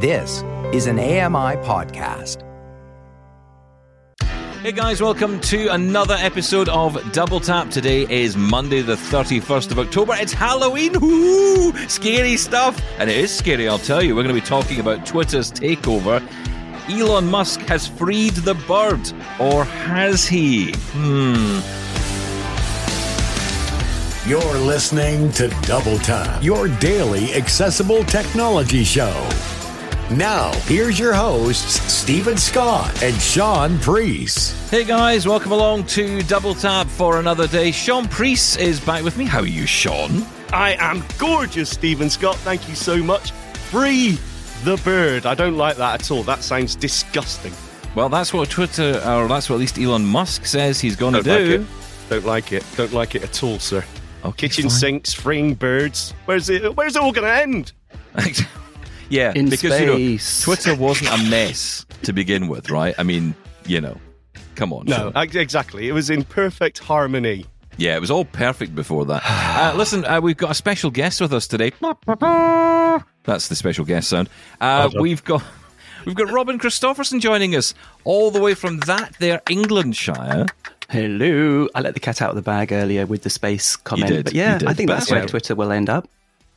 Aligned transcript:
This 0.00 0.44
is 0.72 0.86
an 0.86 1.00
AMI 1.00 1.56
podcast. 1.66 2.44
Hey 4.62 4.70
guys, 4.70 5.02
welcome 5.02 5.40
to 5.40 5.72
another 5.72 6.14
episode 6.14 6.68
of 6.68 7.10
Double 7.10 7.40
Tap. 7.40 7.70
Today 7.70 8.06
is 8.08 8.36
Monday, 8.36 8.80
the 8.80 8.94
31st 8.94 9.72
of 9.72 9.80
October. 9.80 10.14
It's 10.16 10.32
Halloween! 10.32 11.00
Woo! 11.00 11.72
Scary 11.88 12.36
stuff! 12.36 12.80
And 13.00 13.10
it 13.10 13.16
is 13.16 13.36
scary, 13.36 13.68
I'll 13.68 13.80
tell 13.80 14.00
you. 14.00 14.14
We're 14.14 14.22
going 14.22 14.36
to 14.36 14.40
be 14.40 14.46
talking 14.46 14.78
about 14.78 15.04
Twitter's 15.04 15.50
takeover. 15.50 16.22
Elon 16.88 17.26
Musk 17.26 17.58
has 17.62 17.88
freed 17.88 18.34
the 18.34 18.54
bird. 18.54 19.00
Or 19.40 19.64
has 19.64 20.28
he? 20.28 20.74
Hmm. 20.92 21.58
You're 24.30 24.58
listening 24.58 25.32
to 25.32 25.48
Double 25.62 25.98
Tap, 25.98 26.40
your 26.40 26.68
daily 26.68 27.34
accessible 27.34 28.04
technology 28.04 28.84
show. 28.84 29.28
Now, 30.10 30.52
here's 30.60 30.98
your 30.98 31.12
hosts, 31.12 31.82
Stephen 31.92 32.38
Scott 32.38 33.02
and 33.02 33.14
Sean 33.20 33.78
Priest. 33.78 34.70
Hey 34.70 34.84
guys, 34.84 35.28
welcome 35.28 35.52
along 35.52 35.84
to 35.88 36.22
Double 36.22 36.54
Tap 36.54 36.86
for 36.86 37.18
another 37.20 37.46
day. 37.46 37.70
Sean 37.72 38.08
Priest 38.08 38.58
is 38.58 38.80
back 38.80 39.04
with 39.04 39.18
me. 39.18 39.26
How 39.26 39.40
are 39.40 39.46
you, 39.46 39.66
Sean? 39.66 40.24
I 40.50 40.76
am 40.78 41.04
gorgeous, 41.18 41.68
Stephen 41.68 42.08
Scott. 42.08 42.36
Thank 42.36 42.70
you 42.70 42.74
so 42.74 42.96
much. 43.02 43.32
Free 43.70 44.18
the 44.64 44.80
bird. 44.82 45.26
I 45.26 45.34
don't 45.34 45.58
like 45.58 45.76
that 45.76 46.00
at 46.00 46.10
all. 46.10 46.22
That 46.22 46.42
sounds 46.42 46.74
disgusting. 46.74 47.52
Well, 47.94 48.08
that's 48.08 48.32
what 48.32 48.48
Twitter, 48.48 49.02
or 49.06 49.28
that's 49.28 49.50
what 49.50 49.56
at 49.56 49.60
least 49.60 49.78
Elon 49.78 50.06
Musk 50.06 50.46
says 50.46 50.80
he's 50.80 50.96
going 50.96 51.14
to 51.14 51.22
Don't 51.22 51.44
do. 51.44 51.58
like 51.58 51.60
it. 51.60 52.08
Don't 52.08 52.24
like 52.24 52.52
it. 52.52 52.64
Don't 52.76 52.92
like 52.94 53.14
it 53.14 53.24
at 53.24 53.42
all, 53.42 53.58
sir. 53.58 53.84
Okay, 54.24 54.48
Kitchen 54.48 54.64
fine. 54.64 54.70
sinks, 54.70 55.12
freeing 55.12 55.54
birds. 55.54 56.14
Where's 56.24 56.48
it? 56.48 56.74
Where's 56.76 56.96
it 56.96 57.02
all 57.02 57.12
going 57.12 57.26
to 57.26 57.42
end? 57.42 57.72
yeah, 59.08 59.32
In 59.34 59.48
because 59.48 59.80
you 59.80 59.86
know. 59.86 60.18
Twitter 60.42 60.74
wasn't 60.74 61.10
a 61.10 61.30
mess 61.30 61.86
to 62.02 62.12
begin 62.12 62.48
with, 62.48 62.70
right? 62.70 62.94
I 62.98 63.02
mean, 63.02 63.34
you 63.66 63.80
know, 63.80 63.96
come 64.54 64.72
on. 64.72 64.86
No, 64.86 64.96
Sean. 64.96 65.12
ex- 65.16 65.34
exactly. 65.34 65.88
It 65.88 65.92
was 65.92 66.10
in 66.10 66.24
perfect 66.24 66.78
harmony. 66.78 67.46
yeah, 67.76 67.96
it 67.96 68.00
was 68.00 68.10
all 68.10 68.24
perfect 68.24 68.74
before 68.74 69.04
that. 69.06 69.22
Uh, 69.58 69.74
listen, 69.76 70.04
uh, 70.04 70.20
we've 70.20 70.36
got 70.36 70.52
a 70.52 70.54
special 70.54 70.88
guest 70.90 71.20
with 71.20 71.32
us 71.32 71.48
today. 71.48 71.72
That's 73.24 73.48
the 73.48 73.56
special 73.56 73.84
guest 73.84 74.08
sound. 74.08 74.28
Uh, 74.60 74.88
we've 74.98 75.24
got. 75.24 75.42
We've 76.06 76.14
got 76.14 76.30
Robin 76.30 76.58
Christopherson 76.58 77.18
joining 77.20 77.56
us 77.56 77.74
all 78.04 78.30
the 78.30 78.40
way 78.40 78.54
from 78.54 78.78
that 78.86 79.14
there 79.18 79.42
Englandshire. 79.50 80.46
Hello. 80.88 81.68
I 81.74 81.80
let 81.80 81.92
the 81.94 82.00
cat 82.00 82.22
out 82.22 82.30
of 82.30 82.36
the 82.36 82.40
bag 82.40 82.72
earlier 82.72 83.04
with 83.04 83.24
the 83.24 83.30
space 83.30 83.74
comment. 83.76 84.08
did, 84.08 84.24
but 84.26 84.32
yeah, 84.32 84.54
you 84.54 84.58
did. 84.60 84.68
I 84.68 84.74
think 84.74 84.86
But 84.88 84.94
that's 84.94 85.10
that's 85.10 85.12
where. 85.20 85.26
Twitter 85.26 85.54
will 85.56 85.72
end 85.72 85.90
up 85.90 86.08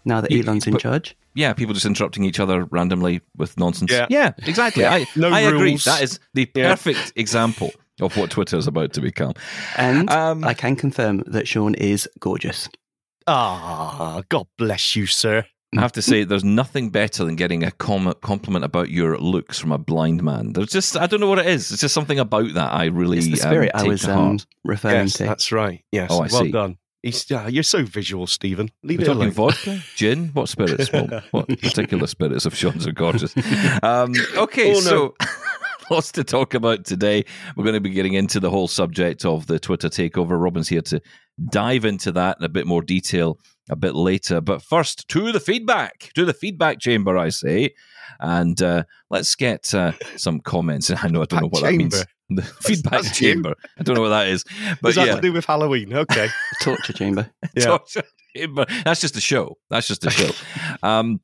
now 0.05 0.21
that 0.21 0.31
You- 0.31 0.43
Elon's 0.43 0.67
in 0.67 0.73
but- 0.73 0.81
charge. 0.81 1.15
Yeah, 1.33 1.53
people 1.53 1.73
just 1.73 1.85
interrupting 1.85 2.25
each 2.25 2.41
other 2.41 2.65
randomly 2.71 3.21
with 3.37 3.57
nonsense. 3.57 3.91
Yeah. 4.09 4.33
exactly. 4.45 4.85
I, 4.85 5.05
No 5.15 5.29
I 5.29 5.39
agree. 5.41 5.77
That 5.77 6.01
is 6.01 6.19
the 6.33 6.49
Yeah. 6.53 6.71
perfect 6.71 7.13
example 7.15 7.71
of 8.01 8.17
what 8.17 8.29
Twitter 8.31 8.57
is 8.57 8.67
about 8.67 8.91
to 8.93 9.01
become. 9.01 9.33
And 9.77 10.09
Um, 10.09 10.43
I 10.43 10.53
can 10.53 10.75
confirm 10.75 11.23
that 11.27 11.47
Sean 11.47 11.73
is 11.75 12.09
gorgeous. 12.19 12.67
Ah, 13.27 14.21
God 14.29 14.47
bless 14.57 14.95
you, 14.95 15.05
sir. 15.05 15.45
I 15.77 15.79
have 15.79 15.93
to 15.93 16.01
say, 16.01 16.25
there's 16.25 16.43
nothing 16.43 16.89
better 16.89 17.23
than 17.23 17.37
getting 17.37 17.63
a 17.63 17.71
com- 17.71 18.13
compliment 18.21 18.65
about 18.65 18.89
your 18.89 19.17
looks 19.17 19.57
from 19.57 19.71
a 19.71 19.77
blind 19.77 20.21
man. 20.21 20.51
There's 20.51 20.67
just, 20.71 20.97
I 20.97 21.07
don't 21.07 21.21
know 21.21 21.29
what 21.29 21.39
it 21.39 21.45
is. 21.45 21.71
It's 21.71 21.79
just 21.79 21.93
something 21.93 22.19
about 22.19 22.53
that 22.55 22.73
I 22.73 22.85
really 22.87 23.19
It's 23.19 23.27
the 23.27 23.33
um, 23.33 23.37
spirit 23.51 23.71
I 23.73 23.79
take 23.83 23.87
was 23.87 24.01
to 24.01 24.11
um, 24.11 24.17
heart. 24.31 24.45
referring 24.65 24.95
Yes, 25.03 25.13
to. 25.13 25.23
that's 25.23 25.51
right. 25.53 25.81
Yes. 25.93 26.09
Oh, 26.11 26.17
I 26.17 26.27
well 26.29 26.43
see. 26.43 26.51
done. 26.51 26.77
He's, 27.03 27.29
yeah, 27.31 27.47
you're 27.47 27.63
so 27.63 27.83
visual, 27.83 28.27
Stephen. 28.27 28.69
Leave 28.83 28.99
We're 28.99 29.03
it 29.03 29.07
talking 29.07 29.21
alone. 29.23 29.31
vodka, 29.31 29.79
gin. 29.95 30.27
What 30.33 30.49
spirits? 30.49 30.91
What, 30.91 31.23
what 31.31 31.47
particular 31.47 32.05
spirits 32.07 32.45
of 32.45 32.55
Sean's 32.55 32.85
are 32.85 32.91
gorgeous? 32.91 33.35
Um, 33.81 34.13
okay, 34.37 34.69
Oh, 34.71 34.73
no. 34.75 34.79
so 34.81 35.15
lots 35.89 36.11
to 36.13 36.23
talk 36.23 36.53
about 36.53 36.85
today. 36.85 37.25
We're 37.55 37.63
going 37.63 37.73
to 37.73 37.79
be 37.81 37.89
getting 37.89 38.13
into 38.13 38.39
the 38.39 38.51
whole 38.51 38.67
subject 38.67 39.25
of 39.25 39.47
the 39.47 39.59
Twitter 39.59 39.89
takeover. 39.89 40.39
Robin's 40.39 40.69
here 40.69 40.83
to 40.83 41.01
dive 41.49 41.85
into 41.85 42.11
that 42.11 42.37
in 42.39 42.45
a 42.45 42.49
bit 42.49 42.67
more 42.67 42.83
detail 42.83 43.39
a 43.69 43.75
bit 43.75 43.95
later. 43.95 44.39
But 44.39 44.61
first, 44.61 45.07
to 45.09 45.31
the 45.31 45.39
feedback, 45.39 46.11
to 46.13 46.23
the 46.23 46.33
feedback 46.33 46.79
chamber, 46.79 47.17
I 47.17 47.29
say. 47.29 47.73
And 48.19 48.61
uh, 48.61 48.83
let's 49.09 49.35
get 49.35 49.73
uh, 49.73 49.93
some 50.17 50.39
comments. 50.39 50.91
I 51.03 51.07
know 51.07 51.21
I 51.21 51.25
don't 51.25 51.41
know 51.41 51.47
what 51.47 51.63
that 51.63 51.73
means. 51.73 52.03
The 52.33 52.43
feedback 52.43 53.01
That's 53.01 53.19
you. 53.19 53.33
chamber. 53.33 53.55
I 53.77 53.83
don't 53.83 53.93
know 53.95 54.03
what 54.03 54.07
that 54.09 54.27
is. 54.29 54.45
But 54.81 54.89
Does 54.89 54.95
that 54.95 55.07
yeah, 55.07 55.15
to 55.15 55.21
do 55.21 55.33
with 55.33 55.43
Halloween? 55.43 55.93
Okay. 55.93 56.29
Torture 56.61 56.93
chamber. 56.93 57.29
Yeah. 57.53 57.65
torture 57.65 58.03
chamber. 58.37 58.65
That's 58.85 59.01
just 59.01 59.17
a 59.17 59.19
show. 59.19 59.57
That's 59.69 59.85
just 59.85 60.05
a 60.05 60.09
show. 60.09 60.31
um, 60.81 61.19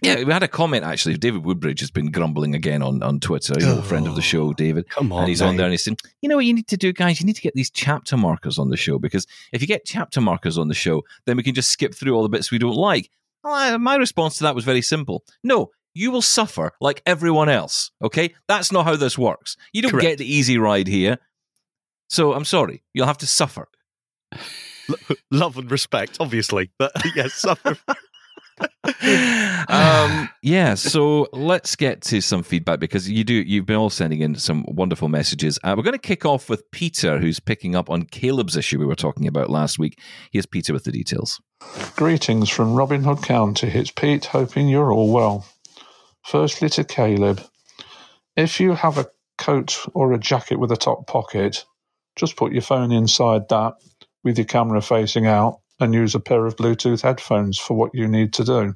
yeah, 0.00 0.22
we 0.24 0.32
had 0.32 0.42
a 0.42 0.48
comment 0.48 0.84
actually. 0.84 1.18
David 1.18 1.44
Woodbridge 1.44 1.80
has 1.80 1.90
been 1.90 2.10
grumbling 2.10 2.54
again 2.54 2.82
on, 2.82 3.02
on 3.02 3.20
Twitter. 3.20 3.54
You 3.58 3.66
know, 3.66 3.78
a 3.80 3.82
friend 3.82 4.06
of 4.06 4.14
the 4.14 4.22
show, 4.22 4.54
David. 4.54 4.88
Come 4.88 5.12
on. 5.12 5.20
And 5.20 5.28
he's 5.28 5.42
on 5.42 5.56
there 5.56 5.66
and 5.66 5.72
he's 5.72 5.84
saying, 5.84 5.98
you 6.22 6.30
know 6.30 6.36
what 6.36 6.46
you 6.46 6.54
need 6.54 6.68
to 6.68 6.78
do, 6.78 6.94
guys? 6.94 7.20
You 7.20 7.26
need 7.26 7.36
to 7.36 7.42
get 7.42 7.54
these 7.54 7.70
chapter 7.70 8.16
markers 8.16 8.58
on 8.58 8.70
the 8.70 8.76
show 8.78 8.98
because 8.98 9.26
if 9.52 9.60
you 9.60 9.66
get 9.66 9.84
chapter 9.84 10.20
markers 10.22 10.56
on 10.56 10.68
the 10.68 10.74
show, 10.74 11.02
then 11.26 11.36
we 11.36 11.42
can 11.42 11.54
just 11.54 11.70
skip 11.70 11.94
through 11.94 12.14
all 12.14 12.22
the 12.22 12.28
bits 12.30 12.50
we 12.50 12.58
don't 12.58 12.74
like. 12.76 13.10
Well, 13.44 13.52
I- 13.52 13.76
my 13.76 13.96
response 13.96 14.38
to 14.38 14.44
that 14.44 14.54
was 14.54 14.64
very 14.64 14.82
simple. 14.82 15.24
No, 15.44 15.70
you 15.98 16.10
will 16.10 16.22
suffer 16.22 16.72
like 16.80 17.02
everyone 17.04 17.48
else. 17.48 17.90
Okay? 18.02 18.34
That's 18.46 18.70
not 18.70 18.84
how 18.84 18.96
this 18.96 19.18
works. 19.18 19.56
You 19.72 19.82
don't 19.82 19.90
Correct. 19.90 20.06
get 20.06 20.18
the 20.18 20.32
easy 20.32 20.56
ride 20.56 20.86
here. 20.86 21.18
So 22.08 22.32
I'm 22.32 22.44
sorry. 22.44 22.84
You'll 22.94 23.06
have 23.06 23.18
to 23.18 23.26
suffer. 23.26 23.68
Love 25.30 25.58
and 25.58 25.70
respect, 25.70 26.16
obviously. 26.20 26.70
But 26.78 26.92
yes, 27.16 27.34
suffer. 27.34 27.76
um, 29.68 30.28
yeah, 30.42 30.74
so 30.74 31.28
let's 31.32 31.76
get 31.76 32.00
to 32.02 32.20
some 32.20 32.42
feedback 32.42 32.80
because 32.80 33.08
you 33.08 33.22
do 33.22 33.34
you've 33.34 33.66
been 33.66 33.76
all 33.76 33.90
sending 33.90 34.20
in 34.20 34.34
some 34.34 34.64
wonderful 34.66 35.08
messages. 35.08 35.58
Uh, 35.62 35.74
we're 35.76 35.82
going 35.82 35.92
to 35.92 35.98
kick 35.98 36.24
off 36.24 36.48
with 36.48 36.68
Peter, 36.72 37.18
who's 37.18 37.38
picking 37.38 37.76
up 37.76 37.90
on 37.90 38.04
Caleb's 38.04 38.56
issue 38.56 38.78
we 38.78 38.86
were 38.86 38.96
talking 38.96 39.28
about 39.28 39.50
last 39.50 39.78
week. 39.78 40.00
Here's 40.32 40.46
Peter 40.46 40.72
with 40.72 40.84
the 40.84 40.92
details. 40.92 41.40
Greetings 41.96 42.48
from 42.48 42.74
Robin 42.74 43.04
Hood 43.04 43.22
County. 43.22 43.68
It's 43.68 43.90
Pete, 43.90 44.24
hoping 44.26 44.68
you're 44.68 44.92
all 44.92 45.12
well. 45.12 45.44
Firstly, 46.28 46.68
to 46.68 46.84
Caleb, 46.84 47.42
if 48.36 48.60
you 48.60 48.74
have 48.74 48.98
a 48.98 49.06
coat 49.38 49.78
or 49.94 50.12
a 50.12 50.18
jacket 50.18 50.60
with 50.60 50.70
a 50.70 50.76
top 50.76 51.06
pocket, 51.06 51.64
just 52.16 52.36
put 52.36 52.52
your 52.52 52.60
phone 52.60 52.92
inside 52.92 53.48
that 53.48 53.76
with 54.22 54.36
your 54.36 54.44
camera 54.44 54.82
facing 54.82 55.26
out 55.26 55.60
and 55.80 55.94
use 55.94 56.14
a 56.14 56.20
pair 56.20 56.44
of 56.44 56.56
Bluetooth 56.56 57.00
headphones 57.00 57.58
for 57.58 57.78
what 57.78 57.94
you 57.94 58.06
need 58.06 58.34
to 58.34 58.44
do. 58.44 58.74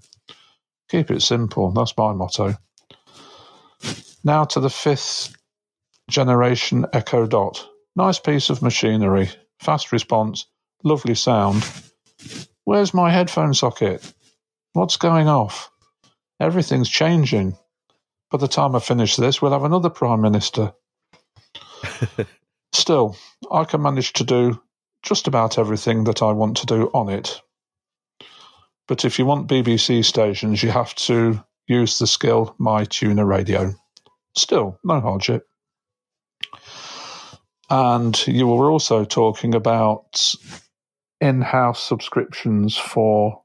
Keep 0.91 1.11
it 1.11 1.21
simple. 1.21 1.71
That's 1.73 1.95
my 1.99 2.15
motto. 2.15 2.55
Now 4.25 4.45
to 4.45 4.61
the 4.61 4.71
fifth 4.71 5.37
generation 6.09 6.87
Echo 6.95 7.27
Dot. 7.27 7.69
Nice 7.95 8.19
piece 8.19 8.49
of 8.49 8.63
machinery, 8.63 9.29
fast 9.61 9.93
response, 9.93 10.47
lovely 10.85 11.15
sound. 11.15 11.63
Where's 12.65 12.95
my 12.95 13.11
headphone 13.11 13.53
socket? 13.53 14.11
What's 14.73 14.97
going 14.97 15.29
off? 15.29 15.72
Everything's 16.43 16.89
changing. 16.89 17.57
By 18.33 18.39
the 18.39 18.49
time 18.49 18.75
I 18.75 18.81
finish 18.81 19.15
this, 19.15 19.41
we'll 19.41 19.53
have 19.53 19.63
another 19.63 19.91
Prime 19.91 20.21
Minister. 20.21 20.73
Still, 22.73 23.17
I 23.49 23.63
can 23.63 23.81
manage 23.81 24.13
to 24.15 24.25
do 24.25 24.61
just 25.05 25.29
about 25.29 25.57
everything 25.57 26.03
that 26.05 26.21
I 26.21 26.33
want 26.33 26.57
to 26.57 26.67
do 26.67 26.91
on 26.93 27.11
it. 27.11 27.41
But 28.89 29.05
if 29.05 29.21
you 29.21 29.25
want 29.25 29.49
BBC 29.49 30.05
stations, 30.05 30.65
you 30.65 30.73
have 30.73 30.97
to 30.97 31.41
use 31.69 32.01
the 32.01 32.09
skill 32.09 32.57
My 32.59 32.87
Tuner 32.87 33.25
Radio. 33.25 33.75
Still, 34.37 34.81
no 34.83 35.01
hardship. 35.01 35.47
And 37.71 38.27
you 38.27 38.49
were 38.49 38.69
also 38.69 39.05
talking 39.05 39.55
about 39.55 40.35
in-house 41.21 41.81
subscriptions 41.81 42.77
for 42.77 43.42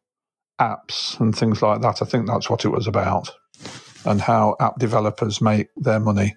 apps 0.60 1.20
and 1.20 1.36
things 1.36 1.62
like 1.62 1.82
that. 1.82 2.02
I 2.02 2.06
think 2.06 2.28
that's 2.28 2.50
what 2.50 2.66
it 2.66 2.70
was 2.70 2.88
about, 2.88 3.32
and 4.06 4.22
how 4.22 4.56
app 4.60 4.80
developers 4.80 5.42
make 5.42 5.70
their 5.76 6.00
money. 6.00 6.36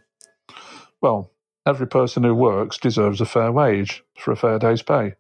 Well, 1.01 1.33
every 1.67 1.87
person 1.87 2.23
who 2.23 2.35
works 2.35 2.79
deserves 2.79 3.21
a 3.21 3.27
fair 3.27 3.53
wage 3.53 4.03
for 4.19 4.33
a 4.33 4.37
fair 4.37 4.59
day's 4.59 4.83
pay. 4.83 5.15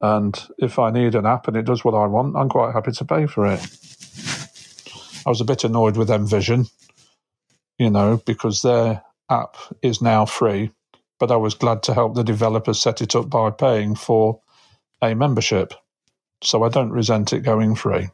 And 0.00 0.38
if 0.58 0.78
I 0.78 0.90
need 0.90 1.14
an 1.14 1.26
app 1.26 1.48
and 1.48 1.56
it 1.56 1.64
does 1.64 1.84
what 1.84 1.94
I 1.94 2.06
want, 2.06 2.36
I'm 2.36 2.48
quite 2.48 2.72
happy 2.72 2.92
to 2.92 3.04
pay 3.04 3.26
for 3.26 3.46
it. 3.46 3.60
I 5.26 5.30
was 5.30 5.40
a 5.40 5.46
bit 5.46 5.64
annoyed 5.64 5.96
with 5.96 6.10
Envision, 6.10 6.66
you 7.78 7.88
know, 7.88 8.20
because 8.26 8.60
their 8.60 9.02
app 9.30 9.56
is 9.80 10.02
now 10.02 10.26
free, 10.26 10.72
but 11.18 11.30
I 11.30 11.36
was 11.36 11.54
glad 11.54 11.82
to 11.84 11.94
help 11.94 12.14
the 12.14 12.24
developers 12.24 12.80
set 12.80 13.00
it 13.00 13.16
up 13.16 13.30
by 13.30 13.50
paying 13.50 13.94
for 13.94 14.40
a 15.00 15.14
membership. 15.14 15.72
So 16.42 16.62
I 16.62 16.68
don't 16.68 16.90
resent 16.90 17.32
it 17.32 17.40
going 17.40 17.74
free. 17.74 18.08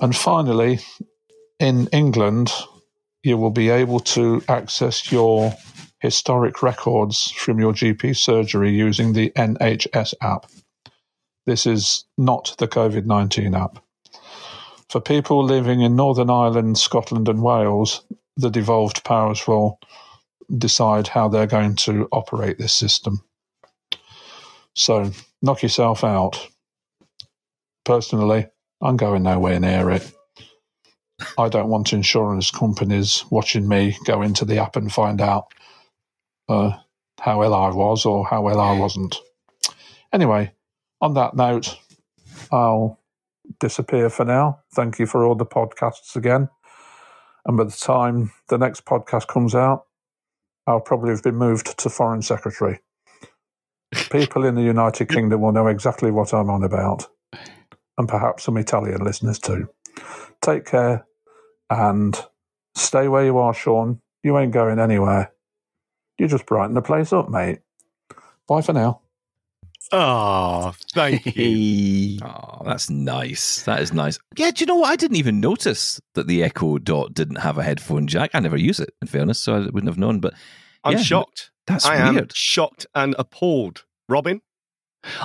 And 0.00 0.14
finally, 0.14 0.80
in 1.58 1.88
England, 1.88 2.52
you 3.22 3.36
will 3.36 3.50
be 3.50 3.68
able 3.68 4.00
to 4.00 4.42
access 4.48 5.10
your 5.10 5.54
historic 6.00 6.62
records 6.62 7.32
from 7.32 7.58
your 7.58 7.72
GP 7.72 8.16
surgery 8.16 8.70
using 8.70 9.12
the 9.12 9.30
NHS 9.30 10.14
app. 10.22 10.46
This 11.46 11.66
is 11.66 12.04
not 12.16 12.54
the 12.58 12.68
COVID 12.68 13.06
19 13.06 13.54
app. 13.54 13.82
For 14.88 15.00
people 15.00 15.44
living 15.44 15.80
in 15.82 15.96
Northern 15.96 16.30
Ireland, 16.30 16.78
Scotland, 16.78 17.28
and 17.28 17.42
Wales, 17.42 18.02
the 18.36 18.50
devolved 18.50 19.04
powers 19.04 19.46
will 19.46 19.78
decide 20.56 21.08
how 21.08 21.28
they're 21.28 21.46
going 21.46 21.76
to 21.76 22.08
operate 22.12 22.58
this 22.58 22.72
system. 22.72 23.22
So 24.78 25.10
knock 25.42 25.64
yourself 25.64 26.04
out. 26.04 26.48
Personally, 27.84 28.46
I'm 28.80 28.96
going 28.96 29.24
nowhere 29.24 29.58
near 29.58 29.90
it. 29.90 30.12
I 31.36 31.48
don't 31.48 31.68
want 31.68 31.92
insurance 31.92 32.52
companies 32.52 33.24
watching 33.28 33.66
me 33.66 33.98
go 34.04 34.22
into 34.22 34.44
the 34.44 34.58
app 34.58 34.76
and 34.76 34.92
find 34.92 35.20
out 35.20 35.52
uh, 36.48 36.78
how 37.18 37.40
well 37.40 37.54
I 37.54 37.70
was 37.70 38.06
or 38.06 38.24
how 38.24 38.42
well 38.42 38.60
I 38.60 38.78
wasn't. 38.78 39.16
Anyway, 40.12 40.52
on 41.00 41.14
that 41.14 41.34
note, 41.34 41.76
I'll 42.52 43.00
disappear 43.58 44.08
for 44.10 44.24
now. 44.24 44.60
Thank 44.74 45.00
you 45.00 45.06
for 45.06 45.24
all 45.24 45.34
the 45.34 45.44
podcasts 45.44 46.14
again. 46.14 46.50
And 47.44 47.56
by 47.56 47.64
the 47.64 47.72
time 47.72 48.30
the 48.48 48.58
next 48.58 48.84
podcast 48.84 49.26
comes 49.26 49.56
out, 49.56 49.86
I'll 50.68 50.80
probably 50.80 51.10
have 51.10 51.24
been 51.24 51.36
moved 51.36 51.76
to 51.78 51.90
Foreign 51.90 52.22
Secretary. 52.22 52.78
People 54.10 54.44
in 54.44 54.54
the 54.54 54.62
United 54.62 55.08
Kingdom 55.08 55.40
will 55.40 55.52
know 55.52 55.66
exactly 55.66 56.10
what 56.10 56.34
I'm 56.34 56.50
on 56.50 56.62
about, 56.62 57.06
and 57.96 58.08
perhaps 58.08 58.44
some 58.44 58.56
Italian 58.56 59.02
listeners 59.02 59.38
too. 59.38 59.68
Take 60.42 60.66
care 60.66 61.06
and 61.70 62.18
stay 62.74 63.08
where 63.08 63.24
you 63.24 63.38
are, 63.38 63.54
Sean. 63.54 64.00
You 64.22 64.38
ain't 64.38 64.52
going 64.52 64.78
anywhere. 64.78 65.32
You 66.18 66.28
just 66.28 66.46
brighten 66.46 66.74
the 66.74 66.82
place 66.82 67.12
up, 67.12 67.28
mate. 67.28 67.60
Bye 68.46 68.62
for 68.62 68.72
now. 68.72 69.00
Oh, 69.90 70.74
thank 70.92 71.24
you. 71.36 72.18
Oh, 72.22 72.62
that's 72.64 72.90
nice. 72.90 73.62
That 73.62 73.80
is 73.80 73.92
nice. 73.92 74.18
Yeah, 74.36 74.50
do 74.50 74.60
you 74.60 74.66
know 74.66 74.76
what? 74.76 74.90
I 74.90 74.96
didn't 74.96 75.16
even 75.16 75.40
notice 75.40 75.98
that 76.14 76.26
the 76.26 76.42
Echo 76.42 76.76
Dot 76.78 77.14
didn't 77.14 77.36
have 77.36 77.56
a 77.56 77.62
headphone 77.62 78.06
jack. 78.06 78.30
I 78.34 78.40
never 78.40 78.58
use 78.58 78.80
it, 78.80 78.90
in 79.00 79.08
fairness, 79.08 79.40
so 79.40 79.54
I 79.54 79.58
wouldn't 79.60 79.86
have 79.86 79.96
known. 79.96 80.20
But 80.20 80.34
I'm 80.84 80.98
yeah, 80.98 81.02
shocked. 81.02 81.50
That's 81.68 81.86
I 81.86 81.96
am 81.96 82.14
weird. 82.14 82.32
shocked 82.34 82.86
and 82.94 83.14
appalled. 83.18 83.84
Robin? 84.08 84.40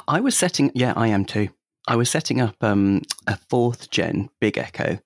I 0.07 0.19
was 0.19 0.38
setting, 0.38 0.72
yeah, 0.75 0.94
I 0.95 1.07
am 1.07 1.25
too. 1.25 1.50
I 1.88 1.95
was 1.95 2.10
setting 2.10 2.40
up 2.40 2.56
um, 2.62 3.01
a 3.28 3.38
fourth 3.50 3.90
gen 3.90 4.30
Big 4.40 4.57
Echo, 4.57 5.00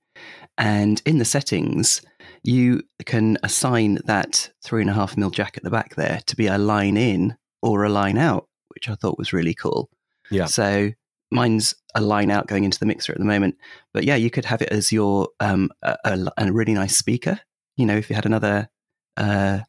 and 0.58 1.02
in 1.06 1.20
the 1.20 1.26
settings, 1.26 2.02
you 2.44 2.82
can 3.06 3.38
assign 3.44 4.00
that 4.06 4.52
three 4.64 4.82
and 4.82 4.90
a 4.90 4.94
half 4.94 5.18
mil 5.18 5.30
jack 5.30 5.58
at 5.58 5.64
the 5.64 5.70
back 5.70 5.96
there 5.96 6.22
to 6.26 6.36
be 6.36 6.48
a 6.48 6.58
line 6.58 6.98
in 6.98 7.36
or 7.62 7.84
a 7.84 7.90
line 7.90 8.18
out, 8.18 8.48
which 8.70 8.90
I 8.90 8.96
thought 8.96 9.18
was 9.18 9.34
really 9.34 9.54
cool. 9.54 9.90
Yeah. 10.30 10.46
So 10.46 10.92
mine's 11.32 11.74
a 11.96 12.02
line 12.02 12.32
out 12.32 12.48
going 12.48 12.64
into 12.64 12.80
the 12.80 12.86
mixer 12.86 13.12
at 13.12 13.20
the 13.20 13.26
moment, 13.26 13.56
but 13.94 14.04
yeah, 14.04 14.16
you 14.16 14.30
could 14.30 14.46
have 14.46 14.62
it 14.62 14.70
as 14.70 14.92
your 14.92 15.30
um, 15.40 15.70
a, 15.82 15.98
a, 16.04 16.32
a 16.38 16.52
really 16.52 16.74
nice 16.74 16.98
speaker. 16.98 17.40
You 17.76 17.86
know, 17.86 17.96
if 17.96 18.10
you 18.10 18.16
had 18.16 18.26
another 18.26 18.70
uh, 19.18 19.60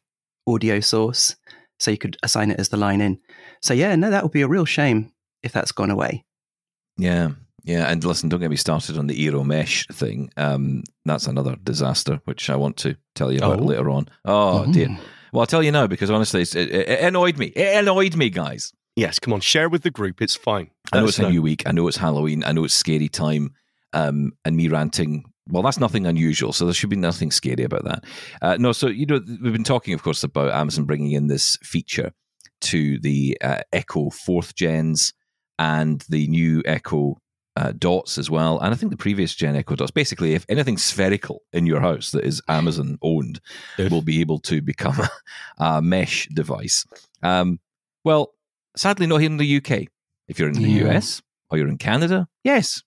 audio 0.47 0.79
source, 0.79 1.35
so 1.79 1.91
you 1.91 1.97
could 1.97 2.17
assign 2.23 2.51
it 2.51 2.59
as 2.59 2.69
the 2.69 2.77
line 2.77 3.01
in. 3.01 3.19
So 3.61 3.73
yeah, 3.73 3.95
no, 3.95 4.09
that 4.11 4.23
would 4.23 4.31
be 4.31 4.41
a 4.41 4.47
real 4.47 4.65
shame 4.65 5.11
if 5.43 5.51
that's 5.51 5.71
gone 5.71 5.89
away. 5.91 6.25
Yeah. 6.97 7.29
Yeah, 7.65 7.91
and 7.91 8.01
listen, 8.03 8.29
don't 8.29 8.39
get 8.39 8.49
me 8.49 8.55
started 8.55 8.97
on 8.97 9.07
the 9.07 9.27
Eero 9.27 9.45
Mesh 9.45 9.85
thing. 9.87 10.31
Um, 10.37 10.83
that's 11.05 11.27
another 11.27 11.57
disaster, 11.61 12.21
which 12.23 12.49
I 12.49 12.55
want 12.55 12.77
to 12.77 12.95
tell 13.15 13.31
you 13.31 13.39
about 13.39 13.59
Oh. 13.59 13.63
later 13.65 13.89
on. 13.89 14.07
Oh 14.25 14.71
dear. 14.71 14.87
Mm. 14.87 14.99
Well, 15.33 15.41
I'll 15.41 15.45
tell 15.47 15.61
you 15.61 15.71
now 15.71 15.85
because 15.85 16.09
honestly, 16.09 16.41
it's, 16.41 16.55
it, 16.55 16.71
it 16.71 17.03
annoyed 17.03 17.37
me. 17.37 17.47
It 17.47 17.75
annoyed 17.77 18.15
me, 18.15 18.29
guys. 18.29 18.71
Yes, 18.95 19.19
come 19.19 19.33
on, 19.33 19.41
share 19.41 19.69
with 19.69 19.83
the 19.83 19.91
group. 19.91 20.21
It's 20.21 20.35
fine. 20.35 20.71
I 20.91 20.99
know 21.01 21.07
it's 21.07 21.19
a 21.19 21.29
new 21.29 21.41
week. 21.41 21.63
I 21.67 21.71
know 21.71 21.87
it's 21.87 21.97
Halloween. 21.97 22.43
I 22.45 22.53
know 22.53 22.63
it's 22.63 22.73
scary 22.73 23.09
time. 23.09 23.53
Um, 23.93 24.33
and 24.45 24.55
me 24.55 24.67
ranting. 24.69 25.25
Well, 25.49 25.63
that's 25.63 25.79
nothing 25.79 26.05
unusual, 26.05 26.53
so 26.53 26.65
there 26.65 26.73
should 26.73 26.89
be 26.89 26.95
nothing 26.95 27.31
scary 27.31 27.63
about 27.63 27.83
that. 27.85 28.03
Uh, 28.41 28.57
no, 28.59 28.71
so 28.71 28.87
you 28.87 29.05
know 29.05 29.19
we've 29.41 29.53
been 29.53 29.63
talking, 29.63 29.93
of 29.93 30.03
course, 30.03 30.23
about 30.23 30.51
Amazon 30.53 30.85
bringing 30.85 31.11
in 31.11 31.27
this 31.27 31.57
feature 31.63 32.11
to 32.61 32.99
the 32.99 33.37
uh, 33.41 33.61
Echo 33.73 34.09
fourth 34.09 34.53
gens 34.55 35.13
and 35.57 36.05
the 36.09 36.27
new 36.27 36.61
Echo 36.65 37.17
uh, 37.55 37.73
dots 37.77 38.17
as 38.17 38.29
well, 38.29 38.59
and 38.59 38.73
I 38.73 38.77
think 38.77 38.91
the 38.91 38.97
previous 38.97 39.33
gen 39.35 39.55
Echo 39.55 39.75
dots. 39.75 39.91
Basically, 39.91 40.33
if 40.33 40.45
anything 40.49 40.77
spherical 40.77 41.41
in 41.51 41.65
your 41.65 41.81
house 41.81 42.11
that 42.11 42.23
is 42.23 42.41
Amazon 42.47 42.97
owned 43.01 43.41
will 43.89 44.01
be 44.01 44.21
able 44.21 44.39
to 44.41 44.61
become 44.61 44.97
a, 45.57 45.63
a 45.63 45.81
mesh 45.81 46.27
device. 46.27 46.85
Um, 47.23 47.59
well, 48.05 48.33
sadly, 48.77 49.07
not 49.07 49.17
here 49.17 49.29
in 49.29 49.37
the 49.37 49.57
UK. 49.57 49.87
If 50.27 50.37
you're 50.39 50.47
in 50.49 50.53
the 50.61 50.69
Yeah. 50.69 50.93
US 50.95 51.21
or 51.49 51.57
you're 51.57 51.67
in 51.67 51.77
Canada, 51.79 52.27
yes, 52.43 52.83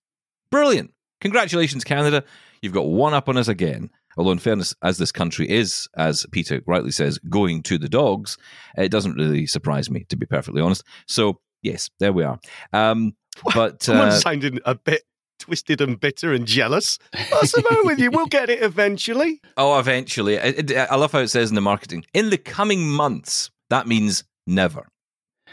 brilliant. 0.50 0.94
Congratulations, 1.20 1.84
Canada. 1.84 2.24
You've 2.62 2.72
got 2.72 2.86
one 2.86 3.12
up 3.14 3.28
on 3.28 3.36
us 3.36 3.48
again. 3.48 3.90
Although, 4.16 4.32
in 4.32 4.38
fairness, 4.38 4.74
as 4.82 4.98
this 4.98 5.10
country 5.12 5.48
is, 5.50 5.88
as 5.96 6.26
Peter 6.32 6.62
rightly 6.66 6.90
says, 6.90 7.18
going 7.30 7.62
to 7.64 7.78
the 7.78 7.88
dogs, 7.88 8.36
it 8.76 8.90
doesn't 8.90 9.14
really 9.14 9.46
surprise 9.46 9.90
me, 9.90 10.04
to 10.10 10.16
be 10.16 10.26
perfectly 10.26 10.60
honest. 10.60 10.84
So, 11.08 11.40
yes, 11.62 11.88
there 11.98 12.12
we 12.12 12.22
are. 12.22 12.38
Um, 12.72 13.16
but 13.54 13.82
Someone's 13.86 14.14
uh, 14.14 14.20
sounding 14.20 14.60
a 14.66 14.74
bit 14.74 15.02
twisted 15.38 15.80
and 15.80 15.98
bitter 15.98 16.32
and 16.34 16.46
jealous. 16.46 16.98
What's 17.30 17.52
the 17.52 17.62
matter 17.70 17.82
with 17.84 17.98
you? 17.98 18.10
We'll 18.10 18.26
get 18.26 18.50
it 18.50 18.62
eventually. 18.62 19.40
oh, 19.56 19.78
eventually, 19.78 20.38
I, 20.38 20.48
I- 20.82 20.86
I 20.90 20.96
love 20.96 21.12
how 21.12 21.20
it 21.20 21.28
says 21.28 21.48
in 21.48 21.54
the 21.54 21.60
marketing 21.62 22.04
in 22.12 22.28
the 22.30 22.38
coming 22.38 22.86
months. 22.88 23.50
That 23.70 23.86
means 23.88 24.24
never. 24.46 24.86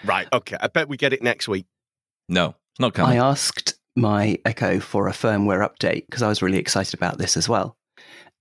Right. 0.04 0.28
Okay. 0.34 0.58
I 0.60 0.68
bet 0.68 0.90
we 0.90 0.98
get 0.98 1.14
it 1.14 1.24
next 1.24 1.48
week. 1.48 1.66
No, 2.28 2.50
it's 2.50 2.80
not 2.80 2.94
coming. 2.94 3.18
I 3.20 3.30
asked 3.30 3.79
my 4.00 4.40
Echo 4.46 4.80
for 4.80 5.08
a 5.08 5.12
firmware 5.12 5.68
update 5.68 6.06
because 6.06 6.22
I 6.22 6.28
was 6.28 6.42
really 6.42 6.58
excited 6.58 6.94
about 6.94 7.18
this 7.18 7.38
as 7.38 7.50
well. 7.50 7.78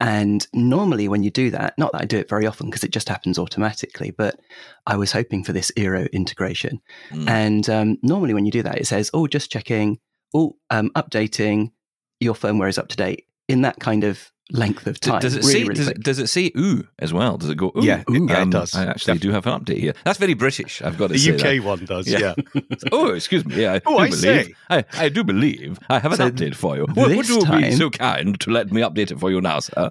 And 0.00 0.46
normally, 0.54 1.08
when 1.08 1.24
you 1.24 1.30
do 1.30 1.50
that, 1.50 1.76
not 1.76 1.90
that 1.92 2.02
I 2.02 2.04
do 2.04 2.18
it 2.18 2.28
very 2.28 2.46
often 2.46 2.66
because 2.66 2.84
it 2.84 2.92
just 2.92 3.08
happens 3.08 3.36
automatically, 3.36 4.12
but 4.12 4.38
I 4.86 4.96
was 4.96 5.10
hoping 5.10 5.42
for 5.42 5.52
this 5.52 5.72
Eero 5.76 6.10
integration. 6.12 6.80
Mm. 7.10 7.28
And 7.28 7.68
um, 7.70 7.98
normally, 8.02 8.32
when 8.32 8.46
you 8.46 8.52
do 8.52 8.62
that, 8.62 8.78
it 8.78 8.86
says, 8.86 9.10
"Oh, 9.12 9.26
just 9.26 9.50
checking. 9.50 9.98
Oh, 10.32 10.56
um, 10.70 10.90
updating. 10.90 11.72
Your 12.20 12.34
firmware 12.34 12.68
is 12.68 12.78
up 12.78 12.88
to 12.88 12.96
date." 12.96 13.26
In 13.48 13.62
that 13.62 13.80
kind 13.80 14.04
of 14.04 14.30
length 14.50 14.86
of 14.86 14.98
time, 15.00 15.20
Does 15.20 15.34
it 15.34 15.40
really, 15.40 15.52
say 15.52 15.62
really 15.64 15.74
does 15.74 15.88
it, 15.88 16.02
does 16.02 16.18
it 16.18 16.26
say 16.28 16.50
ooh 16.56 16.86
as 16.98 17.12
well? 17.12 17.36
Does 17.36 17.50
it 17.50 17.56
go 17.56 17.66
ooh? 17.76 17.82
Yeah, 17.84 18.02
it- 18.08 18.28
yeah, 18.30 18.38
it 18.38 18.42
Um, 18.42 18.50
does. 18.50 18.74
I 18.74 18.84
actually 18.86 19.18
do 19.18 19.30
have 19.30 19.46
an 19.46 19.60
update 19.60 19.78
here. 19.78 19.94
That's 20.04 20.18
very 20.18 20.34
British. 20.34 20.80
I've 20.82 20.96
got 20.96 21.08
to 21.08 21.12
The 21.14 21.18
say 21.18 21.34
UK 21.34 21.40
that. 21.40 21.64
one 21.64 21.84
does. 21.84 22.06
Yeah. 22.08 22.34
Yeah. 22.54 22.60
Oh, 22.92 23.08
excuse 23.14 23.44
me. 23.44 23.62
Yeah, 23.62 23.74
I 23.74 23.80
Oh, 23.86 23.96
do 23.96 23.98
I 23.98 24.10
believe. 24.10 24.20
say. 24.46 24.54
I, 24.70 24.84
I 24.94 25.08
do 25.10 25.22
believe 25.24 25.78
I 25.90 25.98
have 25.98 26.12
an 26.12 26.18
So 26.18 26.30
update 26.30 26.54
for 26.54 26.76
you. 26.76 26.86
Would, 26.86 26.96
would 26.96 27.18
this 27.26 27.28
you 27.28 27.44
be 27.46 27.72
so 27.72 27.90
kind 27.90 28.38
to 28.40 28.50
let 28.50 28.70
me 28.72 28.80
update 28.82 29.10
it 29.10 29.18
for 29.20 29.30
you 29.30 29.40
now, 29.40 29.60
sir? 29.60 29.90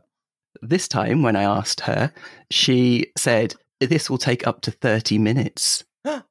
this 0.63 0.87
time 0.87 1.21
when 1.21 1.35
I 1.35 1.43
asked 1.43 1.81
her, 1.81 2.11
she 2.49 3.11
said 3.15 3.53
this 3.79 4.09
will 4.09 4.17
take 4.17 4.47
up 4.47 4.61
to 4.61 4.71
thirty 4.71 5.17
minutes. 5.19 5.83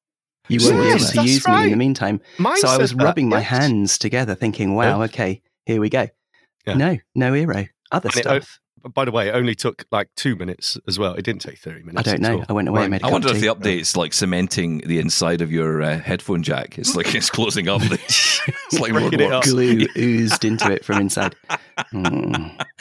You 0.49 0.61
won't 0.63 0.81
be 0.81 0.89
able 0.91 0.99
to 1.01 1.05
that's 1.05 1.15
use 1.27 1.49
me 1.49 1.65
in 1.65 1.71
the 1.71 1.77
meantime. 1.77 2.21
Mine 2.39 2.57
so 2.59 2.69
I 2.69 2.73
says 2.73 2.79
was 2.81 2.95
that, 2.95 3.03
rubbing 3.05 3.29
my 3.29 3.39
yes. 3.41 3.49
hands 3.49 3.99
together, 3.99 4.37
thinking, 4.37 4.75
"Wow, 4.77 5.03
okay, 5.03 5.43
here 5.65 5.81
we 5.81 5.89
go." 5.89 6.07
Yeah. 6.67 6.75
No, 6.75 6.99
no 7.15 7.33
Eero. 7.33 7.69
Other 7.93 8.09
And 8.09 8.17
it- 8.17 8.23
stuff. 8.23 8.61
By 8.95 9.05
the 9.05 9.11
way, 9.11 9.29
it 9.29 9.35
only 9.35 9.57
took 9.57 9.85
like 9.91 10.11
two 10.15 10.37
minutes 10.37 10.79
as 10.87 10.97
well. 10.97 11.15
It 11.15 11.25
didn't 11.25 11.41
take 11.41 11.59
30 11.59 11.83
minutes. 11.83 12.07
I 12.07 12.13
don't 12.13 12.21
know. 12.21 12.39
all. 12.39 12.45
I 12.49 12.53
went 12.53 12.69
away 12.69 12.85
and 12.85 12.93
Right. 12.93 13.03
made 13.03 13.05
a 13.05 13.09
I 13.09 13.11
wonder 13.11 13.29
if 13.29 13.35
tea. 13.35 13.41
the 13.49 13.55
update's 13.55 13.97
like 13.97 14.13
cementing 14.13 14.79
the 14.87 15.01
inside 15.01 15.41
of 15.41 15.51
your 15.51 15.83
uh, 15.83 15.99
headphone 15.99 16.45
jack. 16.45 16.79
It's 16.79 16.95
like 16.95 17.13
it's 17.13 17.29
closing 17.29 17.69
up. 17.69 17.81
it's 17.91 18.79
like 18.79 18.93
Breaking 18.93 19.19
it 19.21 19.43
glue 19.43 19.87
oozed 19.97 20.45
into 20.45 20.71
it 20.71 20.85
from 20.85 21.01
inside. 21.01 21.35
Hmm. 21.91 22.33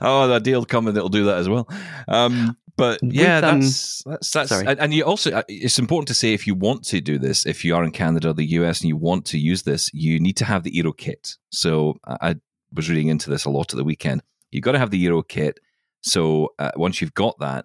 oh, 0.00 0.26
the 0.28 0.40
deal 0.42 0.64
coming 0.64 0.94
that'll 0.94 1.08
do 1.10 1.26
that 1.26 1.38
as 1.38 1.48
well. 1.48 1.68
Um, 2.08 2.56
but 2.76 2.98
yeah, 3.02 3.36
With, 3.36 3.44
um, 3.44 3.60
that's 3.60 4.02
that's, 4.04 4.30
that's 4.32 4.48
sorry. 4.50 4.66
and, 4.66 4.78
and 4.80 4.92
you 4.94 5.04
also 5.04 5.30
uh, 5.32 5.42
it's 5.48 5.78
important 5.78 6.08
to 6.08 6.14
say 6.14 6.34
if 6.34 6.46
you 6.46 6.54
want 6.54 6.84
to 6.86 7.00
do 7.00 7.18
this, 7.18 7.46
if 7.46 7.64
you 7.64 7.74
are 7.76 7.84
in 7.84 7.90
Canada 7.92 8.30
or 8.30 8.34
the 8.34 8.44
US 8.46 8.80
and 8.80 8.88
you 8.88 8.96
want 8.96 9.24
to 9.26 9.38
use 9.38 9.62
this, 9.62 9.90
you 9.94 10.18
need 10.20 10.36
to 10.38 10.44
have 10.44 10.62
the 10.64 10.72
Eero 10.72 10.96
kit. 10.96 11.36
So 11.50 11.98
I, 12.04 12.16
I 12.30 12.34
was 12.76 12.88
reading 12.88 13.08
into 13.08 13.30
this 13.30 13.44
a 13.44 13.50
lot 13.50 13.72
at 13.72 13.76
the 13.76 13.84
weekend. 13.84 14.22
You've 14.50 14.62
got 14.62 14.72
to 14.72 14.78
have 14.78 14.90
the 14.90 15.04
Eero 15.04 15.26
kit. 15.26 15.58
So 16.02 16.52
uh, 16.58 16.72
once 16.76 17.00
you've 17.00 17.14
got 17.14 17.38
that, 17.40 17.64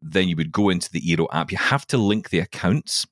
then 0.00 0.28
you 0.28 0.36
would 0.36 0.50
go 0.50 0.68
into 0.68 0.90
the 0.90 1.00
Eero 1.00 1.28
app. 1.32 1.52
You 1.52 1.58
have 1.58 1.86
to 1.88 1.96
link 1.96 2.30
the 2.30 2.40
accounts. 2.40 3.06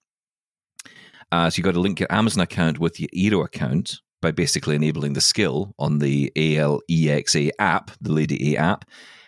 Uh, 1.30 1.48
so 1.48 1.58
you've 1.58 1.64
got 1.64 1.74
to 1.74 1.80
link 1.80 2.00
your 2.00 2.12
Amazon 2.12 2.42
account 2.42 2.78
with 2.78 2.98
your 2.98 3.08
Eero 3.10 3.44
account 3.44 4.00
by 4.20 4.32
basically 4.32 4.74
enabling 4.74 5.12
the 5.12 5.20
skill 5.20 5.74
on 5.78 5.98
the 5.98 6.32
ALEXA 6.36 7.50
app, 7.58 7.92
the 8.00 8.12
Lady 8.12 8.54
A 8.54 8.58
app. 8.58 8.84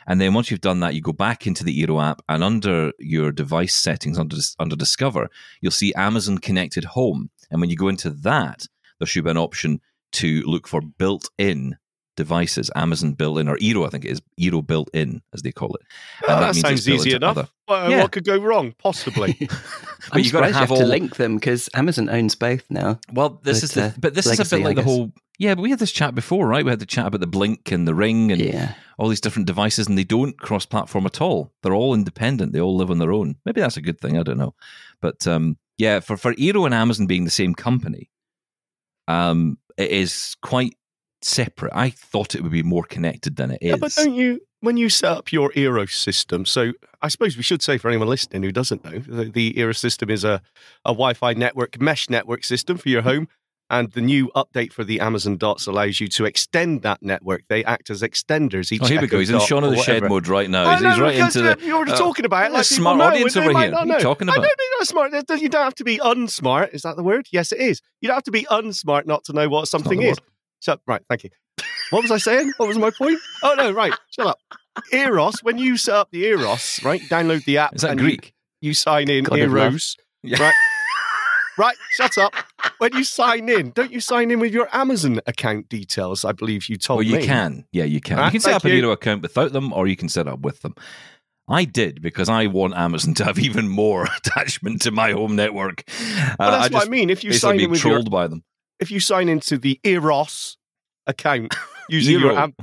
And 0.06 0.20
then 0.20 0.34
once 0.34 0.50
you've 0.50 0.60
done 0.60 0.80
that, 0.80 0.94
you 0.94 1.00
go 1.00 1.12
back 1.12 1.46
into 1.46 1.62
the 1.62 1.80
Eero 1.80 2.02
app, 2.02 2.22
and 2.28 2.42
under 2.42 2.92
your 2.98 3.30
device 3.30 3.74
settings, 3.74 4.18
under 4.18 4.36
under 4.58 4.74
Discover, 4.74 5.30
you'll 5.60 5.70
see 5.70 5.94
Amazon 5.94 6.38
Connected 6.38 6.84
Home. 6.84 7.30
And 7.50 7.60
when 7.60 7.70
you 7.70 7.76
go 7.76 7.88
into 7.88 8.10
that, 8.10 8.66
there 8.98 9.06
should 9.06 9.24
be 9.24 9.30
an 9.30 9.36
option 9.36 9.80
to 10.12 10.42
look 10.42 10.66
for 10.66 10.80
built-in 10.80 11.76
devices, 12.16 12.70
Amazon 12.74 13.12
built-in, 13.12 13.48
or 13.48 13.56
Eero, 13.58 13.86
I 13.86 13.90
think 13.90 14.04
it 14.04 14.10
is 14.10 14.22
Eero 14.40 14.66
built-in, 14.66 15.22
as 15.32 15.42
they 15.42 15.52
call 15.52 15.74
it. 15.74 15.82
Oh, 16.28 16.34
And 16.34 16.42
that 16.44 16.54
sounds 16.56 16.88
easy 16.88 17.14
enough. 17.14 17.36
other- 17.38 17.48
Well, 17.68 17.90
Yeah. 17.90 18.02
What 18.02 18.12
could 18.12 18.24
go 18.24 18.36
wrong? 18.38 18.74
Possibly. 18.78 19.36
I'm 20.12 20.20
you 20.22 20.30
gotta 20.30 20.46
have 20.46 20.68
have 20.68 20.68
to 20.68 20.74
all- 20.84 20.88
link 20.88 21.16
them 21.16 21.36
because 21.36 21.68
Amazon 21.74 22.08
owns 22.10 22.34
both 22.34 22.64
now. 22.70 22.98
Well, 23.12 23.40
this 23.42 23.60
But, 23.60 23.64
is 23.64 23.70
the, 23.72 23.82
uh, 23.84 23.92
but 23.98 24.14
this 24.14 24.26
is 24.26 24.40
a 24.40 24.56
bit 24.56 24.64
like 24.64 24.76
the 24.76 24.82
whole 24.82 25.12
Yeah, 25.38 25.54
but 25.54 25.62
we 25.62 25.70
had 25.70 25.78
this 25.78 25.92
chat 25.92 26.14
before, 26.14 26.46
right? 26.46 26.64
We 26.64 26.70
had 26.70 26.80
the 26.80 26.86
chat 26.86 27.06
about 27.06 27.20
the 27.20 27.26
Blink 27.26 27.72
and 27.72 27.88
the 27.88 27.94
Ring 27.94 28.30
and 28.30 28.40
Yeah. 28.40 28.74
all 28.98 29.08
these 29.08 29.20
different 29.20 29.46
devices, 29.46 29.86
and 29.88 29.96
they 29.96 30.04
don't 30.04 30.38
cross 30.38 30.66
platform 30.66 31.06
at 31.06 31.20
all. 31.20 31.50
They're 31.62 31.74
all 31.74 31.94
independent. 31.94 32.52
They 32.52 32.60
all 32.60 32.76
live 32.76 32.90
on 32.90 32.98
their 32.98 33.12
own. 33.12 33.36
Maybe 33.46 33.60
that's 33.60 33.76
a 33.78 33.82
good 33.82 34.00
thing. 34.00 34.18
I 34.18 34.22
don't 34.22 34.38
know. 34.38 34.54
But 35.00 35.26
um, 35.26 35.56
yeah, 35.78 36.00
for, 36.00 36.16
for 36.18 36.34
Eero 36.34 36.66
and 36.66 36.74
Amazon 36.74 37.06
being 37.06 37.24
the 37.24 37.30
same 37.30 37.54
company, 37.54 38.10
um, 39.08 39.58
it 39.76 39.90
is 39.90 40.36
quite 40.42 40.76
separate. 41.24 41.72
I 41.74 41.90
thought 41.90 42.34
it 42.34 42.42
would 42.42 42.52
be 42.52 42.62
more 42.62 42.84
connected 42.84 43.36
than 43.36 43.52
it 43.52 43.58
is. 43.60 43.70
Yeah, 43.70 43.76
but 43.76 43.92
don't 43.94 44.14
you, 44.14 44.40
when 44.60 44.76
you 44.76 44.88
set 44.88 45.10
up 45.10 45.32
your 45.32 45.52
Eros 45.54 45.94
system, 45.94 46.44
so 46.46 46.72
I 47.00 47.08
suppose 47.08 47.36
we 47.36 47.42
should 47.42 47.62
say 47.62 47.78
for 47.78 47.88
anyone 47.88 48.08
listening 48.08 48.42
who 48.42 48.52
doesn't 48.52 48.84
know, 48.84 48.98
the, 48.98 49.24
the 49.24 49.58
Eros 49.58 49.78
system 49.78 50.10
is 50.10 50.24
a, 50.24 50.40
a 50.84 50.90
Wi 50.90 51.14
Fi 51.14 51.34
network, 51.34 51.80
mesh 51.80 52.08
network 52.08 52.44
system 52.44 52.76
for 52.76 52.88
your 52.88 53.02
home. 53.02 53.28
And 53.70 53.90
the 53.92 54.02
new 54.02 54.30
update 54.36 54.70
for 54.70 54.84
the 54.84 55.00
Amazon 55.00 55.38
Dots 55.38 55.66
allows 55.66 55.98
you 55.98 56.06
to 56.08 56.26
extend 56.26 56.82
that 56.82 57.02
network. 57.02 57.44
They 57.48 57.64
act 57.64 57.88
as 57.88 58.02
extenders. 58.02 58.70
Each 58.70 58.82
Oh, 58.82 58.86
here 58.86 59.00
we 59.00 59.06
go. 59.06 59.18
He's 59.18 59.30
in 59.30 59.40
Shaun 59.40 59.64
of 59.64 59.70
the 59.70 59.78
Shed 59.78 60.02
mode 60.02 60.28
right 60.28 60.50
now. 60.50 60.72
He's, 60.72 60.82
know, 60.82 60.90
he's 60.90 61.00
right 61.00 61.16
into 61.16 61.40
the. 61.40 61.58
You 61.64 61.78
were 61.78 61.88
uh, 61.88 61.96
talking 61.96 62.26
about 62.26 62.50
it. 62.50 62.52
Like 62.52 62.66
smart 62.66 62.98
know, 62.98 63.04
audience 63.04 63.34
over 63.34 63.46
here. 63.46 63.72
What 63.72 63.74
are 63.74 63.86
you 63.86 63.98
talking 63.98 64.28
I 64.28 64.34
about? 64.34 64.42
don't 64.42 64.56
think 64.58 64.70
that's 64.78 64.90
smart. 64.90 65.40
You 65.40 65.48
don't 65.48 65.64
have 65.64 65.74
to 65.76 65.84
be 65.84 65.96
unsmart. 65.96 66.74
Is 66.74 66.82
that 66.82 66.96
the 66.96 67.02
word? 67.02 67.28
Yes, 67.32 67.50
it 67.50 67.60
is. 67.60 67.80
You 68.02 68.08
don't 68.08 68.16
have 68.16 68.24
to 68.24 68.30
be 68.30 68.44
unsmart 68.50 69.06
not 69.06 69.24
to 69.24 69.32
know 69.32 69.48
what 69.48 69.68
something 69.68 70.02
is. 70.02 70.18
So, 70.62 70.78
right, 70.86 71.02
thank 71.08 71.24
you. 71.24 71.30
What 71.90 72.02
was 72.02 72.10
I 72.12 72.18
saying? 72.18 72.52
What 72.56 72.68
was 72.68 72.78
my 72.78 72.90
point? 72.90 73.18
Oh 73.42 73.54
no, 73.58 73.72
right. 73.72 73.92
Shut 74.10 74.26
up. 74.28 74.38
Eros. 74.92 75.40
When 75.42 75.58
you 75.58 75.76
set 75.76 75.94
up 75.94 76.10
the 76.12 76.24
Eros, 76.24 76.82
right? 76.84 77.00
Download 77.02 77.44
the 77.44 77.58
app. 77.58 77.74
Is 77.74 77.82
that 77.82 77.90
and 77.90 78.00
you- 78.00 78.06
Greek? 78.06 78.32
You, 78.60 78.74
sign 78.74 79.10
in 79.10 79.24
God. 79.24 79.38
Eros. 79.38 79.96
Yeah. 80.22 80.40
Right. 80.42 80.54
Right, 81.58 81.76
shut 81.90 82.16
up. 82.16 82.32
When 82.78 82.94
you 82.94 83.04
sign 83.04 83.46
in, 83.50 83.72
don't 83.72 83.92
you 83.92 84.00
sign 84.00 84.30
in 84.30 84.40
with 84.40 84.54
your 84.54 84.74
Amazon 84.74 85.20
account 85.26 85.68
details? 85.68 86.24
I 86.24 86.32
believe 86.32 86.66
you 86.70 86.78
told 86.78 87.00
Well, 87.00 87.06
you 87.06 87.16
me. 87.16 87.26
can. 87.26 87.66
Yeah, 87.72 87.84
you 87.84 88.00
can. 88.00 88.18
Ah, 88.18 88.24
you 88.24 88.30
can 88.30 88.40
set 88.40 88.54
up 88.54 88.64
an 88.64 88.70
you. 88.72 88.82
Eero 88.82 88.92
account 88.92 89.20
without 89.20 89.52
them, 89.52 89.70
or 89.74 89.86
you 89.86 89.94
can 89.94 90.08
set 90.08 90.26
up 90.26 90.40
with 90.40 90.62
them. 90.62 90.74
I 91.48 91.64
did 91.66 92.00
because 92.00 92.30
I 92.30 92.46
want 92.46 92.72
Amazon 92.74 93.12
to 93.14 93.24
have 93.26 93.38
even 93.48 93.68
more 93.68 94.08
attachment 94.16 94.80
to 94.82 94.92
my 94.92 95.12
home 95.12 95.36
network. 95.36 95.84
Uh, 95.88 96.36
Well, 96.38 96.50
that's 96.52 96.74
I 96.74 96.78
what 96.78 96.86
I 96.86 96.90
mean. 96.90 97.10
If 97.10 97.22
you 97.22 97.34
sign 97.34 97.60
in 97.60 97.70
with 97.70 97.84
your 97.84 97.96
trolled 97.96 98.10
by 98.10 98.28
them. 98.28 98.44
If 98.82 98.90
you 98.90 99.00
sign 99.00 99.28
into 99.28 99.56
the 99.56 99.80
Eros 99.84 100.56
account 101.06 101.54
using 101.88 102.20
your 102.20 102.32
Eero. 102.32 102.36
Am- 102.36 102.54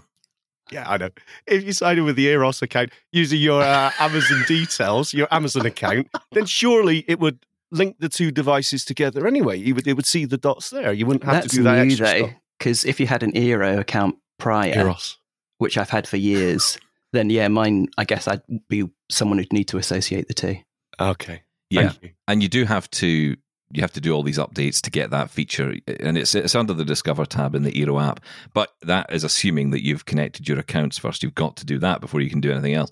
yeah, 0.72 0.88
I 0.88 0.98
know. 0.98 1.10
If 1.48 1.64
you 1.64 1.74
sign 1.74 1.98
in 1.98 2.06
with 2.06 2.16
the 2.16 2.28
Eros 2.28 2.62
account 2.62 2.92
using 3.12 3.42
your 3.42 3.64
uh, 3.64 3.92
Amazon 4.00 4.44
details, 4.48 5.14
your 5.14 5.28
Amazon 5.32 5.66
account, 5.66 6.08
then 6.32 6.46
surely 6.46 7.06
it 7.08 7.20
would 7.20 7.40
link 7.72 7.96
the 8.00 8.10
two 8.10 8.30
devices 8.32 8.86
together 8.86 9.26
anyway. 9.26 9.58
You 9.58 9.74
would 9.76 9.88
it 9.88 9.94
would 9.94 10.06
see 10.06 10.26
the 10.26 10.38
dots 10.38 10.70
there. 10.70 10.94
You 10.94 11.06
wouldn't 11.08 11.24
have 11.24 11.36
That's 11.36 11.48
to 11.50 11.56
do 11.58 11.64
that 11.64 11.86
new 11.86 11.94
extra 11.94 12.06
though, 12.06 12.30
because 12.60 12.86
if 12.86 13.00
you 13.00 13.08
had 13.08 13.24
an 13.24 13.32
Eero 13.32 13.80
account 13.80 14.18
prior, 14.38 14.78
Eros. 14.78 15.18
which 15.58 15.78
I've 15.78 15.90
had 15.90 16.08
for 16.08 16.18
years, 16.18 16.78
then 17.14 17.30
yeah, 17.32 17.48
mine. 17.48 17.88
I 17.98 18.04
guess 18.06 18.28
I'd 18.28 18.42
be 18.68 18.88
someone 19.10 19.40
who'd 19.40 19.54
need 19.54 19.70
to 19.70 19.78
associate 19.78 20.28
the 20.28 20.34
two. 20.36 20.58
Okay. 21.00 21.42
Yeah, 21.72 21.90
Thank 21.90 22.04
you. 22.04 22.10
and 22.28 22.44
you 22.44 22.50
do 22.50 22.66
have 22.66 22.90
to 22.92 23.38
you 23.72 23.82
have 23.82 23.94
to 23.94 24.02
do 24.02 24.14
all 24.14 24.24
these 24.24 24.40
updates 24.40 24.82
to 24.82 24.90
get 24.90 25.12
that 25.12 25.30
feature, 25.30 25.76
and 26.00 26.18
it's 26.18 26.34
it's 26.34 26.56
under 26.56 26.74
the 26.74 26.86
Discover 26.86 27.26
tab 27.26 27.54
in 27.54 27.64
the 27.64 27.72
Eero 27.72 28.02
app. 28.04 28.20
But 28.54 28.74
that 28.82 29.14
is 29.14 29.24
assuming 29.24 29.70
that 29.72 29.86
you've 29.86 30.06
connected 30.06 30.48
your 30.48 30.58
accounts 30.58 30.98
first. 30.98 31.22
You've 31.22 31.36
got 31.36 31.56
to 31.58 31.66
do 31.66 31.78
that 31.80 32.02
before 32.02 32.22
you 32.22 32.30
can 32.30 32.42
do 32.42 32.52
anything 32.52 32.74
else. 32.74 32.90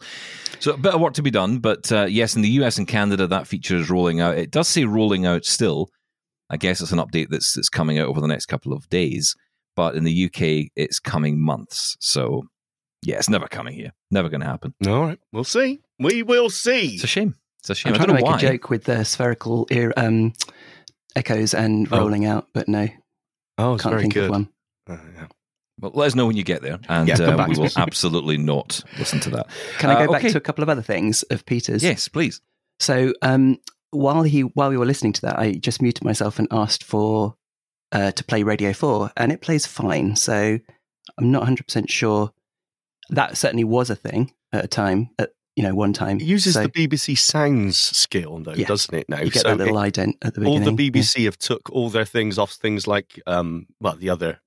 So 0.60 0.74
a 0.74 0.78
bit 0.78 0.94
of 0.94 1.02
work 1.02 1.14
to 1.16 1.24
be 1.24 1.32
done. 1.32 1.60
But 1.60 1.92
uh, 1.92 2.06
yes, 2.06 2.36
in 2.36 2.44
the 2.44 2.50
US 2.62 2.78
and 2.78 2.88
Canada, 2.88 3.26
that 3.28 3.48
feature 3.48 3.76
is 3.76 3.90
rolling 3.90 4.22
out. 4.22 4.38
It 4.38 4.52
does 4.52 4.68
say 4.68 4.86
rolling 4.86 5.26
out 5.26 5.46
still. 5.46 5.90
I 6.50 6.58
guess 6.58 6.80
it's 6.80 6.92
an 6.92 7.00
update 7.00 7.30
that's 7.30 7.54
that's 7.54 7.70
coming 7.70 7.98
out 7.98 8.08
over 8.08 8.22
the 8.22 8.28
next 8.28 8.46
couple 8.46 8.74
of 8.74 8.88
days. 8.90 9.36
But 9.76 9.96
in 9.96 10.04
the 10.04 10.26
UK, 10.26 10.72
it's 10.76 11.00
coming 11.00 11.44
months. 11.44 11.98
So 12.00 12.44
yeah, 13.04 13.18
it's 13.18 13.30
never 13.30 13.48
coming 13.48 13.74
here. 13.74 13.94
Never 14.12 14.30
going 14.30 14.42
to 14.42 14.48
happen. 14.48 14.74
All 14.88 15.02
right. 15.02 15.20
We'll 15.32 15.44
see. 15.44 15.82
We 16.00 16.24
will 16.24 16.50
see. 16.50 16.96
It's 16.96 17.04
a 17.04 17.08
shame. 17.08 17.36
It's 17.60 17.70
a 17.70 17.76
shame. 17.76 17.94
I'm 17.94 17.96
I 17.96 18.06
trying 18.06 18.08
don't 18.08 18.18
to 18.18 18.24
make 18.24 18.32
why. 18.32 18.38
a 18.38 18.52
joke 18.54 18.70
with 18.70 18.84
the 18.86 19.04
spherical 19.04 19.68
ear, 19.72 19.94
um, 19.98 20.34
echoes 21.18 21.54
and 21.54 21.88
Oh. 21.92 21.98
rolling 22.00 22.26
out, 22.26 22.48
but 22.54 22.68
no, 22.68 22.88
Oh, 23.58 23.74
it's 23.74 23.84
can't 23.84 23.92
very 23.94 24.04
think 24.04 24.14
good. 24.14 24.26
of 24.26 24.30
one. 24.32 24.50
Uh, 24.90 24.98
yeah. 25.16 25.28
Well, 25.80 25.92
let 25.94 26.08
us 26.08 26.16
know 26.16 26.26
when 26.26 26.38
you 26.38 26.44
get 26.44 26.62
there, 26.62 26.80
and 26.90 27.08
Yeah, 27.08 27.16
uh, 27.16 27.48
we 27.48 27.56
will 27.58 27.70
absolutely 27.78 28.38
not 28.38 28.82
listen 28.98 29.20
to 29.22 29.30
that. 29.32 29.48
Can 29.80 29.90
I 29.90 29.94
Uh, 29.96 30.06
go 30.06 30.12
back 30.14 30.22
okay. 30.24 30.32
to 30.32 30.38
a 30.38 30.42
couple 30.42 30.64
of 30.64 30.70
other 30.70 30.82
things 30.82 31.24
of 31.24 31.46
Peter's? 31.46 31.84
Yes, 31.84 32.08
please. 32.08 32.42
So 32.80 33.14
um, 33.22 33.58
while 33.92 34.24
he 34.24 34.42
while 34.42 34.70
we 34.70 34.78
were 34.78 34.86
listening 34.86 35.14
to 35.14 35.22
that, 35.22 35.38
I 35.40 35.54
just 35.54 35.82
muted 35.82 36.04
myself 36.04 36.40
and 36.40 36.48
asked 36.52 36.84
for 36.84 37.36
uh, 37.92 38.12
to 38.12 38.24
play 38.24 38.44
Radio 38.44 38.74
Four, 38.74 39.12
and 39.18 39.32
it 39.32 39.42
plays 39.42 39.66
fine. 39.66 40.16
So 40.16 40.60
I'm 41.18 41.32
not 41.32 41.42
100 41.42 41.66
percent 41.68 41.90
sure. 41.92 42.32
That 43.10 43.38
certainly 43.38 43.64
was 43.64 43.90
a 43.90 43.96
thing 43.96 44.34
at 44.52 44.66
a 44.66 44.68
time. 44.68 45.10
At 45.20 45.30
you 45.58 45.64
know, 45.64 45.74
one 45.76 45.92
time 45.92 46.18
It 46.22 46.24
uses 46.24 46.54
So 46.54 46.64
the 46.64 46.70
BBC 46.70 47.18
Sounds 47.18 47.78
skill, 47.78 48.38
though, 48.40 48.54
Yeah. 48.54 48.68
doesn't 48.68 48.94
it? 48.94 49.10
Now, 49.10 49.20
you 49.22 49.32
get 49.32 49.42
So 49.42 49.50
that 49.50 49.58
little 49.58 49.78
it- 49.82 49.94
ident 49.96 50.14
at 50.22 50.36
the 50.36 50.42
beginning. 50.42 50.48
all 50.48 50.76
the 50.76 50.84
Yeah. 50.84 50.90
BBC 50.92 51.24
have 51.26 51.38
took 51.38 51.70
all 51.72 51.90
their 51.90 52.06
things 52.06 52.38
off 52.38 52.52
things 52.54 52.86
like, 52.88 53.20
um, 53.28 53.66
well, 53.82 53.96
the 53.96 54.10
other 54.10 54.40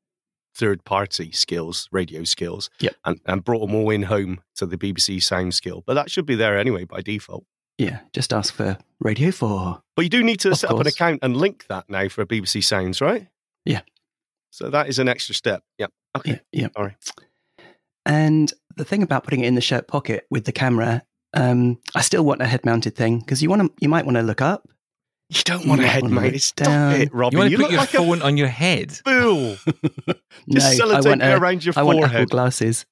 third 0.54 0.84
party 0.84 1.32
skills, 1.32 1.88
radio 1.92 2.22
skills, 2.24 2.70
Yep. 2.80 2.94
and, 3.04 3.20
and 3.26 3.44
brought 3.44 3.60
them 3.66 3.74
all 3.74 3.90
in 3.90 4.02
home 4.04 4.40
to 4.56 4.66
the 4.66 4.78
BBC 4.78 5.20
Sound 5.20 5.52
skill. 5.54 5.82
But 5.86 5.94
that 5.94 6.10
should 6.10 6.26
be 6.26 6.36
there 6.36 6.56
anyway 6.58 6.84
by 6.84 7.00
default. 7.02 7.44
Yeah, 7.76 8.00
just 8.12 8.32
ask 8.32 8.54
for 8.54 8.78
Radio 9.00 9.30
Four. 9.32 9.82
But 9.96 10.02
you 10.02 10.10
do 10.10 10.22
need 10.22 10.38
to 10.40 10.50
Of 10.50 10.58
set 10.58 10.70
up 10.70 10.78
an 10.80 10.86
account 10.86 11.20
and 11.22 11.36
link 11.36 11.66
that 11.68 11.88
now 11.90 12.08
for 12.08 12.24
BBC 12.26 12.60
Sounds, 12.62 13.00
right? 13.00 13.26
Yeah. 13.64 13.80
So 14.50 14.70
that 14.70 14.88
is 14.88 14.98
an 15.00 15.08
extra 15.08 15.34
step. 15.34 15.64
Yeah. 15.78 15.86
Okay. 16.16 16.40
Yeah, 16.52 16.60
yeah. 16.62 16.68
Sorry. 16.76 16.96
And 18.06 18.52
the 18.76 18.84
thing 18.84 19.02
about 19.02 19.24
putting 19.24 19.40
it 19.40 19.46
in 19.46 19.54
the 19.54 19.60
shirt 19.60 19.88
pocket 19.88 20.26
with 20.30 20.44
the 20.44 20.52
camera, 20.52 21.02
um, 21.34 21.78
I 21.94 22.00
still 22.02 22.24
want 22.24 22.42
a 22.42 22.46
head-mounted 22.46 22.96
thing 22.96 23.20
because 23.20 23.42
you 23.42 23.48
want 23.50 23.62
to. 23.62 23.72
You 23.80 23.88
might 23.88 24.04
want 24.04 24.16
to 24.16 24.22
look 24.22 24.40
up. 24.40 24.68
You 25.28 25.42
don't 25.44 25.66
want 25.66 25.80
a 25.80 25.86
head 25.86 26.02
mounted. 26.02 26.10
to 26.10 26.14
mount. 26.20 26.32
look 26.32 26.42
Stop 26.42 26.66
down. 26.66 26.92
it, 27.00 27.14
Robin. 27.14 27.32
You 27.32 27.38
want 27.38 27.50
to 27.52 27.58
look 27.58 27.66
put 27.66 27.72
your 27.72 27.80
like 27.80 28.20
phone 28.20 28.22
on 28.22 28.36
your 28.36 28.48
head? 28.48 28.90
a 29.06 29.20
fool. 29.22 29.56
no, 30.06 30.14
Just 30.50 30.80
I 30.80 30.84
sellotape 30.84 31.06
want 31.06 31.22
it 31.22 31.26
a- 31.26 31.38
around 31.38 31.64
your 31.64 31.74
I 31.76 31.82
want 31.82 31.98
Apple 31.98 32.08
forehead. 32.08 32.30
glasses. 32.30 32.84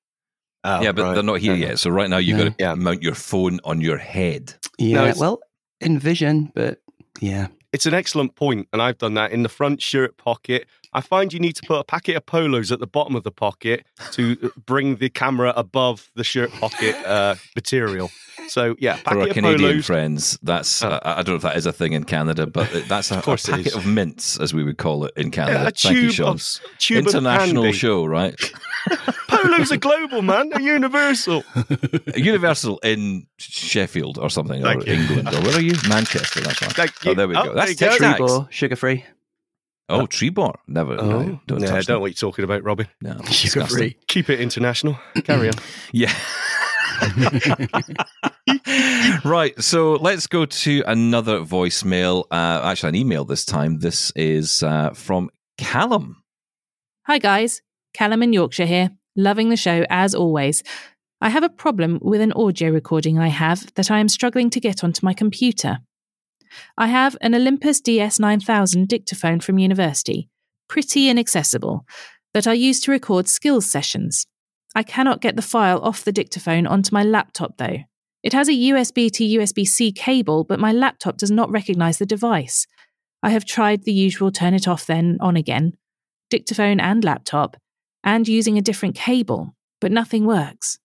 Oh, 0.64 0.80
yeah, 0.82 0.92
but 0.92 1.02
right. 1.02 1.14
they're 1.14 1.22
not 1.22 1.40
here 1.40 1.52
Okay. 1.54 1.62
yet. 1.62 1.78
So 1.78 1.90
right 1.90 2.08
now 2.10 2.18
you've 2.18 2.36
No. 2.36 2.44
got 2.44 2.58
to 2.58 2.64
Yeah. 2.64 2.74
mount 2.74 3.02
your 3.02 3.14
phone 3.14 3.58
on 3.64 3.80
your 3.80 3.96
head. 3.98 4.54
Yeah, 4.78 5.02
it's- 5.02 5.18
well, 5.18 5.40
Envision, 5.80 6.50
but 6.54 6.80
yeah, 7.20 7.48
It's 7.72 7.86
an 7.86 7.92
excellent 7.94 8.34
point, 8.34 8.66
and 8.72 8.80
I've 8.80 8.98
done 8.98 9.14
that 9.14 9.30
in 9.32 9.42
the 9.42 9.48
front 9.50 9.82
shirt 9.82 10.16
pocket. 10.16 10.66
I 10.92 11.00
find 11.00 11.32
you 11.32 11.38
need 11.38 11.54
to 11.56 11.62
put 11.66 11.78
a 11.78 11.84
packet 11.84 12.16
of 12.16 12.24
polos 12.26 12.72
at 12.72 12.80
the 12.80 12.86
bottom 12.86 13.14
of 13.14 13.22
the 13.24 13.30
pocket 13.30 13.84
to 14.12 14.52
bring 14.66 14.96
the 14.96 15.10
camera 15.10 15.52
above 15.56 16.10
the 16.14 16.24
shirt 16.24 16.50
pocket 16.52 16.94
uh, 17.06 17.34
material. 17.54 18.10
So 18.48 18.74
yeah, 18.78 18.96
For 18.96 19.18
our 19.18 19.26
of 19.28 19.34
Canadian 19.34 19.70
polos. 19.72 19.86
friends, 19.86 20.38
that's 20.42 20.82
Oh. 20.82 20.88
I 21.02 21.18
I 21.20 21.22
don't 21.22 21.28
know 21.28 21.34
if 21.36 21.42
that 21.42 21.56
is 21.56 21.66
a 21.66 21.72
thing 21.72 21.92
in 21.92 22.04
Canada, 22.04 22.46
but 22.46 22.70
that's 22.88 23.10
a, 23.10 23.16
a 23.16 23.18
Of 23.18 23.24
course 23.24 23.46
it 23.48 23.52
packet 23.52 23.66
is. 23.68 23.74
of 23.74 23.84
mints, 23.86 24.40
as 24.40 24.54
we 24.54 24.64
would 24.64 24.78
call 24.78 25.04
it 25.04 25.12
in 25.16 25.30
Canada. 25.30 25.58
Yeah, 25.60 25.68
a 25.68 25.70
Thank 25.70 25.94
you, 25.96 26.00
tube 26.02 26.12
Sean. 26.12 26.28
of 26.28 26.42
tube 26.78 27.06
International 27.06 27.66
of 27.66 27.74
show, 27.74 28.06
right? 28.06 28.34
Polos 29.28 29.70
are 29.70 29.76
global, 29.76 30.22
man. 30.22 30.48
They're 30.48 30.60
universal. 30.62 31.44
Universal 32.16 32.78
in 32.78 33.26
Sheffield 33.38 34.18
or 34.18 34.30
something, 34.30 34.64
or 34.64 34.74
you. 34.74 34.92
England, 34.94 35.28
or 35.34 35.40
where 35.42 35.56
are 35.56 35.60
you? 35.60 35.74
Manchester. 35.88 36.40
That's 36.40 36.62
right. 36.62 36.72
Thank 36.72 36.92
Oh, 37.04 37.10
you. 37.10 37.14
there 37.16 37.28
we 37.28 37.36
Oh, 37.36 37.42
go. 37.44 37.54
there 37.54 37.66
That's 37.66 37.80
you 37.80 37.86
go. 37.86 37.92
Tic 37.92 38.00
Tacs. 38.00 38.18
Trebor, 38.18 38.50
sugar 38.50 38.76
free, 38.76 39.04
Oh, 39.88 40.06
Trebor. 40.06 40.54
Never. 40.66 40.96
no, 40.96 41.40
don't 41.46 41.60
yeah, 41.60 41.68
I 41.68 41.70
touch 41.70 41.86
don't 41.86 41.96
know 41.96 42.00
what 42.00 42.08
you're 42.08 42.30
talking 42.30 42.44
about, 42.44 42.62
Robin. 42.62 42.86
No, 43.00 43.14
disgusting. 43.24 43.94
Keep 44.06 44.30
it 44.30 44.40
international. 44.40 44.98
Carry 45.24 45.48
on. 45.48 45.54
Yeah. 45.92 46.14
right. 49.24 49.54
So 49.62 49.94
let's 49.94 50.26
go 50.26 50.46
to 50.46 50.82
another 50.86 51.40
voicemail. 51.40 52.24
Uh, 52.30 52.60
actually, 52.64 52.90
an 52.90 52.94
email 52.96 53.24
this 53.24 53.44
time. 53.44 53.78
This 53.78 54.12
is 54.16 54.62
uh, 54.62 54.90
from 54.90 55.30
Callum. 55.56 56.22
Hi, 57.06 57.18
guys. 57.18 57.62
Callum 57.94 58.22
in 58.22 58.32
Yorkshire 58.32 58.66
here. 58.66 58.90
Loving 59.16 59.48
the 59.48 59.56
show 59.56 59.84
as 59.88 60.14
always. 60.14 60.62
I 61.20 61.30
have 61.30 61.42
a 61.42 61.48
problem 61.48 61.98
with 62.02 62.20
an 62.20 62.32
audio 62.32 62.70
recording 62.70 63.18
I 63.18 63.28
have 63.28 63.72
that 63.74 63.90
I 63.90 63.98
am 63.98 64.08
struggling 64.08 64.50
to 64.50 64.60
get 64.60 64.84
onto 64.84 65.04
my 65.04 65.14
computer. 65.14 65.78
I 66.76 66.88
have 66.88 67.16
an 67.20 67.34
Olympus 67.34 67.80
DS9000 67.80 68.86
dictaphone 68.86 69.40
from 69.40 69.58
university, 69.58 70.28
pretty 70.68 71.08
inaccessible, 71.08 71.86
that 72.34 72.46
I 72.46 72.52
use 72.52 72.80
to 72.80 72.90
record 72.90 73.28
skills 73.28 73.66
sessions. 73.66 74.26
I 74.74 74.82
cannot 74.82 75.20
get 75.20 75.36
the 75.36 75.42
file 75.42 75.80
off 75.80 76.04
the 76.04 76.12
dictaphone 76.12 76.66
onto 76.66 76.94
my 76.94 77.02
laptop 77.02 77.56
though. 77.56 77.78
It 78.22 78.32
has 78.32 78.48
a 78.48 78.52
USB 78.52 79.10
to 79.12 79.24
USB 79.24 79.66
C 79.66 79.92
cable, 79.92 80.44
but 80.44 80.60
my 80.60 80.72
laptop 80.72 81.16
does 81.16 81.30
not 81.30 81.50
recognize 81.50 81.98
the 81.98 82.06
device. 82.06 82.66
I 83.22 83.30
have 83.30 83.44
tried 83.44 83.84
the 83.84 83.92
usual 83.92 84.30
turn 84.30 84.54
it 84.54 84.68
off 84.68 84.86
then 84.86 85.18
on 85.20 85.36
again, 85.36 85.74
dictaphone 86.30 86.80
and 86.80 87.02
laptop, 87.04 87.56
and 88.04 88.28
using 88.28 88.58
a 88.58 88.62
different 88.62 88.94
cable, 88.94 89.54
but 89.80 89.92
nothing 89.92 90.26
works. 90.26 90.78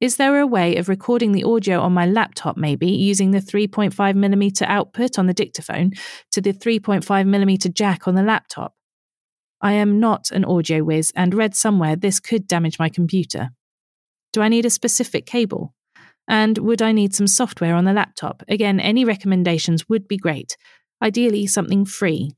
Is 0.00 0.16
there 0.16 0.40
a 0.40 0.46
way 0.46 0.76
of 0.76 0.88
recording 0.88 1.32
the 1.32 1.44
audio 1.44 1.80
on 1.80 1.92
my 1.92 2.04
laptop, 2.04 2.56
maybe 2.56 2.88
using 2.88 3.30
the 3.30 3.38
3.5mm 3.38 4.62
output 4.62 5.18
on 5.18 5.26
the 5.26 5.34
dictaphone 5.34 5.92
to 6.32 6.40
the 6.40 6.52
3.5mm 6.52 7.72
jack 7.72 8.08
on 8.08 8.14
the 8.14 8.22
laptop? 8.22 8.74
I 9.60 9.72
am 9.72 10.00
not 10.00 10.30
an 10.30 10.44
audio 10.44 10.82
whiz 10.82 11.12
and 11.14 11.32
read 11.32 11.54
somewhere 11.54 11.96
this 11.96 12.20
could 12.20 12.46
damage 12.46 12.78
my 12.78 12.88
computer. 12.88 13.50
Do 14.32 14.42
I 14.42 14.48
need 14.48 14.66
a 14.66 14.70
specific 14.70 15.26
cable? 15.26 15.74
And 16.26 16.58
would 16.58 16.82
I 16.82 16.92
need 16.92 17.14
some 17.14 17.26
software 17.26 17.74
on 17.74 17.84
the 17.84 17.92
laptop? 17.92 18.42
Again, 18.48 18.80
any 18.80 19.04
recommendations 19.04 19.88
would 19.88 20.08
be 20.08 20.16
great. 20.16 20.56
Ideally, 21.02 21.46
something 21.46 21.84
free. 21.84 22.32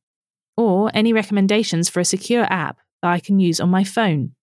Or 0.56 0.90
any 0.92 1.12
recommendations 1.12 1.88
for 1.88 2.00
a 2.00 2.04
secure 2.04 2.44
app 2.44 2.78
that 3.02 3.10
I 3.10 3.18
can 3.18 3.38
use 3.40 3.60
on 3.60 3.70
my 3.70 3.82
phone. 3.82 4.34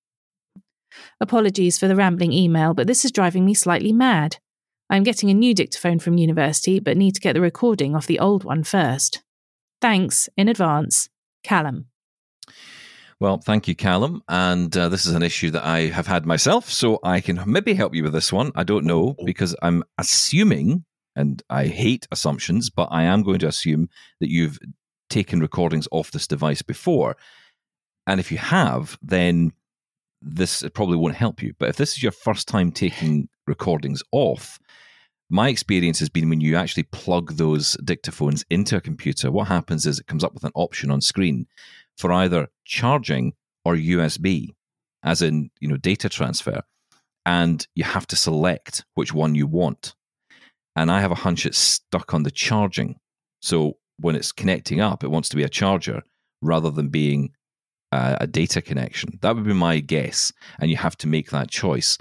Apologies 1.20 1.78
for 1.78 1.88
the 1.88 1.96
rambling 1.96 2.34
email, 2.34 2.74
but 2.74 2.88
this 2.88 3.06
is 3.06 3.12
driving 3.12 3.46
me 3.46 3.54
slightly 3.54 3.94
mad. 3.94 4.38
I'm 4.90 5.04
getting 5.04 5.30
a 5.30 5.34
new 5.34 5.54
dictaphone 5.54 6.00
from 6.00 6.18
university, 6.18 6.80
but 6.80 6.98
need 6.98 7.16
to 7.16 7.22
get 7.22 7.34
the 7.34 7.42
recording 7.42 7.96
off 7.96 8.08
the 8.08 8.20
old 8.20 8.44
one 8.44 8.64
first. 8.64 9.24
Thanks 9.82 10.30
in 10.38 10.48
advance, 10.48 11.10
Callum. 11.44 11.88
Well, 13.20 13.38
thank 13.38 13.68
you, 13.68 13.76
Callum. 13.76 14.22
And 14.28 14.76
uh, 14.76 14.90
this 14.90 15.06
is 15.06 15.16
an 15.16 15.24
issue 15.24 15.50
that 15.52 15.66
I 15.66 15.88
have 15.88 16.08
had 16.08 16.26
myself, 16.26 16.70
so 16.70 17.00
I 17.04 17.22
can 17.22 17.42
maybe 17.46 17.74
help 17.74 17.96
you 17.96 18.04
with 18.04 18.14
this 18.14 18.34
one. 18.34 18.52
I 18.56 18.64
don't 18.64 18.86
know 18.86 19.16
because 19.26 19.56
I'm 19.62 19.84
assuming, 19.98 20.84
and 21.16 21.42
I 21.50 21.68
hate 21.68 22.08
assumptions, 22.12 22.70
but 22.70 22.90
I 22.92 23.04
am 23.04 23.24
going 23.24 23.40
to 23.40 23.48
assume 23.48 23.88
that 24.20 24.30
you've 24.30 24.60
taken 25.10 25.40
recordings 25.40 25.88
off 25.92 26.12
this 26.12 26.28
device 26.28 26.62
before. 26.62 27.16
And 28.08 28.20
if 28.20 28.32
you 28.32 28.38
have, 28.40 28.98
then 29.02 29.54
this 30.24 30.63
probably 30.74 30.98
won't 30.98 31.15
help 31.15 31.42
you. 31.42 31.53
But 31.60 31.70
if 31.70 31.75
this 31.75 31.92
is 31.92 32.03
your 32.03 32.12
first 32.12 32.48
time 32.48 32.72
taking 32.72 33.27
recordings 33.46 34.01
off, 34.12 34.60
my 35.30 35.50
experience 35.50 36.00
has 36.00 36.10
been 36.10 36.30
when 36.30 36.42
you 36.42 36.56
actually 36.56 36.84
plug 36.84 37.34
those 37.34 37.75
dictaphones 37.77 38.44
into 38.50 38.77
a 38.77 38.82
computer, 38.82 39.32
what 39.32 39.48
happens 39.48 39.86
is 39.86 40.00
it 40.00 40.08
comes 40.08 40.24
up 40.24 40.34
with 40.34 40.44
an 40.44 40.51
option 40.56 40.92
on 40.92 41.01
screen 41.01 41.48
for 41.98 42.12
either 42.12 42.48
charging 42.65 43.34
or 43.65 43.75
USB, 43.75 44.50
as 45.03 45.22
in, 45.22 45.50
you 45.60 45.68
know, 45.68 45.77
data 45.77 46.10
transfer. 46.10 46.62
And 47.25 47.65
you 47.74 47.84
have 47.84 48.06
to 48.08 48.15
select 48.15 48.84
which 48.96 49.13
one 49.13 49.36
you 49.36 49.48
want. 49.48 49.96
And 50.75 50.92
I 50.92 51.01
have 51.01 51.12
a 51.12 51.15
hunch 51.15 51.46
it's 51.46 51.58
stuck 51.58 52.13
on 52.13 52.24
the 52.24 52.32
charging. 52.32 53.00
So 53.42 53.77
when 53.98 54.15
it's 54.15 54.32
connecting 54.32 54.82
up, 54.82 55.03
it 55.03 55.12
wants 55.12 55.30
to 55.30 55.36
be 55.36 55.44
a 55.44 55.50
charger 55.50 56.03
rather 56.42 56.70
than 56.70 56.89
being 56.89 57.32
uh, 57.94 58.18
a 58.22 58.26
data 58.26 58.60
connection. 58.60 59.20
That 59.22 59.36
would 59.36 59.46
be 59.46 59.54
my 59.54 59.80
guess. 59.80 60.34
And 60.60 60.72
you 60.72 60.78
have 60.78 60.98
to 60.98 61.08
make 61.08 61.30
that 61.30 61.52
choice 61.52 62.00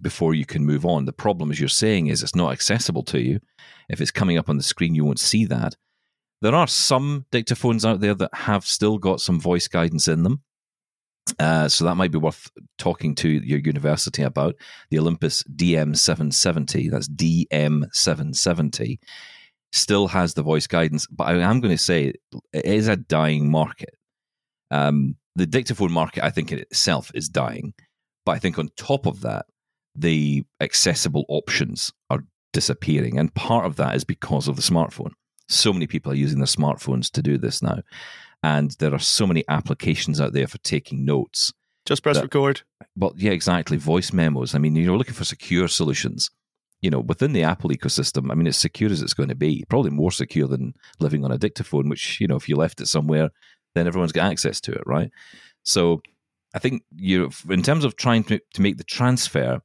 before 0.00 0.34
you 0.34 0.46
can 0.46 0.64
move 0.64 0.86
on. 0.86 1.04
The 1.04 1.12
problem, 1.12 1.50
as 1.50 1.58
you're 1.58 1.68
saying, 1.68 2.06
is 2.06 2.22
it's 2.22 2.36
not 2.36 2.52
accessible 2.52 3.02
to 3.04 3.20
you. 3.20 3.40
If 3.88 4.00
it's 4.00 4.12
coming 4.12 4.38
up 4.38 4.48
on 4.48 4.56
the 4.56 4.62
screen, 4.62 4.94
you 4.94 5.04
won't 5.04 5.18
see 5.18 5.44
that. 5.46 5.74
There 6.42 6.54
are 6.54 6.68
some 6.68 7.26
dictaphones 7.32 7.84
out 7.84 8.00
there 8.00 8.14
that 8.14 8.32
have 8.32 8.64
still 8.64 8.98
got 8.98 9.20
some 9.20 9.40
voice 9.40 9.66
guidance 9.66 10.06
in 10.06 10.22
them. 10.22 10.42
Uh, 11.40 11.68
so 11.68 11.84
that 11.84 11.96
might 11.96 12.12
be 12.12 12.18
worth 12.18 12.48
talking 12.78 13.16
to 13.16 13.28
your 13.28 13.58
university 13.58 14.22
about. 14.22 14.54
The 14.90 15.00
Olympus 15.00 15.42
DM770, 15.44 16.88
that's 16.88 17.08
DM770, 17.08 18.98
still 19.72 20.06
has 20.06 20.34
the 20.34 20.42
voice 20.42 20.68
guidance, 20.68 21.08
but 21.08 21.24
I 21.24 21.34
am 21.34 21.60
going 21.60 21.74
to 21.74 21.82
say 21.82 22.12
it 22.52 22.64
is 22.64 22.86
a 22.86 22.96
dying 22.96 23.50
market. 23.50 23.94
Um, 24.70 25.16
the 25.34 25.46
dictaphone 25.46 25.92
market, 25.92 26.24
I 26.24 26.30
think 26.30 26.52
in 26.52 26.58
itself, 26.58 27.10
is 27.14 27.28
dying. 27.28 27.74
But 28.24 28.32
I 28.32 28.38
think 28.38 28.58
on 28.58 28.68
top 28.76 29.06
of 29.06 29.22
that, 29.22 29.46
the 29.94 30.44
accessible 30.60 31.24
options 31.28 31.92
are 32.10 32.24
disappearing. 32.52 33.18
And 33.18 33.34
part 33.34 33.66
of 33.66 33.76
that 33.76 33.94
is 33.94 34.04
because 34.04 34.48
of 34.48 34.56
the 34.56 34.62
smartphone. 34.62 35.12
So 35.48 35.72
many 35.72 35.86
people 35.86 36.12
are 36.12 36.16
using 36.16 36.38
their 36.38 36.46
smartphones 36.46 37.10
to 37.12 37.22
do 37.22 37.36
this 37.36 37.62
now. 37.62 37.80
And 38.42 38.72
there 38.78 38.94
are 38.94 38.98
so 38.98 39.26
many 39.26 39.44
applications 39.48 40.20
out 40.20 40.32
there 40.32 40.46
for 40.46 40.58
taking 40.58 41.04
notes. 41.04 41.52
Just 41.84 42.02
press 42.02 42.16
that, 42.16 42.24
record. 42.24 42.62
Well, 42.96 43.12
yeah, 43.16 43.32
exactly. 43.32 43.76
Voice 43.76 44.12
memos. 44.12 44.54
I 44.54 44.58
mean, 44.58 44.76
you're 44.76 44.96
looking 44.96 45.14
for 45.14 45.24
secure 45.24 45.68
solutions. 45.68 46.30
You 46.80 46.90
know, 46.90 47.00
within 47.00 47.32
the 47.32 47.44
Apple 47.44 47.70
ecosystem, 47.70 48.30
I 48.30 48.34
mean, 48.34 48.46
it's 48.46 48.58
secure 48.58 48.90
as 48.90 49.02
it's 49.02 49.14
going 49.14 49.28
to 49.28 49.36
be. 49.36 49.64
Probably 49.68 49.90
more 49.90 50.10
secure 50.10 50.48
than 50.48 50.74
living 50.98 51.24
on 51.24 51.30
a 51.30 51.38
dictaphone, 51.38 51.88
which, 51.88 52.20
you 52.20 52.26
know, 52.26 52.36
if 52.36 52.48
you 52.48 52.56
left 52.56 52.80
it 52.80 52.86
somewhere, 52.86 53.30
then 53.74 53.86
everyone's 53.86 54.12
got 54.12 54.30
access 54.30 54.60
to 54.62 54.72
it, 54.72 54.82
right? 54.86 55.10
So 55.62 56.02
I 56.54 56.58
think 56.58 56.82
you, 56.94 57.30
in 57.48 57.62
terms 57.62 57.84
of 57.84 57.96
trying 57.96 58.24
to, 58.24 58.40
to 58.54 58.62
make 58.62 58.76
the 58.76 58.84
transfer, 58.84 59.60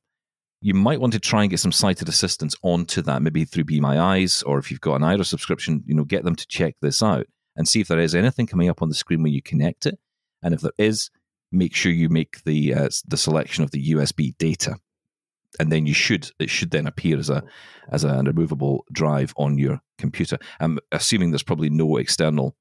you 0.61 0.73
might 0.73 0.99
want 0.99 1.13
to 1.13 1.19
try 1.19 1.43
and 1.43 1.49
get 1.49 1.59
some 1.59 1.71
sighted 1.71 2.09
assistance 2.09 2.55
onto 2.63 3.01
that, 3.03 3.21
maybe 3.21 3.45
through 3.45 3.65
Be 3.65 3.79
My 3.79 3.99
Eyes, 3.99 4.41
or 4.43 4.57
if 4.57 4.71
you've 4.71 4.81
got 4.81 4.95
an 4.95 5.01
Aira 5.03 5.25
subscription, 5.25 5.83
you 5.85 5.93
know, 5.93 6.03
get 6.03 6.23
them 6.23 6.35
to 6.35 6.47
check 6.47 6.75
this 6.81 7.03
out 7.03 7.27
and 7.55 7.67
see 7.67 7.81
if 7.81 7.87
there 7.87 7.99
is 7.99 8.15
anything 8.15 8.47
coming 8.47 8.69
up 8.69 8.81
on 8.81 8.89
the 8.89 8.95
screen 8.95 9.21
when 9.21 9.33
you 9.33 9.41
connect 9.41 9.85
it. 9.85 9.99
And 10.41 10.53
if 10.53 10.61
there 10.61 10.71
is, 10.77 11.09
make 11.51 11.75
sure 11.75 11.91
you 11.91 12.09
make 12.09 12.43
the 12.43 12.73
uh, 12.73 12.89
the 13.05 13.17
selection 13.17 13.63
of 13.63 13.71
the 13.71 13.91
USB 13.91 14.37
data, 14.37 14.77
and 15.59 15.71
then 15.71 15.85
you 15.85 15.93
should 15.93 16.31
it 16.39 16.49
should 16.49 16.71
then 16.71 16.87
appear 16.87 17.17
as 17.17 17.29
a 17.29 17.43
as 17.91 18.03
a 18.03 18.21
removable 18.23 18.85
drive 18.91 19.33
on 19.37 19.57
your 19.57 19.81
computer. 19.97 20.37
I'm 20.59 20.79
assuming 20.91 21.31
there's 21.31 21.43
probably 21.43 21.69
no 21.69 21.97
external. 21.97 22.55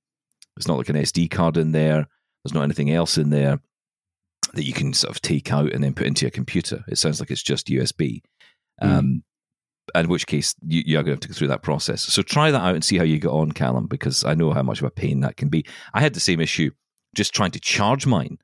It's 0.57 0.69
not 0.69 0.79
like 0.79 0.89
an 0.89 0.97
SD 0.97 1.31
card 1.31 1.57
in 1.57 1.73
there. 1.73 2.07
There's 2.43 2.55
not 2.55 2.65
anything 2.65 2.91
else 2.91 3.19
in 3.19 3.31
there 3.31 3.61
that 4.55 4.65
you 4.65 4.73
can 4.73 4.93
sort 4.93 5.15
of 5.15 5.21
take 5.21 5.53
out 5.53 5.73
and 5.73 5.83
then 5.83 5.95
put 5.95 6.07
into 6.07 6.25
your 6.25 6.31
computer. 6.31 6.85
It 6.89 6.99
sounds 6.99 7.21
like 7.21 7.31
it's 7.31 7.43
just 7.43 7.67
USB. 7.67 8.23
Mm. 8.83 8.99
Um, 8.99 9.25
in 9.95 10.09
which 10.09 10.27
case 10.27 10.55
you, 10.67 10.83
you, 10.85 10.99
are 10.99 11.03
going 11.03 11.07
to 11.07 11.13
have 11.13 11.21
to 11.21 11.29
go 11.29 11.35
through 11.35 11.49
that 11.49 11.63
process. 11.63 12.03
So 12.03 12.23
try 12.23 12.51
that 12.51 12.61
out 12.61 12.75
and 12.75 12.85
see 12.85 12.99
how 12.99 13.05
you 13.05 13.19
get 13.19 13.31
on, 13.31 13.53
Callum, 13.53 13.87
because 13.87 14.25
I 14.25 14.35
know 14.35 14.53
how 14.53 14.63
much 14.63 14.81
of 14.81 14.87
a 14.87 14.91
pain 14.91 15.21
that 15.21 15.37
can 15.37 15.49
be. 15.49 15.65
I 15.95 16.01
had 16.01 16.15
the 16.15 16.21
same 16.21 16.41
issue 16.41 16.71
just 17.15 17.35
trying 17.35 17.53
to 17.53 17.61
charge 17.61 18.07
mine. 18.07 18.39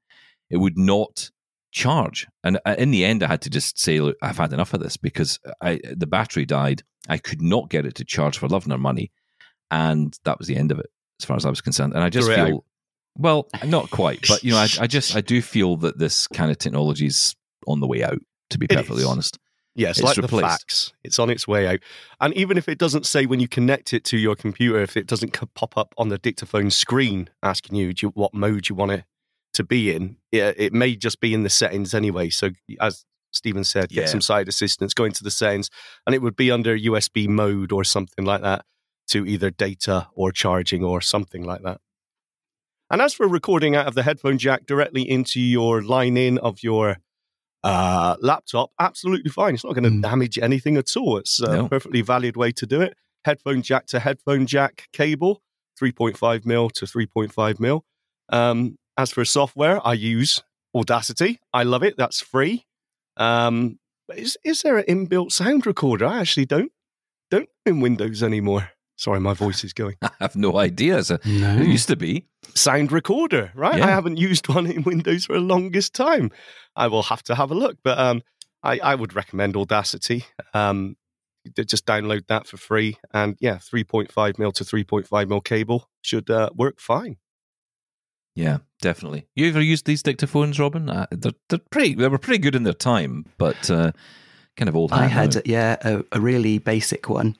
It 0.50 0.58
would 0.58 0.78
not 0.78 1.30
charge, 1.72 2.26
and 2.44 2.60
uh, 2.66 2.76
in 2.78 2.90
the 2.90 3.04
end, 3.04 3.22
I 3.22 3.28
had 3.28 3.42
to 3.42 3.50
just 3.50 3.78
say, 3.78 4.00
"Look, 4.00 4.16
I've 4.22 4.36
had 4.36 4.52
enough 4.52 4.74
of 4.74 4.80
this," 4.80 4.96
because 4.96 5.40
I, 5.60 5.80
the 5.84 6.06
battery 6.06 6.44
died. 6.44 6.82
I 7.08 7.18
could 7.18 7.40
not 7.40 7.70
get 7.70 7.86
it 7.86 7.94
to 7.96 8.04
charge 8.04 8.38
for 8.38 8.48
love 8.48 8.66
nor 8.66 8.78
money, 8.78 9.10
and 9.70 10.16
that 10.24 10.38
was 10.38 10.48
the 10.48 10.56
end 10.56 10.70
of 10.70 10.78
it, 10.78 10.90
as 11.22 11.26
far 11.26 11.36
as 11.36 11.46
I 11.46 11.50
was 11.50 11.60
concerned. 11.60 11.94
And 11.94 12.02
I 12.02 12.08
just 12.08 12.28
feel 12.28 12.64
well, 13.16 13.48
not 13.64 13.90
quite, 13.90 14.24
but 14.26 14.42
you 14.42 14.52
know, 14.52 14.58
I, 14.58 14.68
I, 14.80 14.86
just 14.86 15.14
I 15.14 15.20
do 15.20 15.42
feel 15.42 15.76
that 15.78 15.98
this 15.98 16.26
kind 16.28 16.50
of 16.50 16.58
technology 16.58 17.06
is 17.06 17.34
on 17.66 17.80
the 17.80 17.86
way 17.86 18.02
out. 18.02 18.18
To 18.50 18.58
be 18.58 18.66
perfectly 18.66 19.04
honest, 19.04 19.38
yes, 19.74 19.98
it's 19.98 20.04
like 20.04 20.16
replaced. 20.18 20.42
the 20.42 20.48
fax, 20.48 20.92
it's 21.02 21.18
on 21.18 21.30
its 21.30 21.48
way 21.48 21.66
out. 21.66 21.80
And 22.20 22.34
even 22.34 22.58
if 22.58 22.68
it 22.68 22.76
doesn't 22.76 23.06
say 23.06 23.24
when 23.24 23.40
you 23.40 23.48
connect 23.48 23.94
it 23.94 24.04
to 24.04 24.18
your 24.18 24.34
computer, 24.34 24.82
if 24.82 24.96
it 24.96 25.06
doesn't 25.06 25.38
pop 25.54 25.78
up 25.78 25.94
on 25.96 26.10
the 26.10 26.18
dictaphone 26.18 26.70
screen 26.70 27.30
asking 27.42 27.76
you, 27.76 27.92
you 27.98 28.08
what 28.10 28.34
mode 28.34 28.68
you 28.68 28.74
want 28.74 28.92
it 28.92 29.04
to 29.54 29.64
be 29.64 29.94
in, 29.94 30.16
it, 30.32 30.54
it 30.58 30.72
may 30.74 30.96
just 30.96 31.20
be 31.20 31.32
in 31.32 31.44
the 31.44 31.50
settings 31.50 31.94
anyway. 31.94 32.28
So 32.28 32.50
as 32.78 33.04
Stephen 33.30 33.64
said, 33.64 33.88
get 33.88 34.02
yeah. 34.02 34.06
some 34.06 34.20
side 34.20 34.48
assistance, 34.48 34.92
go 34.92 35.04
into 35.04 35.24
the 35.24 35.30
settings, 35.30 35.70
and 36.06 36.14
it 36.14 36.20
would 36.20 36.36
be 36.36 36.50
under 36.50 36.76
USB 36.76 37.26
mode 37.26 37.72
or 37.72 37.84
something 37.84 38.26
like 38.26 38.42
that 38.42 38.66
to 39.12 39.26
either 39.26 39.50
data 39.50 40.08
or 40.14 40.32
charging 40.32 40.84
or 40.84 41.00
something 41.00 41.44
like 41.44 41.62
that. 41.62 41.80
And 42.90 43.00
as 43.00 43.14
for 43.14 43.26
recording 43.26 43.74
out 43.74 43.86
of 43.86 43.94
the 43.94 44.02
headphone 44.02 44.38
jack 44.38 44.66
directly 44.66 45.08
into 45.08 45.40
your 45.40 45.82
line 45.82 46.16
in 46.16 46.38
of 46.38 46.62
your 46.62 46.98
uh, 47.64 48.16
laptop, 48.20 48.70
absolutely 48.78 49.30
fine. 49.30 49.54
It's 49.54 49.64
not 49.64 49.74
going 49.74 49.84
to 49.84 49.90
mm. 49.90 50.02
damage 50.02 50.38
anything 50.38 50.76
at 50.76 50.96
all. 50.96 51.16
It's 51.16 51.40
a 51.40 51.56
no. 51.56 51.68
perfectly 51.68 52.02
valid 52.02 52.36
way 52.36 52.52
to 52.52 52.66
do 52.66 52.80
it. 52.80 52.94
Headphone 53.24 53.62
jack 53.62 53.86
to 53.86 54.00
headphone 54.00 54.46
jack 54.46 54.88
cable, 54.92 55.42
3.5 55.80 56.44
mil 56.44 56.68
to 56.70 56.84
3.5 56.84 57.60
mil. 57.60 57.84
Um, 58.28 58.76
as 58.98 59.10
for 59.10 59.24
software, 59.24 59.80
I 59.86 59.94
use 59.94 60.42
Audacity. 60.74 61.38
I 61.52 61.64
love 61.64 61.82
it. 61.82 61.96
That's 61.98 62.20
free. 62.20 62.66
Um, 63.18 63.78
is 64.16 64.38
is 64.42 64.62
there 64.62 64.78
an 64.78 64.84
inbuilt 64.84 65.32
sound 65.32 65.66
recorder? 65.66 66.06
I 66.06 66.20
actually 66.20 66.46
don't 66.46 66.72
don't 67.30 67.48
in 67.66 67.80
Windows 67.80 68.22
anymore. 68.22 68.70
Sorry, 69.02 69.18
my 69.18 69.34
voice 69.34 69.64
is 69.64 69.72
going. 69.72 69.96
I 70.02 70.10
have 70.20 70.36
no 70.36 70.58
idea. 70.58 71.02
So 71.02 71.18
no. 71.24 71.56
It 71.56 71.66
used 71.66 71.88
to 71.88 71.96
be. 71.96 72.28
Sound 72.54 72.92
recorder, 72.92 73.50
right? 73.52 73.78
Yeah. 73.78 73.86
I 73.86 73.90
haven't 73.90 74.16
used 74.16 74.48
one 74.48 74.64
in 74.68 74.84
Windows 74.84 75.26
for 75.26 75.32
the 75.32 75.40
longest 75.40 75.92
time. 75.92 76.30
I 76.76 76.86
will 76.86 77.02
have 77.02 77.24
to 77.24 77.34
have 77.34 77.50
a 77.50 77.54
look. 77.54 77.78
But 77.82 77.98
um, 77.98 78.22
I, 78.62 78.78
I 78.78 78.94
would 78.94 79.16
recommend 79.16 79.56
Audacity. 79.56 80.24
Um, 80.54 80.96
just 81.56 81.84
download 81.84 82.28
that 82.28 82.46
for 82.46 82.58
free. 82.58 82.96
And 83.12 83.36
yeah, 83.40 83.56
3.5 83.56 84.38
mil 84.38 84.52
to 84.52 84.62
3.5 84.62 85.28
mil 85.28 85.40
cable 85.40 85.88
should 86.02 86.30
uh, 86.30 86.50
work 86.54 86.78
fine. 86.78 87.16
Yeah, 88.36 88.58
definitely. 88.80 89.26
You 89.34 89.48
ever 89.48 89.60
used 89.60 89.84
these 89.84 90.04
dictaphones, 90.04 90.60
Robin? 90.60 90.88
Uh, 90.88 91.06
they're, 91.10 91.32
they're 91.48 91.58
pretty. 91.72 91.94
They 91.94 92.06
were 92.06 92.18
pretty 92.18 92.38
good 92.38 92.54
in 92.54 92.62
their 92.62 92.72
time, 92.72 93.26
but 93.36 93.68
uh, 93.68 93.90
kind 94.56 94.68
of 94.68 94.76
old. 94.76 94.92
I 94.92 95.06
had, 95.06 95.42
yeah, 95.44 95.76
a, 95.82 96.04
a, 96.12 96.20
really 96.20 96.58
basic 96.58 97.08
one 97.08 97.36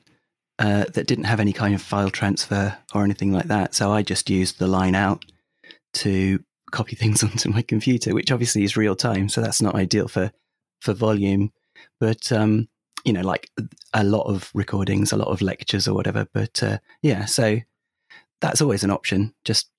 uh, 0.58 0.84
that 0.94 1.06
didn't 1.06 1.24
have 1.24 1.40
any 1.40 1.52
kind 1.52 1.74
of 1.74 1.82
file 1.82 2.10
transfer 2.10 2.76
or 2.94 3.04
anything 3.04 3.32
like 3.32 3.46
that. 3.46 3.74
So 3.74 3.92
I 3.92 4.02
just 4.02 4.30
used 4.30 4.58
the 4.58 4.66
line 4.66 4.94
out 4.94 5.24
to 5.94 6.42
copy 6.70 6.96
things 6.96 7.22
onto 7.22 7.50
my 7.50 7.62
computer, 7.62 8.14
which 8.14 8.30
obviously 8.30 8.64
is 8.64 8.76
real 8.76 8.96
time. 8.96 9.28
So 9.28 9.40
that's 9.40 9.62
not 9.62 9.74
ideal 9.74 10.08
for, 10.08 10.32
for 10.80 10.92
volume. 10.92 11.52
But, 11.98 12.30
um, 12.32 12.68
you 13.04 13.12
know, 13.12 13.22
like 13.22 13.50
a 13.92 14.04
lot 14.04 14.24
of 14.24 14.50
recordings, 14.54 15.12
a 15.12 15.16
lot 15.16 15.28
of 15.28 15.42
lectures 15.42 15.88
or 15.88 15.94
whatever. 15.94 16.26
But 16.32 16.62
uh, 16.62 16.78
yeah, 17.02 17.24
so 17.24 17.58
that's 18.40 18.60
always 18.60 18.84
an 18.84 18.90
option. 18.90 19.34
Just 19.44 19.70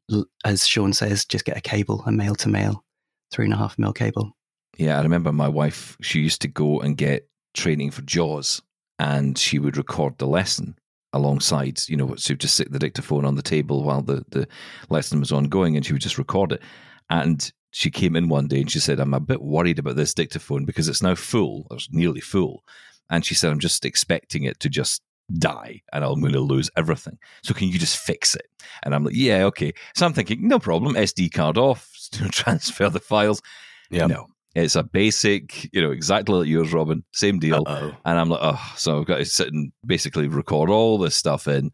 as 0.44 0.68
Sean 0.68 0.94
says, 0.94 1.26
just 1.26 1.46
get 1.46 1.58
a 1.58 1.62
cable, 1.62 2.04
a 2.06 2.12
male 2.12 2.36
to 2.36 2.50
male, 2.50 2.84
three 3.32 3.46
and 3.46 3.54
a 3.54 3.58
half 3.58 3.80
mil 3.80 3.94
cable. 3.94 4.36
Yeah, 4.78 5.00
I 5.00 5.04
remember 5.04 5.32
my 5.32 5.48
wife, 5.48 5.96
she 6.02 6.20
used 6.20 6.42
to 6.42 6.48
go 6.48 6.82
and 6.82 6.98
get 6.98 7.28
training 7.54 7.92
for 7.92 8.02
JAWS 8.02 8.62
and 9.00 9.38
she 9.38 9.60
would 9.60 9.78
record 9.78 10.18
the 10.18 10.28
lesson 10.28 10.78
alongside, 11.14 11.80
you 11.88 11.96
know, 11.96 12.16
she 12.16 12.34
would 12.34 12.40
just 12.40 12.56
sit 12.56 12.72
the 12.72 12.80
dictaphone 12.80 13.26
on 13.26 13.36
the 13.36 13.42
table 13.42 13.84
while 13.84 14.02
the, 14.02 14.26
the 14.30 14.48
lesson 14.90 15.20
was 15.20 15.32
ongoing 15.32 15.76
and 15.76 15.86
she 15.86 15.94
would 15.94 16.02
just 16.02 16.18
record 16.18 16.52
it. 16.52 16.62
And 17.10 17.52
she 17.72 17.92
came 17.92 18.16
in 18.16 18.30
one 18.30 18.48
day 18.48 18.62
and 18.62 18.72
she 18.72 18.80
said, 18.80 19.00
I'm 19.00 19.14
a 19.14 19.20
bit 19.20 19.42
worried 19.42 19.80
about 19.80 19.96
this 19.96 20.14
dictaphone 20.14 20.66
because 20.66 20.88
it's 20.88 21.04
now 21.04 21.16
full, 21.16 21.68
or 21.70 21.78
it's 21.78 21.90
nearly 21.92 22.22
full. 22.22 22.64
And 23.10 23.26
she 23.26 23.36
said, 23.36 23.52
I'm 23.52 23.60
just 23.60 23.86
expecting 23.86 24.44
it 24.44 24.60
to 24.62 24.70
just 24.70 25.02
die 25.38 25.82
and 25.92 26.04
I'm 26.04 26.20
going 26.20 26.34
to 26.34 26.40
lose 26.40 26.70
everything. 26.76 27.18
So 27.44 27.54
can 27.54 27.68
you 27.68 27.80
just 27.80 27.98
fix 27.98 28.36
it? 28.36 28.48
And 28.84 28.94
I'm 28.94 29.04
like, 29.04 29.16
yeah, 29.16 29.44
okay. 29.46 29.74
So 29.96 30.06
I'm 30.06 30.14
thinking, 30.14 30.48
no 30.48 30.60
problem, 30.60 30.96
SD 30.96 31.32
card 31.32 31.58
off, 31.58 31.92
transfer 32.32 32.90
the 32.90 33.00
files. 33.00 33.42
Yeah. 33.90 34.08
No, 34.08 34.28
it's 34.56 34.76
a 34.76 34.84
basic, 34.84 35.74
you 35.74 35.82
know, 35.82 35.92
exactly 35.92 36.36
like 36.36 36.48
yours, 36.48 36.74
Robin. 36.74 37.04
Same 37.12 37.40
deal. 37.40 37.64
Uh-oh. 37.66 37.92
And 38.06 38.20
I'm 38.20 38.30
like, 38.30 38.40
oh, 38.42 38.74
so 38.76 39.00
I've 39.00 39.08
got 39.08 39.18
to 39.18 39.26
sit 39.26 39.52
and 39.52 39.72
basically 39.86 40.28
record 40.28 40.70
all 40.70 40.98
this 40.98 41.16
stuff 41.16 41.48
in. 41.48 41.72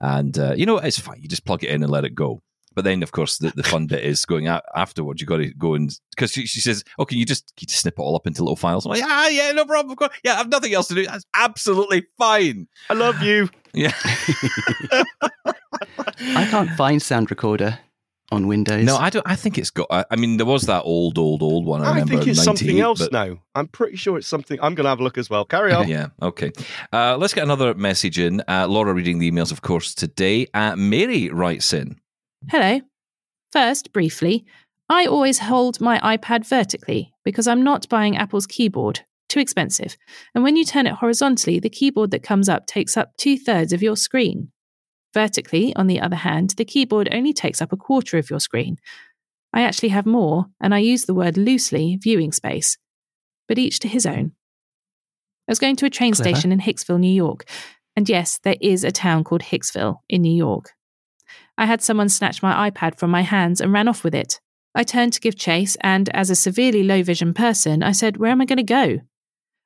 And, 0.00 0.38
uh, 0.38 0.54
you 0.56 0.64
know, 0.64 0.78
it's 0.78 0.98
fine. 0.98 1.20
You 1.20 1.28
just 1.28 1.44
plug 1.44 1.62
it 1.62 1.70
in 1.70 1.82
and 1.82 1.92
let 1.92 2.04
it 2.04 2.14
go. 2.14 2.40
But 2.74 2.84
then, 2.84 3.02
of 3.02 3.12
course, 3.12 3.36
the, 3.36 3.50
the 3.50 3.62
fun 3.62 3.86
bit 3.86 4.02
is 4.02 4.24
going 4.24 4.46
out 4.46 4.62
afterwards. 4.74 5.20
You 5.20 5.26
got 5.26 5.38
to 5.38 5.52
go 5.52 5.74
and 5.74 5.94
because 6.10 6.32
she, 6.32 6.46
she 6.46 6.60
says, 6.60 6.84
"Oh, 6.98 7.04
can 7.04 7.18
you 7.18 7.26
just 7.26 7.54
can 7.54 7.64
you 7.64 7.66
just 7.66 7.82
snip 7.82 7.98
it 7.98 8.02
all 8.02 8.16
up 8.16 8.26
into 8.26 8.42
little 8.42 8.56
files?" 8.56 8.86
I'm 8.86 8.92
like, 8.92 9.02
"Ah, 9.04 9.28
yeah, 9.28 9.52
no 9.52 9.66
problem. 9.66 9.92
Of 9.92 9.98
course, 9.98 10.16
yeah, 10.24 10.32
I 10.32 10.36
have 10.36 10.48
nothing 10.48 10.72
else 10.72 10.88
to 10.88 10.94
do. 10.94 11.04
That's 11.04 11.26
absolutely 11.34 12.06
fine." 12.16 12.68
I 12.88 12.94
love 12.94 13.22
you. 13.22 13.50
Yeah, 13.74 13.92
I 15.44 16.46
can't 16.50 16.70
find 16.70 17.02
sound 17.02 17.30
recorder 17.30 17.78
on 18.32 18.46
Windows. 18.46 18.84
no, 18.84 18.96
I 18.96 19.10
don't. 19.10 19.26
I 19.26 19.36
think 19.36 19.58
it's 19.58 19.70
got. 19.70 19.86
I, 19.90 20.04
I 20.10 20.16
mean, 20.16 20.36
there 20.38 20.46
was 20.46 20.62
that 20.62 20.82
old, 20.82 21.18
old, 21.18 21.42
old 21.42 21.66
one. 21.66 21.82
I, 21.82 21.84
I, 21.84 21.88
remember 21.90 22.16
think 22.16 22.28
it's 22.28 22.42
something 22.42 22.80
else 22.80 22.98
but- 23.00 23.12
now. 23.12 23.38
I'm 23.54 23.68
pretty 23.68 23.96
sure 23.96 24.16
it's 24.16 24.26
something. 24.26 24.58
I'm 24.62 24.74
going 24.74 24.84
to 24.84 24.90
have 24.90 25.00
a 25.00 25.02
look 25.02 25.18
as 25.18 25.28
well. 25.28 25.44
Carry 25.44 25.72
on. 25.72 25.88
Yeah. 25.92 26.08
Okay. 26.22 26.52
Uh, 26.90 27.18
let's 27.18 27.34
get 27.34 27.44
another 27.44 27.74
message 27.74 28.18
in. 28.18 28.42
Uh, 28.48 28.66
Laura 28.66 28.94
reading 28.94 29.18
the 29.18 29.30
emails, 29.30 29.52
of 29.52 29.60
course, 29.60 29.94
today. 29.94 30.46
Uh, 30.54 30.74
Mary 30.74 31.28
writes 31.28 31.72
in. 31.74 32.00
Hello. 32.48 32.80
First, 33.52 33.92
briefly, 33.92 34.46
I 34.88 35.04
always 35.04 35.38
hold 35.38 35.80
my 35.80 35.98
iPad 36.00 36.46
vertically 36.46 37.12
because 37.24 37.46
I'm 37.46 37.62
not 37.62 37.88
buying 37.90 38.16
Apple's 38.16 38.46
keyboard. 38.46 39.00
Too 39.28 39.40
expensive. 39.40 39.96
And 40.34 40.44
when 40.44 40.56
you 40.56 40.64
turn 40.64 40.86
it 40.86 40.94
horizontally, 40.94 41.58
the 41.58 41.70
keyboard 41.70 42.10
that 42.12 42.22
comes 42.22 42.48
up 42.48 42.66
takes 42.66 42.96
up 42.96 43.16
two 43.18 43.36
thirds 43.36 43.72
of 43.72 43.82
your 43.82 43.96
screen. 43.96 44.50
Vertically, 45.14 45.74
on 45.76 45.86
the 45.86 46.00
other 46.00 46.16
hand, 46.16 46.54
the 46.56 46.64
keyboard 46.64 47.08
only 47.12 47.32
takes 47.32 47.60
up 47.60 47.72
a 47.72 47.76
quarter 47.76 48.18
of 48.18 48.30
your 48.30 48.40
screen. 48.40 48.78
I 49.52 49.62
actually 49.62 49.90
have 49.90 50.06
more, 50.06 50.46
and 50.60 50.74
I 50.74 50.78
use 50.78 51.04
the 51.04 51.14
word 51.14 51.36
loosely, 51.36 51.98
viewing 52.00 52.32
space. 52.32 52.78
But 53.48 53.58
each 53.58 53.78
to 53.80 53.88
his 53.88 54.06
own. 54.06 54.32
I 55.48 55.50
was 55.50 55.58
going 55.58 55.76
to 55.76 55.86
a 55.86 55.90
train 55.90 56.14
Clever. 56.14 56.30
station 56.30 56.52
in 56.52 56.60
Hicksville, 56.60 57.00
New 57.00 57.12
York. 57.12 57.44
And 57.94 58.08
yes, 58.08 58.38
there 58.42 58.56
is 58.60 58.84
a 58.84 58.92
town 58.92 59.24
called 59.24 59.42
Hicksville 59.42 59.98
in 60.08 60.22
New 60.22 60.34
York. 60.34 60.70
I 61.58 61.66
had 61.66 61.82
someone 61.82 62.08
snatch 62.08 62.42
my 62.42 62.70
iPad 62.70 62.98
from 62.98 63.10
my 63.10 63.22
hands 63.22 63.60
and 63.60 63.72
ran 63.72 63.88
off 63.88 64.04
with 64.04 64.14
it. 64.14 64.40
I 64.74 64.84
turned 64.84 65.12
to 65.12 65.20
give 65.20 65.36
chase, 65.36 65.76
and 65.82 66.08
as 66.10 66.30
a 66.30 66.34
severely 66.34 66.82
low 66.82 67.02
vision 67.02 67.34
person, 67.34 67.82
I 67.82 67.92
said, 67.92 68.16
Where 68.16 68.30
am 68.30 68.40
I 68.40 68.46
going 68.46 68.56
to 68.56 68.62
go? 68.62 69.00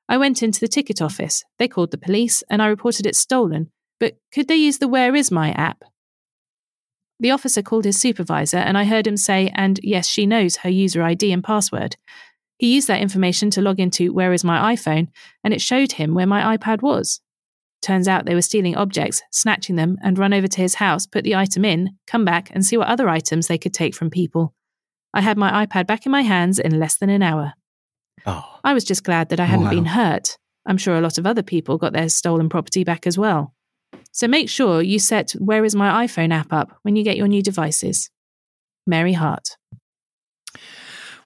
I 0.09 0.17
went 0.17 0.43
into 0.43 0.59
the 0.59 0.67
ticket 0.67 1.01
office. 1.01 1.43
They 1.59 1.69
called 1.69 1.91
the 1.91 1.97
police, 1.97 2.43
and 2.49 2.61
I 2.61 2.67
reported 2.67 3.05
it 3.05 3.15
stolen. 3.15 3.71
But 3.99 4.17
could 4.33 4.47
they 4.47 4.55
use 4.55 4.77
the 4.77 4.87
Where 4.87 5.15
Is 5.15 5.31
My 5.31 5.51
app? 5.51 5.83
The 7.19 7.31
officer 7.31 7.63
called 7.63 7.85
his 7.85 7.99
supervisor, 7.99 8.57
and 8.57 8.77
I 8.77 8.83
heard 8.83 9.07
him 9.07 9.17
say, 9.17 9.51
And 9.55 9.79
yes, 9.81 10.07
she 10.07 10.25
knows 10.27 10.57
her 10.57 10.69
user 10.69 11.01
ID 11.01 11.31
and 11.31 11.43
password. 11.43 11.95
He 12.59 12.73
used 12.75 12.87
that 12.87 13.01
information 13.01 13.49
to 13.51 13.61
log 13.61 13.79
into 13.79 14.13
Where 14.13 14.33
Is 14.33 14.43
My 14.43 14.75
iPhone, 14.75 15.07
and 15.43 15.53
it 15.53 15.61
showed 15.61 15.93
him 15.93 16.13
where 16.13 16.27
my 16.27 16.57
iPad 16.57 16.81
was. 16.81 17.21
Turns 17.81 18.07
out 18.07 18.25
they 18.25 18.35
were 18.35 18.41
stealing 18.41 18.75
objects, 18.75 19.21
snatching 19.31 19.75
them, 19.75 19.97
and 20.03 20.17
run 20.17 20.33
over 20.33 20.47
to 20.47 20.61
his 20.61 20.75
house, 20.75 21.05
put 21.05 21.23
the 21.23 21.35
item 21.35 21.63
in, 21.65 21.97
come 22.07 22.25
back, 22.25 22.49
and 22.51 22.65
see 22.65 22.77
what 22.77 22.87
other 22.87 23.09
items 23.09 23.47
they 23.47 23.57
could 23.57 23.73
take 23.73 23.95
from 23.95 24.09
people. 24.09 24.53
I 25.13 25.21
had 25.21 25.37
my 25.37 25.65
iPad 25.65 25.87
back 25.87 26.05
in 26.05 26.11
my 26.11 26.21
hands 26.21 26.59
in 26.59 26.79
less 26.79 26.97
than 26.97 27.09
an 27.09 27.21
hour. 27.23 27.53
Oh, 28.25 28.59
I 28.63 28.73
was 28.73 28.83
just 28.83 29.03
glad 29.03 29.29
that 29.29 29.39
I 29.39 29.45
hadn't 29.45 29.65
Wow. 29.65 29.71
been 29.71 29.85
hurt. 29.85 30.37
I'm 30.65 30.77
sure 30.77 30.95
a 30.95 31.01
lot 31.01 31.17
of 31.17 31.25
other 31.25 31.43
people 31.43 31.77
got 31.77 31.93
their 31.93 32.09
stolen 32.09 32.49
property 32.49 32.83
back 32.83 33.07
as 33.07 33.17
well. 33.17 33.53
So 34.17 34.27
make 34.27 34.49
sure 34.49 34.81
you 34.81 34.97
set 34.97 35.33
Where 35.33 35.63
Is 35.63 35.75
My 35.75 36.07
iPhone 36.07 36.33
app 36.33 36.51
up 36.51 36.75
when 36.81 36.95
you 36.95 37.03
get 37.03 37.17
your 37.17 37.27
new 37.27 37.43
devices. 37.43 38.09
Mary 38.87 39.13
Hart. 39.13 39.49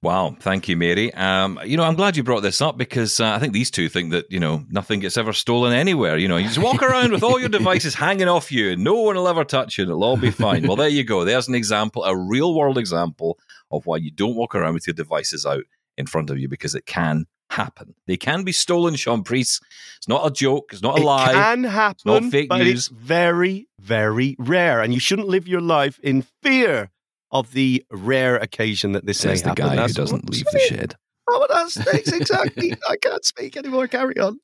Wow, 0.03 0.35
thank 0.37 0.67
you, 0.67 0.75
Mary. 0.75 1.13
Um, 1.13 1.57
you 1.63 1.77
know, 1.77 1.83
I'm 1.83 1.95
glad 1.95 2.17
you 2.17 2.23
brought 2.23 2.41
this 2.41 2.59
up 2.59 2.77
because 2.77 3.21
uh, 3.21 3.31
I 3.31 3.39
think 3.39 3.53
these 3.53 3.71
two 3.71 3.87
think 3.87 4.11
that 4.11 4.29
you 4.29 4.41
know 4.41 4.65
nothing 4.69 4.99
gets 4.99 5.15
ever 5.15 5.31
stolen 5.31 5.71
anywhere. 5.71 6.17
You 6.17 6.27
know, 6.27 6.35
you 6.35 6.47
just 6.47 6.57
walk 6.57 6.83
around 6.83 7.13
with 7.13 7.23
all 7.23 7.39
your 7.39 7.47
devices 7.47 7.95
hanging 7.95 8.27
off 8.27 8.51
you, 8.51 8.71
and 8.71 8.83
no 8.83 8.95
one 8.95 9.15
will 9.15 9.29
ever 9.29 9.45
touch 9.45 9.77
you, 9.77 9.83
and 9.83 9.91
it'll 9.91 10.03
all 10.03 10.17
be 10.17 10.29
fine. 10.29 10.67
Well, 10.67 10.75
there 10.75 10.89
you 10.89 11.05
go. 11.05 11.23
There's 11.23 11.47
an 11.47 11.55
example, 11.55 12.03
a 12.03 12.13
real 12.13 12.53
world 12.53 12.77
example 12.77 13.39
of 13.71 13.85
why 13.85 13.97
you 13.97 14.11
don't 14.11 14.35
walk 14.35 14.53
around 14.53 14.73
with 14.73 14.85
your 14.85 14.95
devices 14.95 15.45
out 15.45 15.63
in 15.97 16.07
front 16.07 16.29
of 16.29 16.37
you 16.39 16.49
because 16.49 16.75
it 16.75 16.85
can 16.85 17.25
happen. 17.51 17.93
They 18.07 18.17
can 18.17 18.43
be 18.43 18.51
stolen, 18.51 18.95
Sean 18.95 19.23
Priest. 19.23 19.61
It's 19.97 20.07
not 20.07 20.25
a 20.25 20.31
joke. 20.31 20.69
It's 20.73 20.81
not 20.81 20.97
a 20.97 21.01
it 21.01 21.05
lie. 21.05 21.29
It 21.29 21.33
can 21.33 21.63
happen, 21.63 22.31
fake 22.31 22.49
but 22.49 22.57
news. 22.59 22.69
it's 22.73 22.87
very, 22.87 23.67
very 23.79 24.35
rare, 24.39 24.81
and 24.81 24.93
you 24.93 24.99
shouldn't 24.99 25.27
live 25.27 25.47
your 25.47 25.61
life 25.61 25.99
in 25.99 26.23
fear 26.41 26.89
of 27.31 27.53
the 27.53 27.83
rare 27.91 28.35
occasion 28.35 28.91
that 28.93 29.05
this 29.05 29.23
may 29.23 29.31
Says 29.31 29.43
the 29.43 29.49
happen. 29.49 29.75
guy 29.75 29.87
who 29.87 29.93
doesn't 29.93 30.29
leave 30.29 30.45
the 30.51 30.59
shed. 30.59 30.95
Oh, 31.29 31.45
that's, 31.49 31.75
that's 31.75 32.11
exactly. 32.13 32.73
I 32.89 32.97
can't 32.97 33.23
speak 33.23 33.55
anymore. 33.55 33.87
Carry 33.87 34.17
on. 34.19 34.39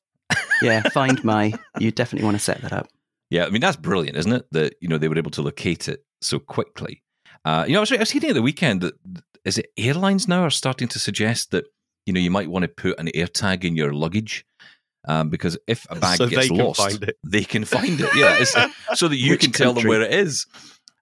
Yeah, 0.62 0.82
find 0.92 1.22
my. 1.24 1.52
You 1.78 1.90
definitely 1.90 2.24
want 2.24 2.36
to 2.38 2.42
set 2.42 2.62
that 2.62 2.72
up. 2.72 2.88
Yeah, 3.30 3.44
I 3.44 3.50
mean 3.50 3.60
that's 3.60 3.76
brilliant, 3.76 4.16
isn't 4.16 4.32
it? 4.32 4.46
That 4.52 4.74
you 4.80 4.88
know 4.88 4.96
they 4.96 5.08
were 5.08 5.18
able 5.18 5.30
to 5.32 5.42
locate 5.42 5.88
it 5.88 6.04
so 6.22 6.38
quickly. 6.38 7.02
Uh, 7.44 7.64
you 7.66 7.72
know, 7.74 7.80
I 7.80 7.80
was, 7.80 7.92
I 7.92 7.96
was 7.96 8.10
hearing 8.10 8.30
at 8.30 8.34
the 8.34 8.42
weekend 8.42 8.80
that 8.80 8.94
is 9.44 9.58
it 9.58 9.66
airlines 9.76 10.26
now 10.28 10.42
are 10.44 10.50
starting 10.50 10.88
to 10.88 10.98
suggest 10.98 11.50
that 11.50 11.64
you 12.08 12.14
know 12.14 12.20
you 12.20 12.30
might 12.30 12.48
want 12.48 12.62
to 12.62 12.68
put 12.68 12.98
an 12.98 13.08
AirTag 13.14 13.64
in 13.64 13.76
your 13.76 13.92
luggage 13.92 14.46
um, 15.06 15.28
because 15.28 15.58
if 15.66 15.86
a 15.90 15.96
bag 16.00 16.16
So 16.16 16.26
gets 16.26 16.48
they 16.48 16.54
lost, 16.54 17.04
they 17.22 17.44
can 17.44 17.66
find 17.66 18.00
it. 18.00 18.08
Yeah, 18.16 18.42
so 18.94 19.08
that 19.08 19.16
you 19.16 19.32
Which 19.32 19.42
can 19.42 19.52
tell 19.52 19.74
them 19.74 19.86
where 19.86 20.00
it 20.00 20.12
is. 20.12 20.46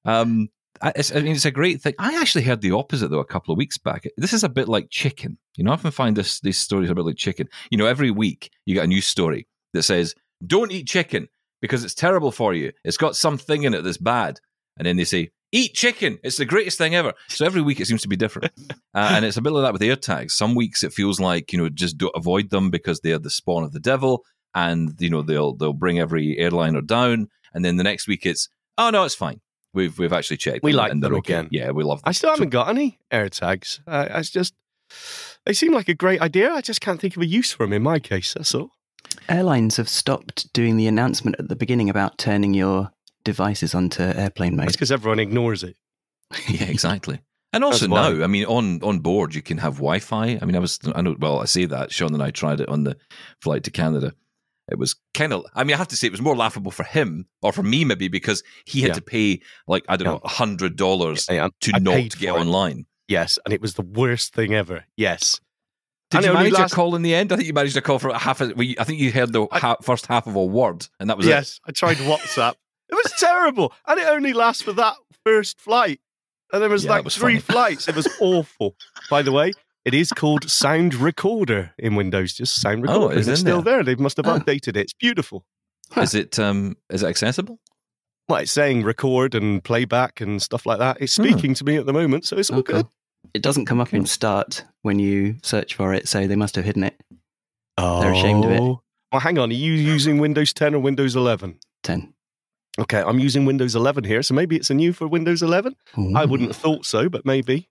Um, 0.05 0.49
I, 0.83 0.93
it's, 0.97 1.15
I 1.15 1.21
mean, 1.21 1.37
it's 1.37 1.45
a 1.45 1.51
great 1.53 1.81
thing. 1.81 1.95
I 1.99 2.21
actually 2.21 2.43
heard 2.43 2.61
the 2.61 2.73
opposite 2.73 3.09
though 3.09 3.21
a 3.21 3.25
couple 3.25 3.53
of 3.53 3.59
weeks 3.59 3.79
back. 3.79 4.05
This 4.17 4.33
is 4.33 4.43
a 4.43 4.49
bit 4.49 4.69
like 4.69 4.91
chicken. 4.91 5.39
You 5.57 5.65
know, 5.65 5.71
I 5.71 5.75
often 5.75 5.93
find 5.93 6.17
this 6.17 6.41
these 6.41 6.59
stories 6.59 6.91
a 6.91 6.95
bit 6.95 7.05
like 7.05 7.17
chicken. 7.17 7.49
You 7.71 7.79
know, 7.79 7.87
every 7.87 8.11
week 8.11 8.51
you 8.67 8.75
get 8.75 8.85
a 8.85 8.89
new 8.89 9.01
story 9.01 9.47
that 9.75 9.85
says, 9.85 10.15
"Don't 10.45 10.73
eat 10.73 10.89
chicken 10.89 11.29
because 11.63 11.85
it's 11.85 11.95
terrible 11.95 12.33
for 12.33 12.53
you. 12.53 12.73
It's 12.85 12.97
got 12.97 13.15
something 13.15 13.63
in 13.63 13.75
it 13.75 13.83
that's 13.83 13.97
bad." 13.97 14.41
And 14.77 14.87
then 14.87 14.97
they 14.97 15.05
say, 15.05 15.31
"Eat 15.53 15.75
chicken. 15.75 16.19
It's 16.23 16.37
the 16.37 16.45
greatest 16.45 16.79
thing 16.79 16.95
ever." 16.95 17.13
So 17.29 17.45
every 17.45 17.63
week 17.63 17.81
it 17.81 17.87
seems 17.87 18.03
to 18.03 18.09
be 18.09 18.17
different, 18.17 18.53
uh, 18.71 19.11
and 19.13 19.25
it's 19.25 19.37
a 19.37 19.43
bit 19.43 19.53
like 19.53 19.65
that 19.65 19.73
with 19.73 19.83
air 19.83 19.97
tags. 19.97 20.35
Some 20.35 20.55
weeks 20.55 20.83
it 20.83 20.93
feels 20.93 21.21
like 21.21 21.53
you 21.53 21.59
know 21.59 21.69
just 21.69 21.99
don't 21.99 22.13
avoid 22.15 22.51
them 22.51 22.71
because 22.71 23.01
they 23.01 23.13
are 23.13 23.19
the 23.19 23.31
spawn 23.31 23.65
of 23.65 23.73
the 23.73 23.81
devil, 23.81 24.25
and 24.55 24.95
you 24.99 25.11
know 25.11 25.23
they'll 25.23 25.55
they'll 25.55 25.73
bring 25.73 25.99
every 25.99 26.39
airliner 26.39 26.83
down. 26.83 27.29
And 27.55 27.65
then 27.65 27.77
the 27.77 27.85
next 27.85 28.07
week 28.07 28.27
it's, 28.27 28.49
"Oh 28.77 28.91
no, 28.91 29.05
it's 29.05 29.15
fine. 29.15 29.41
We've 29.73 29.99
we've 29.99 30.13
actually 30.13 30.39
checked. 30.39 30.63
We 30.63 30.73
like 30.73 30.93
and 30.93 31.03
they're 31.03 31.11
them 31.11 31.19
okay." 31.19 31.35
again. 31.35 31.49
Yeah, 31.51 31.71
we 31.71 31.85
love 31.85 31.99
them. 31.99 32.09
I 32.09 32.13
still 32.13 32.31
haven't 32.31 32.51
got 32.51 32.69
any 32.69 32.99
AirTags. 33.13 33.81
Uh, 33.87 34.09
it's 34.11 34.31
just 34.31 34.55
they 35.45 35.53
seem 35.53 35.73
like 35.73 35.89
a 35.89 35.95
great 35.95 36.21
idea. 36.21 36.53
I 36.53 36.61
just 36.61 36.81
can't 36.81 37.01
think 37.01 37.17
of 37.17 37.23
a 37.23 37.27
use 37.27 37.53
for 37.53 37.65
them 37.65 37.73
in 37.73 37.83
my 37.83 37.99
case. 37.99 38.35
That's 38.35 38.55
all. 38.55 38.71
Airlines 39.29 39.77
have 39.77 39.89
stopped 39.89 40.53
doing 40.53 40.77
the 40.77 40.87
announcement 40.87 41.37
at 41.39 41.49
the 41.49 41.57
beginning 41.57 41.89
about 41.91 42.19
turning 42.19 42.55
your 42.55 42.91
devices 43.27 43.75
onto 43.75 44.03
airplane 44.03 44.57
mode. 44.57 44.73
because 44.73 44.91
everyone 44.91 45.19
ignores 45.19 45.63
it. 45.63 45.77
Yeah, 46.49 46.65
exactly. 46.65 47.21
And 47.53 47.63
also 47.65 47.87
now, 47.87 48.23
I 48.25 48.27
mean, 48.27 48.45
on 48.47 48.83
on 48.83 48.99
board 49.01 49.35
you 49.35 49.43
can 49.43 49.59
have 49.59 49.75
Wi-Fi. 49.77 50.39
I 50.41 50.45
mean, 50.45 50.57
I 50.57 50.59
was, 50.59 50.79
I 50.95 51.01
know, 51.03 51.15
well, 51.19 51.41
I 51.41 51.45
say 51.47 51.65
that 51.67 51.93
Sean 51.93 52.13
and 52.15 52.23
I 52.23 52.31
tried 52.31 52.61
it 52.61 52.69
on 52.69 52.85
the 52.85 52.97
flight 53.41 53.63
to 53.65 53.71
Canada. 53.71 54.13
It 54.71 54.79
was 54.79 54.97
kind 55.15 55.33
of, 55.33 55.45
I 55.55 55.63
mean, 55.63 55.75
I 55.75 55.79
have 55.79 55.89
to 55.89 55.97
say, 55.97 56.09
it 56.09 56.13
was 56.13 56.21
more 56.21 56.35
laughable 56.37 56.73
for 56.73 56.83
him 56.83 57.27
or 57.43 57.53
for 57.53 57.63
me, 57.63 57.85
maybe 57.85 58.09
because 58.09 58.43
he 58.65 58.81
had 58.81 58.89
Yeah. 58.89 58.95
to 58.95 59.03
pay 59.03 59.41
like 59.69 59.85
I 59.89 59.97
don't 59.97 60.07
know, 60.07 60.21
a 60.25 60.29
hundred 60.29 60.75
dollars 60.77 61.29
I, 61.31 61.37
to 61.61 61.73
I 61.75 61.79
not 61.79 61.95
get 62.19 62.31
for 62.31 62.39
it. 62.39 62.41
online. 62.41 62.87
Yes, 63.09 63.39
and 63.45 63.55
it 63.55 63.61
was 63.61 63.75
the 63.75 63.83
worst 63.83 64.35
thing 64.35 64.53
ever. 64.53 64.85
Yes. 64.97 65.41
Did 66.11 66.19
And 66.19 66.27
you 66.27 66.33
manage 66.35 66.53
last- 66.53 66.73
a 66.73 66.75
call 66.75 66.97
in 66.97 67.03
the 67.03 67.15
end? 67.15 67.33
I 67.33 67.37
think 67.37 67.47
you 67.47 67.55
managed 67.55 67.77
a 67.77 67.81
call 67.81 67.99
for 68.01 68.13
half. 68.13 68.41
A, 68.41 68.53
I 68.81 68.85
think 68.85 68.99
you 69.01 69.13
heard 69.13 69.33
the 69.33 69.47
I- 69.53 69.59
ha- 69.61 69.77
first 69.83 70.07
half 70.07 70.27
of 70.27 70.35
a 70.35 70.45
word, 70.45 70.87
and 71.01 71.09
that 71.11 71.17
was 71.17 71.27
it. 71.27 71.31
yes, 71.31 71.61
I 71.67 71.71
tried 71.73 71.97
WhatsApp. 72.11 72.55
It 72.89 72.95
was 72.95 73.13
terrible, 73.19 73.73
and 73.87 73.99
it 74.01 74.07
only 74.09 74.33
lasts 74.33 74.63
for 74.63 74.73
that 74.75 74.95
first 75.25 75.61
flight. 75.61 76.01
And 76.53 76.63
there 76.63 76.69
was 76.71 76.85
Yeah, 76.85 76.91
like 76.93 77.05
was 77.05 77.17
three 77.17 77.39
funny. 77.41 77.53
flights. 77.75 77.89
It 77.89 77.97
was 77.97 78.09
awful. 78.21 78.77
By 79.11 79.23
the 79.23 79.33
way, 79.33 79.53
it 79.85 79.95
is 79.95 80.11
called 80.13 80.49
Sound 80.49 80.95
Recorder 80.95 81.73
in 81.79 81.97
Windows. 81.97 82.35
Just 82.35 82.61
Sound 82.61 82.85
Oh, 82.89 82.93
Recorder. 82.93 83.19
it's 83.19 83.29
it's 83.29 83.41
in 83.41 83.47
still 83.47 83.63
there. 83.63 83.83
there. 83.83 83.95
They 83.97 84.03
must 84.03 84.17
have 84.19 84.27
Oh. 84.29 84.39
updated 84.39 84.69
it. 84.69 84.77
It's 84.77 84.93
beautiful. 84.95 85.45
Is 85.97 86.15
it 86.15 86.39
um 86.39 86.77
is 86.91 87.03
it 87.03 87.07
accessible? 87.09 87.59
Well, 88.29 88.41
it's 88.41 88.53
saying 88.53 88.83
record 88.85 89.35
and 89.35 89.63
playback 89.63 90.21
and 90.21 90.41
stuff 90.43 90.67
like 90.67 90.79
that. 90.79 90.99
It's 91.01 91.17
Hmm. 91.17 91.25
speaking 91.25 91.55
to 91.55 91.65
me 91.65 91.77
at 91.77 91.87
the 91.87 91.93
moment, 91.93 92.25
so 92.27 92.37
it's 92.37 92.51
all 92.51 92.59
Okay. 92.61 92.75
good. 92.75 92.87
It 93.35 93.43
doesn't 93.43 93.67
come 93.67 93.81
up 93.81 93.89
Okay. 93.89 93.97
in 93.99 94.07
start 94.07 94.65
when 94.83 94.99
you 95.01 95.37
search 95.43 95.75
for 95.75 95.93
it, 95.95 96.07
so 96.09 96.27
they 96.29 96.37
must 96.37 96.55
have 96.57 96.65
hidden 96.65 96.85
it. 96.85 97.01
Oh. 97.77 98.01
They're 98.01 98.13
ashamed 98.13 98.45
of 98.45 98.51
it. 98.53 98.61
Well, 98.61 99.21
hang 99.21 99.39
on. 99.39 99.51
Are 99.51 99.55
you 99.55 99.73
using 99.73 100.19
Windows 100.19 100.53
10 100.53 100.75
or 100.75 100.79
Windows 100.81 101.15
11? 101.17 101.59
10. 101.83 102.15
Okay, 102.79 103.01
I'm 103.01 103.19
using 103.19 103.45
Windows 103.45 103.75
11 103.75 104.05
here, 104.05 104.23
so 104.23 104.35
maybe 104.35 104.57
it's 104.57 104.71
a 104.71 104.75
new 104.75 104.93
for 104.93 105.09
Windows 105.09 105.43
11. 105.43 105.75
I 106.15 106.25
wouldn't 106.27 106.51
have 106.51 106.57
thought 106.57 106.85
so, 106.85 107.09
but 107.09 107.25
maybe. 107.25 107.69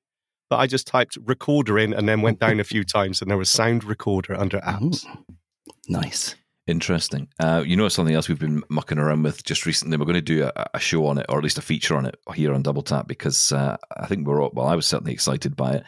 But 0.49 0.57
I 0.57 0.67
just 0.67 0.87
typed 0.87 1.17
recorder 1.25 1.77
in 1.77 1.93
and 1.93 2.09
then 2.09 2.21
went 2.21 2.39
down 2.39 2.59
a 2.59 2.63
few 2.63 2.83
times, 2.95 3.21
and 3.21 3.29
there 3.29 3.37
was 3.37 3.49
sound 3.49 3.83
recorder 3.83 4.35
under 4.35 4.59
apps. 4.59 5.05
Ooh. 5.05 5.35
Nice. 5.87 6.35
Interesting. 6.67 7.27
Uh, 7.39 7.63
you 7.65 7.75
know 7.75 7.87
something 7.89 8.15
else 8.15 8.27
we've 8.27 8.39
been 8.39 8.63
mucking 8.69 8.97
around 8.97 9.21
with 9.21 9.43
just 9.43 9.67
recently. 9.67 9.97
We're 9.97 10.05
going 10.05 10.15
to 10.15 10.21
do 10.21 10.49
a, 10.55 10.65
a 10.73 10.79
show 10.79 11.05
on 11.05 11.19
it, 11.19 11.27
or 11.29 11.37
at 11.37 11.43
least 11.43 11.59
a 11.59 11.61
feature 11.61 11.95
on 11.95 12.07
it 12.07 12.15
here 12.33 12.53
on 12.53 12.63
Double 12.63 12.81
Tap, 12.81 13.07
because 13.07 13.51
uh, 13.51 13.77
I 13.97 14.07
think 14.07 14.25
we're 14.25 14.41
all, 14.41 14.51
well. 14.53 14.67
I 14.67 14.75
was 14.75 14.87
certainly 14.87 15.13
excited 15.13 15.55
by 15.55 15.73
it, 15.73 15.83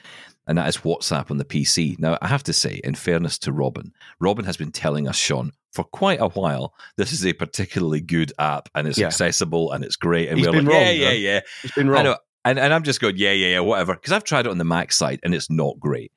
and 0.45 0.57
that 0.59 0.67
is 0.67 0.77
WhatsApp 0.77 1.31
on 1.31 1.37
the 1.37 1.45
PC. 1.45 1.97
Now, 1.97 2.19
I 2.21 2.27
have 2.27 2.43
to 2.43 2.53
say, 2.53 2.79
in 2.83 2.93
fairness 2.93 3.39
to 3.39 3.51
Robin, 3.51 3.91
Robin 4.19 4.45
has 4.45 4.57
been 4.57 4.71
telling 4.71 5.07
us, 5.07 5.15
Sean, 5.17 5.51
for 5.77 5.83
quite 5.85 6.19
a 6.19 6.27
while, 6.27 6.73
this 6.97 7.13
is 7.13 7.25
a 7.25 7.31
particularly 7.33 8.01
good 8.01 8.33
app, 8.37 8.67
and 8.75 8.87
it's 8.87 8.97
Yeah. 8.97 9.07
accessible 9.07 9.71
and 9.71 9.83
it's 9.85 9.95
great. 9.95 10.27
And 10.29 10.37
He's 10.37 10.45
we're 10.47 10.51
been 10.53 10.65
like, 10.65 10.73
wrong, 10.73 10.83
yeah, 10.83 10.91
yeah, 10.91 11.11
yeah. 11.11 11.39
It's 11.63 11.73
been 11.75 11.87
I 11.89 11.91
wrong. 11.91 12.03
know, 12.03 12.17
and, 12.43 12.59
and 12.59 12.73
I'm 12.73 12.83
just 12.83 12.99
going, 12.99 13.15
yeah, 13.17 13.31
yeah, 13.31 13.47
yeah, 13.47 13.59
whatever. 13.61 13.93
Because 13.93 14.11
I've 14.11 14.23
tried 14.23 14.45
it 14.45 14.49
on 14.49 14.57
the 14.57 14.63
Mac 14.65 14.91
side 14.91 15.19
and 15.23 15.33
it's 15.33 15.49
not 15.49 15.79
great. 15.79 16.11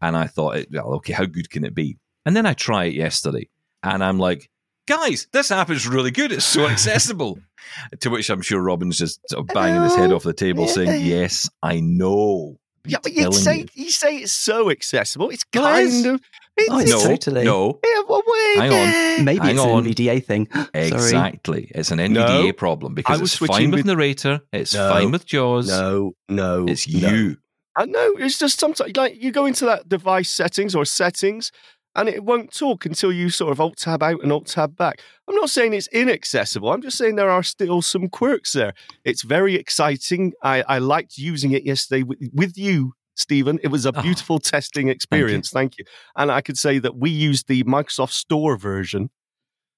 And 0.00 0.16
I 0.16 0.26
thought, 0.26 0.58
well, 0.70 0.94
okay, 0.94 1.12
how 1.12 1.24
good 1.26 1.50
can 1.50 1.64
it 1.64 1.74
be? 1.74 1.98
And 2.24 2.36
then 2.36 2.46
I 2.46 2.52
try 2.54 2.84
it 2.86 2.94
yesterday, 2.94 3.48
and 3.82 4.02
I'm 4.04 4.18
like, 4.18 4.50
guys, 4.86 5.26
this 5.32 5.50
app 5.50 5.70
is 5.70 5.86
really 5.86 6.10
good. 6.10 6.32
It's 6.32 6.44
so 6.44 6.66
accessible. 6.66 7.38
to 8.00 8.10
which 8.10 8.30
I'm 8.30 8.42
sure 8.42 8.60
Robin's 8.60 8.98
just 8.98 9.20
sort 9.28 9.40
of 9.48 9.54
banging 9.54 9.82
his 9.82 9.94
head 9.96 10.12
off 10.12 10.22
the 10.22 10.32
table, 10.32 10.66
saying, 10.68 11.04
"Yes, 11.04 11.48
I 11.62 11.80
know." 11.80 12.58
yeah, 12.84 12.98
but 13.02 13.12
you 13.12 13.32
say 13.32 13.58
you. 13.58 13.66
you 13.86 13.90
say 13.90 14.18
it's 14.18 14.32
so 14.32 14.70
accessible. 14.70 15.30
It's 15.30 15.44
Well, 15.54 15.66
it 15.76 15.82
is. 15.84 16.02
kind 16.02 16.14
of. 16.14 16.20
It's, 16.56 16.70
Oh, 16.72 16.78
it's 16.78 16.90
no, 16.90 17.00
totally. 17.06 17.44
no, 17.44 17.80
yeah, 17.84 18.02
well, 18.26 18.60
wait, 18.60 18.70
Hang 18.70 19.18
on. 19.18 19.24
Maybe 19.24 19.38
Hang 19.46 19.50
it's 19.56 19.60
on. 19.60 19.86
an 19.86 19.92
NVDA 19.92 20.24
thing. 20.24 20.48
Exactly. 20.74 21.70
It's 21.74 21.90
an 21.90 21.98
NVDA 21.98 22.46
No. 22.46 22.52
problem 22.52 22.92
I 22.92 22.94
because 22.94 23.20
was 23.20 23.32
it's 23.32 23.38
fine 23.38 23.48
switching 23.48 23.70
with, 23.70 23.78
with- 23.80 23.86
narrator, 23.86 24.40
it's 24.52 24.74
No. 24.74 24.88
fine 24.90 25.10
with 25.10 25.26
JAWS. 25.26 25.68
No, 25.68 26.12
no, 26.28 26.66
it's 26.66 26.88
no. 26.88 27.08
you. 27.08 27.36
I 27.76 27.84
know. 27.84 28.14
It's 28.18 28.38
just 28.38 28.58
sometimes 28.58 28.96
like 28.96 29.22
you 29.22 29.30
go 29.32 29.44
into 29.46 29.64
that 29.66 29.88
device 29.88 30.30
settings 30.30 30.74
or 30.74 30.84
settings, 30.86 31.52
and 31.94 32.08
it 32.08 32.24
won't 32.24 32.52
talk 32.54 32.84
until 32.86 33.12
you 33.12 33.28
sort 33.30 33.52
of 33.52 33.60
alt 33.60 33.76
tab 33.76 34.02
out 34.02 34.22
and 34.22 34.32
alt 34.32 34.46
tab 34.46 34.76
back. 34.76 35.00
I'm 35.28 35.34
not 35.34 35.50
saying 35.50 35.74
it's 35.74 35.88
inaccessible. 35.88 36.70
I'm 36.72 36.80
just 36.82 36.96
saying 36.98 37.16
there 37.16 37.30
are 37.30 37.42
still 37.42 37.82
some 37.82 38.08
quirks 38.08 38.52
there. 38.52 38.72
It's 39.04 39.22
very 39.22 39.54
exciting. 39.56 40.32
I, 40.42 40.62
I 40.68 40.78
liked 40.78 41.18
using 41.18 41.52
it 41.52 41.64
yesterday 41.64 42.02
with, 42.02 42.18
with 42.32 42.56
you, 42.56 42.92
Stephen. 43.16 43.58
It 43.62 43.68
was 43.68 43.86
a 43.86 43.92
Oh, 43.96 44.02
beautiful 44.02 44.38
testing 44.38 44.88
experience. 44.88 45.50
Thank 45.50 45.78
you. 45.78 45.84
And 46.16 46.30
I 46.30 46.40
could 46.40 46.58
say 46.58 46.78
that 46.78 46.96
we 46.96 47.10
used 47.10 47.48
the 47.48 47.64
Microsoft 47.64 48.12
Store 48.12 48.56
version. 48.56 49.10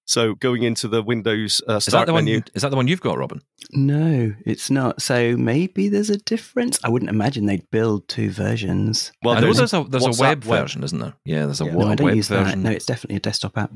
So 0.06 0.34
going 0.36 0.62
into 0.62 0.88
the 0.88 1.02
Windows 1.02 1.60
uh, 1.68 1.74
Is 1.74 1.84
that 1.84 1.90
start 1.90 2.06
the 2.06 2.14
one? 2.14 2.26
Is 2.26 2.62
that 2.62 2.70
the 2.70 2.76
one 2.76 2.88
you've 2.88 3.02
got, 3.02 3.18
Robin? 3.18 3.42
No, 3.72 4.32
it's 4.46 4.70
not. 4.70 5.02
So 5.02 5.36
maybe 5.36 5.90
there's 5.90 6.08
a 6.08 6.16
difference. 6.16 6.78
I 6.82 6.88
wouldn't 6.88 7.10
imagine 7.10 7.44
they'd 7.44 7.70
build 7.70 8.08
two 8.08 8.30
versions. 8.30 9.12
Well, 9.22 9.38
there's, 9.38 9.58
there's 9.58 9.74
a 9.74 9.84
there's 9.84 10.06
a 10.06 10.18
web, 10.22 10.44
web. 10.46 10.62
version, 10.62 10.82
isn't 10.82 10.98
there? 10.98 11.12
Yeah, 11.26 11.44
there's 11.44 11.60
a, 11.60 11.66
Yeah. 11.66 11.74
wa- 11.74 11.84
no, 11.84 11.90
I 11.90 11.94
don't 11.94 12.06
web 12.06 12.16
use 12.16 12.28
version. 12.28 12.62
that. 12.62 12.68
No, 12.70 12.74
it's 12.74 12.86
definitely 12.86 13.16
a 13.16 13.20
desktop 13.20 13.58
app. 13.58 13.70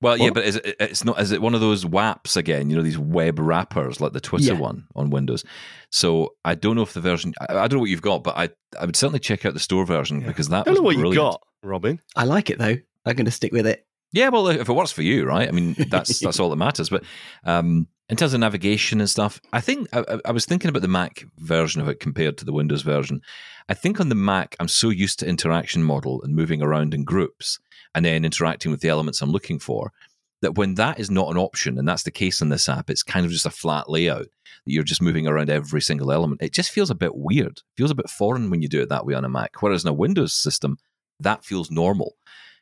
Well, 0.00 0.16
yeah, 0.16 0.30
but 0.30 0.44
is 0.44 0.56
it, 0.56 0.76
it's 0.78 1.04
not. 1.04 1.20
Is 1.20 1.32
it 1.32 1.42
one 1.42 1.54
of 1.54 1.60
those 1.60 1.84
WAPs 1.84 2.36
again? 2.36 2.70
You 2.70 2.76
know, 2.76 2.82
these 2.82 2.98
web 2.98 3.38
wrappers 3.38 4.00
like 4.00 4.12
the 4.12 4.20
Twitter 4.20 4.52
Yeah. 4.54 4.58
one 4.60 4.86
on 4.94 5.10
Windows. 5.10 5.44
So 5.90 6.34
I 6.44 6.54
don't 6.54 6.76
know 6.76 6.82
if 6.82 6.92
the 6.92 7.00
version. 7.00 7.34
I, 7.40 7.44
I 7.56 7.68
don't 7.68 7.74
know 7.74 7.80
what 7.80 7.90
you've 7.90 8.02
got, 8.02 8.22
but 8.22 8.36
I 8.36 8.50
I 8.80 8.84
would 8.86 8.94
certainly 8.96 9.18
check 9.20 9.44
out 9.44 9.54
the 9.54 9.60
store 9.60 9.84
version 9.84 10.20
because 10.20 10.48
that 10.50 10.60
I 10.60 10.64
don't 10.64 10.74
was 10.74 10.78
know 10.80 10.84
what 10.84 10.94
brilliant. 10.96 11.14
you 11.14 11.20
got, 11.20 11.42
Robin. 11.62 12.00
I 12.14 12.24
like 12.24 12.48
it 12.50 12.58
though. 12.58 12.76
I'm 13.06 13.14
going 13.16 13.24
to 13.24 13.30
stick 13.30 13.52
with 13.52 13.66
it. 13.66 13.84
Yeah, 14.12 14.28
well, 14.30 14.48
if 14.48 14.68
it 14.68 14.72
works 14.72 14.92
for 14.92 15.02
you, 15.02 15.24
right? 15.26 15.48
I 15.48 15.50
mean, 15.50 15.74
that's 15.90 16.18
that's 16.20 16.38
all 16.40 16.50
that 16.50 16.56
matters. 16.56 16.88
But 16.90 17.04
um, 17.44 17.88
in 18.08 18.16
terms 18.16 18.34
of 18.34 18.40
navigation 18.40 19.00
and 19.00 19.10
stuff, 19.10 19.40
I 19.52 19.60
think 19.60 19.88
I, 19.92 20.00
I- 20.08 20.20
I 20.26 20.30
was 20.32 20.44
thinking 20.46 20.68
about 20.68 20.82
the 20.82 20.88
Mac 20.88 21.24
version 21.38 21.80
of 21.82 21.88
it 21.88 22.00
compared 22.00 22.38
to 22.38 22.44
the 22.44 22.52
Windows 22.52 22.82
version. 22.82 23.20
I 23.68 23.74
think 23.74 24.00
on 24.00 24.08
the 24.08 24.14
Mac, 24.14 24.56
I'm 24.60 24.68
so 24.68 24.88
used 24.90 25.18
to 25.18 25.26
interaction 25.28 25.82
model 25.82 26.22
and 26.22 26.34
moving 26.34 26.62
around 26.62 26.94
in 26.94 27.04
groups 27.04 27.58
and 27.94 28.04
then 28.04 28.24
interacting 28.24 28.70
with 28.70 28.80
the 28.80 28.88
elements 28.88 29.22
I'm 29.22 29.30
looking 29.30 29.58
for 29.58 29.92
that 30.40 30.54
when 30.54 30.74
that 30.74 31.00
is 31.00 31.10
not 31.10 31.30
an 31.30 31.36
option, 31.36 31.78
and 31.78 31.88
that's 31.88 32.04
the 32.04 32.10
case 32.10 32.40
in 32.40 32.48
this 32.48 32.68
app, 32.68 32.90
it's 32.90 33.02
kind 33.02 33.26
of 33.26 33.32
just 33.32 33.46
a 33.46 33.50
flat 33.50 33.90
layout 33.90 34.26
that 34.64 34.72
you're 34.72 34.84
just 34.84 35.02
moving 35.02 35.26
around 35.26 35.50
every 35.50 35.80
single 35.80 36.12
element. 36.12 36.42
It 36.42 36.52
just 36.52 36.70
feels 36.70 36.90
a 36.90 36.94
bit 36.94 37.16
weird. 37.16 37.60
Feels 37.76 37.90
a 37.90 37.96
bit 37.96 38.08
foreign 38.08 38.50
when 38.50 38.62
you 38.62 38.68
do 38.68 38.80
it 38.80 38.88
that 38.88 39.04
way 39.04 39.14
on 39.14 39.24
a 39.24 39.28
Mac. 39.28 39.60
Whereas 39.60 39.84
in 39.84 39.88
a 39.88 39.92
Windows 39.92 40.32
system, 40.32 40.78
that 41.20 41.44
feels 41.44 41.70
normal. 41.70 42.14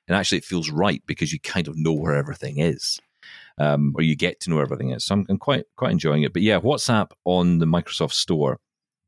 And 0.09 0.17
actually, 0.17 0.39
it 0.39 0.45
feels 0.45 0.71
right 0.71 1.03
because 1.07 1.33
you 1.33 1.41
kind 1.41 1.69
of 1.69 1.77
know 1.77 1.93
where 1.93 2.15
everything 2.15 2.61
is, 2.61 2.99
um, 3.59 3.93
or 3.97 4.03
you 4.03 4.17
get 4.17 4.41
to 4.41 4.51
know 4.51 4.57
where 4.57 4.65
everything 4.65 4.93
is. 4.93 5.05
So 5.05 5.15
I'm, 5.15 5.27
I'm 5.29 5.39
quite 5.39 5.65
quite 5.77 5.91
enjoying 5.91 6.23
it. 6.23 6.33
But 6.33 6.43
yeah, 6.43 6.61
WhatsApp 6.61 7.11
on 7.25 7.59
the 7.59 7.67
Microsoft 7.67 8.13
Store, 8.13 8.59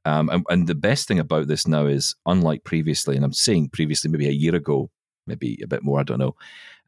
um, 0.05 0.29
and, 0.29 0.45
and 0.51 0.67
the 0.67 0.75
best 0.75 1.07
thing 1.09 1.19
about 1.19 1.47
this 1.47 1.67
now 1.67 1.87
is, 1.87 2.17
unlike 2.27 2.65
previously, 2.65 3.17
and 3.17 3.25
I'm 3.25 3.33
saying 3.33 3.71
previously, 3.71 4.11
maybe 4.11 4.29
a 4.29 4.33
year 4.33 4.57
ago, 4.57 4.91
maybe 5.29 5.59
a 5.63 5.67
bit 5.67 5.83
more, 5.83 6.01
I 6.01 6.03
don't 6.03 6.19
know. 6.19 6.35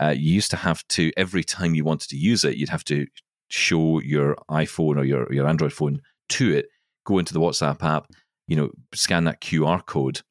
Uh, 0.00 0.08
you 0.16 0.32
used 0.32 0.50
to 0.50 0.56
have 0.56 0.86
to 0.88 1.12
every 1.16 1.44
time 1.44 1.74
you 1.74 1.84
wanted 1.84 2.08
to 2.10 2.16
use 2.16 2.44
it, 2.44 2.56
you'd 2.56 2.68
have 2.70 2.84
to 2.84 3.06
show 3.48 4.00
your 4.00 4.36
iPhone 4.50 4.96
or 4.96 5.04
your 5.04 5.32
your 5.32 5.46
Android 5.46 5.72
phone 5.72 6.00
to 6.30 6.52
it, 6.56 6.68
go 7.04 7.18
into 7.18 7.32
the 7.34 7.40
WhatsApp 7.40 7.82
app, 7.82 8.10
you 8.48 8.56
know, 8.56 8.70
scan 8.94 9.24
that 9.24 9.40
QR 9.40 9.84
code 9.84 10.22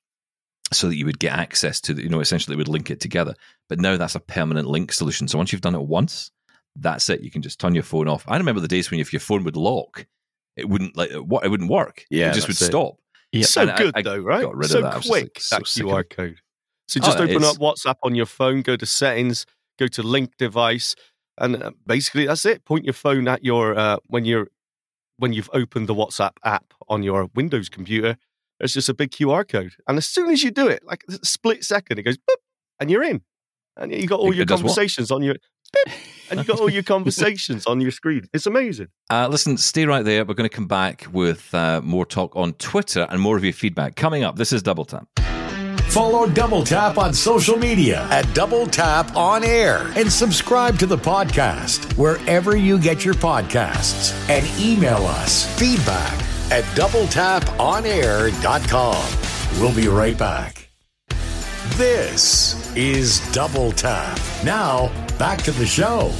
so 0.72 0.88
that 0.88 0.96
you 0.98 1.06
would 1.06 1.20
get 1.20 1.34
access 1.38 1.82
to 1.82 1.94
the, 1.94 2.04
you 2.04 2.10
know, 2.10 2.20
essentially 2.20 2.54
it 2.56 2.58
would 2.58 2.68
link 2.68 2.92
it 2.92 3.00
together. 3.00 3.34
But 3.68 3.80
now 3.80 3.98
that's 3.98 4.16
a 4.16 4.20
permanent 4.20 4.68
link 4.68 4.92
solution. 4.94 5.28
So 5.28 5.38
once 5.38 5.52
you've 5.52 5.62
done 5.62 5.76
it 5.76 5.82
once, 5.82 6.32
that's 6.76 7.10
it. 7.10 7.22
You 7.22 7.32
can 7.32 7.42
just 7.42 7.60
turn 7.60 7.74
your 7.74 7.84
phone 7.84 8.08
off. 8.08 8.24
I 8.28 8.38
remember 8.38 8.62
the 8.62 8.68
days 8.68 8.90
when 8.92 9.00
if 9.00 9.12
your 9.12 9.20
phone 9.20 9.44
would 9.44 9.58
lock, 9.58 10.06
it 10.56 10.70
wouldn't 10.70 10.96
like 10.96 11.12
what 11.12 11.44
it 11.44 11.50
wouldn't 11.50 11.72
work. 11.72 12.06
Yeah, 12.10 12.30
it 12.32 12.34
just 12.36 12.48
would 12.48 12.62
it. 12.62 12.64
stop. 12.66 12.96
Yep. 13.32 13.46
So 13.46 13.62
And 13.62 13.78
good 13.78 13.92
I 13.96 14.02
though, 14.02 14.18
right? 14.20 14.42
got 14.42 14.56
rid 14.56 14.66
of 14.66 14.72
so 14.72 14.82
that. 14.82 14.94
I 14.94 14.96
was 14.98 15.06
just 15.06 15.10
quick 15.12 15.24
like, 15.24 15.40
so 15.40 15.56
that 15.58 15.64
QR 15.66 16.10
code. 16.10 16.38
So 16.90 17.00
just 17.00 17.20
Oh, 17.20 17.24
open 17.24 17.44
up 17.44 17.58
WhatsApp 17.58 17.96
on 18.04 18.16
your 18.16 18.26
phone, 18.26 18.62
go 18.62 18.76
to 18.76 18.86
settings, 18.86 19.46
go 19.78 19.88
to 19.88 20.02
link 20.04 20.38
device, 20.38 20.96
and 21.38 21.62
uh, 21.62 21.72
basically 21.86 22.26
that's 22.26 22.46
it. 22.46 22.66
Point 22.66 22.84
your 22.86 22.94
phone 22.94 23.28
at 23.28 23.44
your 23.46 23.78
uh, 23.78 23.98
when 24.08 24.26
you're 24.26 24.48
when 25.18 25.32
you've 25.34 25.50
opened 25.54 25.88
the 25.88 25.94
WhatsApp 25.96 26.32
app 26.44 26.74
on 26.88 27.04
your 27.04 27.30
Windows 27.36 27.70
computer. 27.70 28.18
There's 28.60 28.74
just 28.74 28.90
a 28.90 28.94
big 28.94 29.12
QR 29.12 29.48
code, 29.48 29.74
and 29.88 29.98
as 29.98 30.06
soon 30.06 30.30
as 30.32 30.44
you 30.44 30.52
do 30.52 30.68
it, 30.68 30.84
like 30.84 31.04
a 31.08 31.24
split 31.26 31.64
second, 31.64 32.00
it 32.00 32.04
goes 32.04 32.18
boop, 32.18 32.36
and 32.80 32.90
you're 32.92 33.04
in, 33.04 33.22
and 33.78 33.92
you 33.94 34.08
got 34.08 34.20
all 34.20 34.32
It- 34.32 34.36
your 34.38 34.44
what? 34.46 34.50
conversations 34.58 35.12
on 35.12 35.22
your 35.22 35.36
boop, 35.36 35.94
and 36.32 36.40
you 36.40 36.46
got 36.46 36.60
all 36.60 36.70
your 36.70 36.84
conversations 36.84 37.66
on 37.68 37.80
your 37.80 37.92
screen. 37.92 38.28
It's 38.34 38.46
amazing. 38.48 38.88
Uh, 39.12 39.28
listen, 39.28 39.58
stay 39.58 39.86
right 39.86 40.04
there. 40.06 40.24
We're 40.26 40.36
going 40.36 40.48
to 40.50 40.56
come 40.56 40.68
back 40.68 41.08
with 41.12 41.52
uh, 41.56 41.82
more 41.84 42.06
talk 42.06 42.36
on 42.36 42.54
Twitter 42.54 43.08
and 43.10 43.20
more 43.22 43.36
of 43.38 43.44
your 43.44 43.54
feedback 43.54 43.96
coming 43.96 44.24
up. 44.24 44.36
This 44.36 44.52
is 44.54 44.62
Double 44.62 44.86
Tap. 44.86 45.08
Follow 45.90 46.28
Double 46.28 46.64
Tap 46.64 47.00
on 47.00 47.14
social 47.16 47.58
media 47.58 48.06
at 48.12 48.32
Double 48.36 48.68
Tap 48.68 49.16
On 49.16 49.44
Air 49.44 49.92
and 49.96 50.12
subscribe 50.12 50.78
to 50.78 50.86
the 50.86 50.98
podcast 50.98 51.98
wherever 51.98 52.56
you 52.56 52.78
get 52.78 53.04
your 53.04 53.16
podcasts 53.16 54.14
and 54.30 54.46
email 54.62 55.08
us 55.08 55.48
feedback 55.58 56.14
at 56.52 56.64
doubletaponair.com. 56.76 59.60
We'll 59.60 59.76
be 59.76 59.88
right 59.88 60.18
back. 60.18 60.70
This 61.78 62.76
is 62.78 63.20
Double 63.32 63.72
Tap. 63.72 64.20
Now, 64.44 64.92
back 65.18 65.42
to 65.42 65.52
the 65.52 65.66
show. 65.66 66.12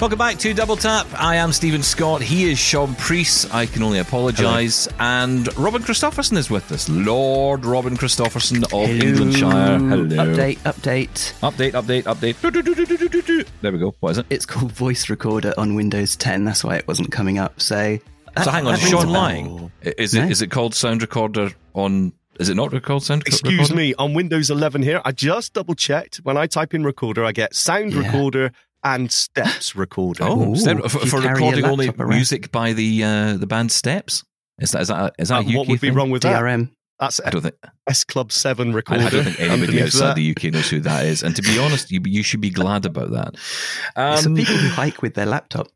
Welcome 0.00 0.18
back 0.18 0.36
to 0.38 0.52
Double 0.52 0.76
Tap. 0.76 1.06
I 1.18 1.36
am 1.36 1.52
Stephen 1.52 1.82
Scott. 1.82 2.20
He 2.20 2.50
is 2.50 2.58
Sean 2.58 2.94
Priest. 2.96 3.52
I 3.54 3.64
can 3.66 3.82
only 3.82 3.98
apologise. 3.98 4.88
And 4.98 5.48
Robin 5.56 5.82
Christopherson 5.82 6.36
is 6.36 6.50
with 6.50 6.70
us. 6.70 6.88
Lord 6.88 7.64
Robin 7.64 7.96
Christopherson 7.96 8.64
of 8.64 8.72
Englandshire. 8.90 9.78
Hello. 9.78 10.04
Update, 10.06 10.58
update. 10.58 11.32
Update, 11.40 11.72
update, 11.72 12.02
update. 12.02 12.40
Do, 12.42 12.50
do, 12.50 12.62
do, 12.62 12.74
do, 12.74 12.84
do, 12.86 12.96
do, 12.98 13.08
do, 13.08 13.22
do. 13.22 13.44
There 13.62 13.72
we 13.72 13.78
go. 13.78 13.94
What 14.00 14.10
is 14.10 14.18
it? 14.18 14.26
It's 14.28 14.44
called 14.44 14.72
Voice 14.72 15.08
Recorder 15.08 15.54
on 15.56 15.74
Windows 15.74 16.14
10. 16.16 16.44
That's 16.44 16.62
why 16.62 16.76
it 16.76 16.86
wasn't 16.86 17.10
coming 17.10 17.38
up. 17.38 17.58
So, 17.60 17.98
So 18.44 18.50
hang 18.50 18.66
on, 18.66 18.74
that 18.74 18.82
is 18.82 18.88
Sean 18.90 19.04
bell. 19.04 19.12
lying? 19.12 19.72
Is 19.82 20.14
it 20.14 20.22
No. 20.24 20.28
is 20.28 20.42
it 20.42 20.50
called 20.50 20.74
Sound 20.74 21.00
Recorder 21.00 21.52
on? 21.74 22.12
Is 22.38 22.50
it 22.50 22.54
not 22.54 22.70
called 22.82 23.02
Sound 23.02 23.20
recorder? 23.22 23.28
Excuse 23.28 23.70
Recorder? 23.70 23.74
me, 23.76 23.94
on 23.94 24.12
Windows 24.12 24.50
11 24.50 24.82
here, 24.82 25.00
I 25.06 25.12
just 25.12 25.54
double 25.54 25.74
checked. 25.74 26.16
When 26.18 26.36
I 26.36 26.46
type 26.46 26.74
in 26.74 26.84
recorder, 26.84 27.24
I 27.24 27.32
get 27.32 27.54
sound 27.54 27.94
Yeah. 27.94 28.00
recorder 28.04 28.52
and 28.94 29.10
steps 29.12 29.74
recorder. 29.76 30.24
Oh, 30.24 30.54
Step- 30.54 30.78
for, 30.84 31.00
for 31.06 31.20
recording 31.20 31.64
only 31.64 31.86
laptop 31.86 32.00
around. 32.06 32.10
music 32.16 32.50
by 32.52 32.72
the 32.72 33.02
uh, 33.04 33.36
the 33.36 33.46
band 33.46 33.70
Steps. 33.72 34.24
Is 34.60 34.70
that 34.70 34.82
is 34.82 34.88
that 34.88 35.14
is 35.18 35.28
that 35.28 35.44
a 35.44 35.48
UK 35.48 35.54
what 35.56 35.68
would 35.68 35.80
be 35.80 35.88
thing? 35.88 35.94
wrong 35.96 36.10
with 36.10 36.22
that? 36.22 36.40
DRM. 36.40 36.70
That's 36.98 37.20
I 37.26 37.28
don't 37.28 37.42
think 37.42 37.56
S 37.86 38.04
Club 38.04 38.32
7 38.32 38.72
I. 38.72 39.02
I 39.02 39.10
don't 39.10 39.24
think 39.24 39.38
anybody 39.38 39.82
outside 39.82 40.08
that. 40.10 40.16
the 40.16 40.30
UK 40.30 40.44
knows 40.54 40.70
who 40.70 40.80
that 40.80 41.04
is. 41.04 41.22
And 41.22 41.36
to 41.36 41.42
be 41.42 41.58
honest, 41.58 41.90
you 41.90 42.00
you 42.06 42.22
should 42.22 42.40
be 42.40 42.48
glad 42.48 42.86
about 42.86 43.10
that. 43.10 43.34
It's 43.34 44.22
for 44.22 44.28
Um, 44.30 44.34
people 44.34 44.54
who 44.56 44.68
hike 44.70 45.02
with 45.02 45.12
their 45.12 45.26
laptop. 45.26 45.68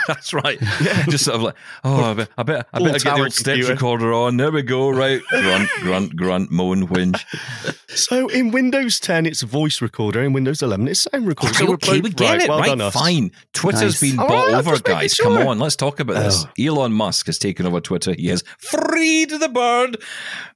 That's 0.08 0.34
right. 0.34 0.60
Yeah. 0.62 1.06
Just 1.08 1.26
sort 1.26 1.36
of 1.36 1.42
like, 1.44 1.56
oh, 1.84 2.04
I 2.04 2.14
bet 2.14 2.30
I 2.38 2.44
bet 2.44 2.68
I 2.74 2.80
better 2.80 3.00
get 3.00 3.16
the 3.16 3.22
old 3.22 3.34
steps 3.34 3.70
recorder 3.70 4.14
on. 4.14 4.38
There 4.38 4.52
we 4.52 4.62
go. 4.62 4.90
Right, 4.90 5.22
grunt, 5.30 5.70
grunt, 5.82 6.16
grunt, 6.16 6.52
moan, 6.52 6.88
whinge. 6.88 7.24
So 7.90 8.28
in 8.28 8.52
Windows 8.52 9.00
10, 9.00 9.26
it's 9.26 9.42
voice 9.42 9.82
recorder. 9.82 10.22
In 10.24 10.34
Windows 10.34 10.62
11, 10.62 10.88
it's 10.88 11.02
sound 11.12 11.28
recorder. 11.28 11.54
so 11.54 11.64
Okay, 11.64 11.70
we're 11.70 11.76
okay, 11.76 12.02
we 12.02 12.10
get 12.10 12.30
right. 12.30 12.42
it. 12.44 12.50
Well 12.50 12.60
right, 12.60 12.78
done, 12.78 12.92
fine. 12.92 13.32
Twitter's 13.54 14.02
Nice. 14.02 14.02
been 14.02 14.18
bought 14.18 14.54
over, 14.54 14.80
guys. 14.80 15.16
Come 15.16 15.38
on, 15.38 15.60
let's 15.60 15.76
talk 15.76 16.00
about 16.00 16.16
this. 16.24 16.46
Oh. 16.46 16.52
Elon 16.64 16.92
Musk 16.94 17.26
has 17.28 17.38
taken 17.38 17.66
over 17.66 17.80
Twitter. 17.80 18.14
He 18.14 18.28
has 18.28 18.44
freed 18.60 19.30
the 19.32 19.50
bird, 19.50 19.98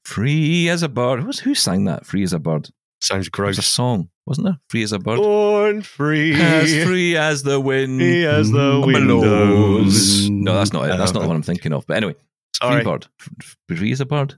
free 0.04 0.70
as 0.70 0.84
a 0.84 0.90
bird. 0.90 1.22
Who's, 1.22 1.40
who 1.40 1.56
sang 1.56 1.86
that? 1.86 2.06
Free 2.06 2.24
as 2.24 2.34
a 2.34 2.40
bird. 2.40 2.70
Sounds 3.02 3.28
It 3.28 3.40
was 3.40 3.58
a 3.58 3.62
song, 3.62 4.10
wasn't 4.30 4.46
there? 4.46 4.60
Free 4.70 4.84
as 4.84 4.94
a 4.94 5.00
bird. 5.00 5.18
Born 5.18 5.82
free. 5.82 6.34
As 6.40 6.84
free 6.86 7.18
as 7.18 7.44
the 7.44 7.60
wind. 7.60 8.00
Free 8.00 8.26
as 8.26 8.52
the 8.52 8.82
blows. 8.82 8.86
windows. 8.86 10.30
No, 10.30 10.54
that's 10.54 10.72
not 10.72 10.90
it. 10.90 10.98
That's 10.98 11.14
not 11.14 11.22
the 11.22 11.28
one 11.28 11.36
I'm 11.36 11.42
thinking 11.42 11.74
of. 11.74 11.86
But 11.88 11.98
anyway, 11.98 12.16
Sorry. 12.56 12.76
free 12.76 12.92
bird. 12.92 13.08
Free 13.68 13.92
as 13.92 14.00
a 14.00 14.06
bird. 14.06 14.36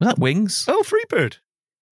Was 0.00 0.08
that 0.08 0.18
wings? 0.18 0.64
Oh, 0.66 0.82
Freebird. 0.82 1.36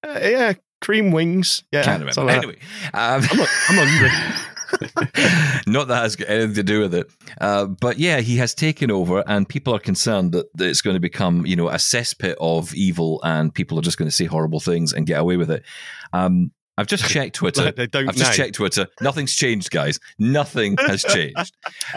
Uh, 0.03 0.19
yeah, 0.21 0.55
cream 0.81 1.13
wings. 1.13 1.63
Yeah, 1.71 1.85
Can't 1.85 2.05
remember. 2.05 2.33
Anyway, 2.33 2.59
um. 2.95 3.23
I'm, 3.31 3.41
I'm 3.41 3.47
hungry. 3.87 4.11
not 5.67 5.89
that 5.89 6.03
has 6.03 6.17
got 6.17 6.29
anything 6.29 6.55
to 6.55 6.63
do 6.63 6.81
with 6.81 6.95
it. 6.95 7.11
Uh, 7.41 7.67
but 7.67 7.99
yeah, 7.99 8.21
he 8.21 8.37
has 8.37 8.55
taken 8.55 8.91
over, 8.91 9.23
and 9.27 9.49
people 9.49 9.75
are 9.75 9.81
concerned 9.81 10.33
that, 10.33 10.47
that 10.55 10.69
it's 10.69 10.83
going 10.83 10.95
to 10.95 11.01
become, 11.01 11.45
you 11.47 11.57
know, 11.57 11.69
a 11.69 11.75
cesspit 11.75 12.35
of 12.41 12.75
evil, 12.75 13.21
and 13.25 13.55
people 13.55 13.79
are 13.79 13.83
just 13.83 13.99
going 13.99 14.09
to 14.09 14.15
say 14.15 14.25
horrible 14.25 14.61
things 14.61 14.93
and 14.93 15.07
get 15.07 15.21
away 15.21 15.37
with 15.37 15.51
it. 15.51 15.65
Um, 16.13 16.53
I've 16.81 16.87
just 16.87 17.05
checked 17.05 17.35
Twitter. 17.35 17.71
they 17.73 17.87
don't 17.87 18.09
I've 18.09 18.17
just 18.17 18.31
now. 18.31 18.35
checked 18.37 18.55
Twitter. 18.55 18.87
Nothing's 19.03 19.37
changed, 19.37 19.71
guys. 19.71 20.01
Nothing 20.19 20.77
has 20.79 21.03
changed. 21.09 21.55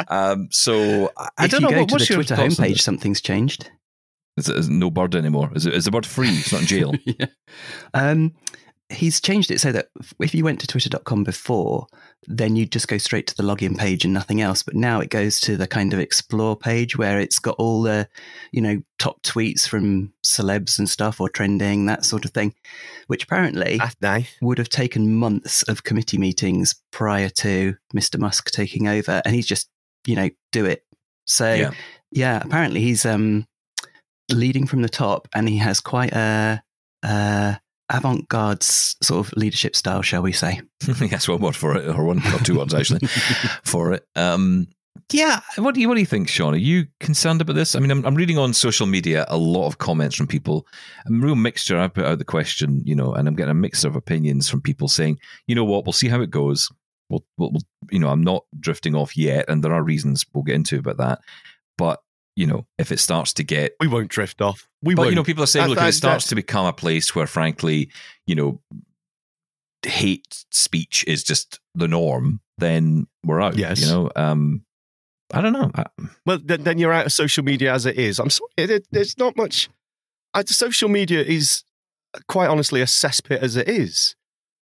Um, 0.10 0.50
so 0.52 1.10
I, 1.18 1.30
I 1.38 1.46
if 1.46 1.52
don't 1.52 1.62
you 1.62 1.68
know. 1.68 1.74
go 1.74 1.80
what, 1.80 1.90
to 1.90 1.94
what's 1.94 2.08
the 2.08 2.14
your 2.16 2.24
Twitter 2.24 2.36
thoughts 2.36 2.60
on 2.60 2.66
homepage, 2.66 2.82
something's 2.82 3.22
changed. 3.22 3.72
Is, 4.36 4.50
it, 4.50 4.58
is 4.58 4.68
it 4.68 4.72
no 4.74 4.92
bird 4.92 5.16
anymore? 5.16 5.52
Is, 5.56 5.66
it, 5.66 5.74
is 5.74 5.86
the 5.86 5.92
bird 5.92 6.06
free? 6.06 6.28
It's 6.30 6.52
not 6.52 6.62
in 6.62 6.68
jail. 6.68 6.94
yeah. 7.06 7.28
Um, 7.94 8.34
he's 8.90 9.22
changed 9.22 9.52
it 9.52 9.62
so 9.62 9.72
that 9.72 9.88
if 10.20 10.36
you 10.36 10.44
went 10.44 10.60
to 10.60 10.68
twitter.com 10.68 11.24
before, 11.24 11.88
then 12.28 12.56
you'd 12.56 12.72
just 12.72 12.88
go 12.88 12.98
straight 12.98 13.28
to 13.28 13.36
the 13.36 13.44
login 13.44 13.78
page 13.78 14.06
and 14.06 14.14
nothing 14.14 14.42
else. 14.42 14.64
But 14.64 14.76
now 14.76 15.00
it 15.00 15.10
goes 15.10 15.40
to 15.42 15.58
the 15.58 15.68
kind 15.68 15.94
of 15.94 16.00
explore 16.00 16.56
page 16.56 16.98
where 16.98 17.20
it's 17.20 17.40
got 17.40 17.56
all 17.58 17.82
the, 17.82 18.08
you 18.52 18.62
know, 18.62 18.82
top 19.00 19.22
tweets 19.24 19.68
from 19.68 20.14
celebs 20.26 20.80
and 20.80 20.90
stuff 20.90 21.20
or 21.20 21.30
trending, 21.30 21.86
that 21.86 22.06
sort 22.06 22.26
of 22.26 22.32
thing, 22.32 22.54
which 23.08 23.24
apparently 23.24 23.80
nice. 24.02 24.36
would 24.42 24.58
have 24.58 24.70
taken 24.70 25.16
months 25.16 25.64
of 25.64 25.84
committee 25.84 26.18
meetings 26.18 26.76
prior 26.92 27.30
to 27.30 27.76
Mr. 27.96 28.20
Musk 28.20 28.52
taking 28.52 28.88
over. 28.88 29.22
And 29.26 29.36
he's 29.36 29.48
just, 29.48 29.70
you 30.06 30.16
know, 30.16 30.30
do 30.52 30.66
it. 30.66 30.84
So 31.26 31.54
Yeah. 31.54 31.72
yeah, 32.12 32.42
apparently 32.44 32.82
he's 32.82 33.06
um, 33.06 33.48
leading 34.30 34.68
from 34.68 34.82
the 34.82 34.90
top, 34.90 35.28
and 35.34 35.48
he 35.48 35.58
has 35.58 35.80
quite 35.80 36.14
a, 36.14 36.62
a 37.04 37.60
avant-garde 37.90 38.64
sort 38.64 39.26
of 39.26 39.34
leadership 39.34 39.76
style, 39.76 40.02
shall 40.02 40.22
we 40.22 40.32
say? 40.32 40.62
That's 40.86 41.28
one 41.28 41.42
word 41.42 41.56
for 41.56 41.76
it, 41.78 41.88
or 41.88 42.06
one 42.06 42.20
or 42.20 42.40
two 42.40 42.58
words 42.58 42.74
actually 42.74 43.08
for 43.64 43.94
it. 43.94 44.06
Um, 44.16 44.68
yeah, 45.12 45.42
what 45.58 45.76
do 45.76 45.82
you 45.82 45.88
what 45.88 45.96
do 45.96 46.00
you 46.00 46.08
think, 46.08 46.28
Sean? 46.28 46.54
Are 46.54 46.58
you 46.58 46.88
concerned 47.00 47.42
about 47.42 47.56
this? 47.56 47.76
I 47.76 47.80
mean, 47.80 47.92
I'm, 47.92 48.06
I'm 48.06 48.16
reading 48.16 48.38
on 48.38 48.54
social 48.54 48.88
media 48.88 49.26
a 49.28 49.38
lot 49.38 49.68
of 49.68 49.78
comments 49.78 50.16
from 50.16 50.28
people. 50.28 50.66
A 51.06 51.12
real 51.12 51.36
mixture. 51.36 51.78
I 51.80 51.88
put 51.88 52.06
out 52.06 52.20
the 52.20 52.26
question, 52.26 52.82
you 52.86 52.96
know, 52.96 53.14
and 53.14 53.28
I'm 53.28 53.36
getting 53.36 53.52
a 53.52 53.56
mixture 53.56 53.88
of 53.88 53.96
opinions 53.96 54.50
from 54.50 54.62
people 54.62 54.88
saying, 54.88 55.20
you 55.46 55.56
know 55.56 55.66
what, 55.66 55.86
we'll 55.86 55.94
see 55.94 56.08
how 56.08 56.22
it 56.22 56.30
goes. 56.30 56.70
We'll, 57.10 57.24
we'll, 57.38 57.52
we'll 57.52 57.62
you 57.92 58.00
know, 58.00 58.10
I'm 58.10 58.24
not 58.24 58.46
drifting 58.60 58.96
off 58.96 59.18
yet, 59.18 59.46
and 59.48 59.64
there 59.64 59.74
are 59.74 59.84
reasons 59.84 60.26
we'll 60.34 60.44
get 60.44 60.56
into 60.56 60.80
about 60.80 60.98
that. 60.98 61.20
But 61.78 62.02
you 62.36 62.48
know, 62.48 62.66
if 62.78 62.92
it 62.92 63.00
starts 63.00 63.34
to 63.34 63.44
get 63.44 63.76
We 63.80 63.88
won't 63.88 64.10
drift 64.10 64.42
off. 64.42 64.68
We 64.82 64.96
but 64.96 65.04
won't. 65.04 65.12
you 65.12 65.16
know, 65.16 65.24
people 65.24 65.44
are 65.44 65.48
saying, 65.48 65.66
That- 65.66 65.70
look, 65.70 65.80
if 65.80 65.90
it 65.90 65.94
starts 65.94 66.26
that- 66.26 66.30
to 66.30 66.36
become 66.36 66.66
a 66.66 66.74
place 66.74 67.14
where, 67.16 67.28
frankly, 67.28 67.90
you 68.26 68.36
know, 68.36 68.62
hate 69.86 70.46
speech 70.52 71.04
is 71.08 71.24
just 71.24 71.60
the 71.76 71.88
norm, 71.88 72.40
then 72.58 73.08
we're 73.24 73.42
out. 73.42 73.58
Yes. 73.58 73.82
You 73.82 73.88
know, 73.88 74.12
um, 74.16 74.66
I 75.34 75.42
don't 75.42 75.54
know. 75.54 75.72
I, 75.76 75.86
Well, 76.26 76.40
then, 76.44 76.64
then 76.64 76.78
you're 76.78 76.94
out 76.94 77.06
of 77.06 77.12
social 77.14 77.44
media 77.44 77.74
as 77.74 77.86
it 77.86 77.98
is. 77.98 78.20
I'm 78.20 78.30
sorry. 78.30 78.50
It, 78.58 78.70
it, 78.72 78.88
there's 78.92 79.18
not 79.18 79.36
much. 79.36 79.70
I, 80.34 80.44
social 80.46 80.90
media 80.90 81.22
is 81.22 81.64
quite 82.28 82.48
honestly 82.50 82.82
a 82.82 82.86
cesspit 82.86 83.40
as 83.40 83.56
it 83.56 83.68
is. 83.68 84.16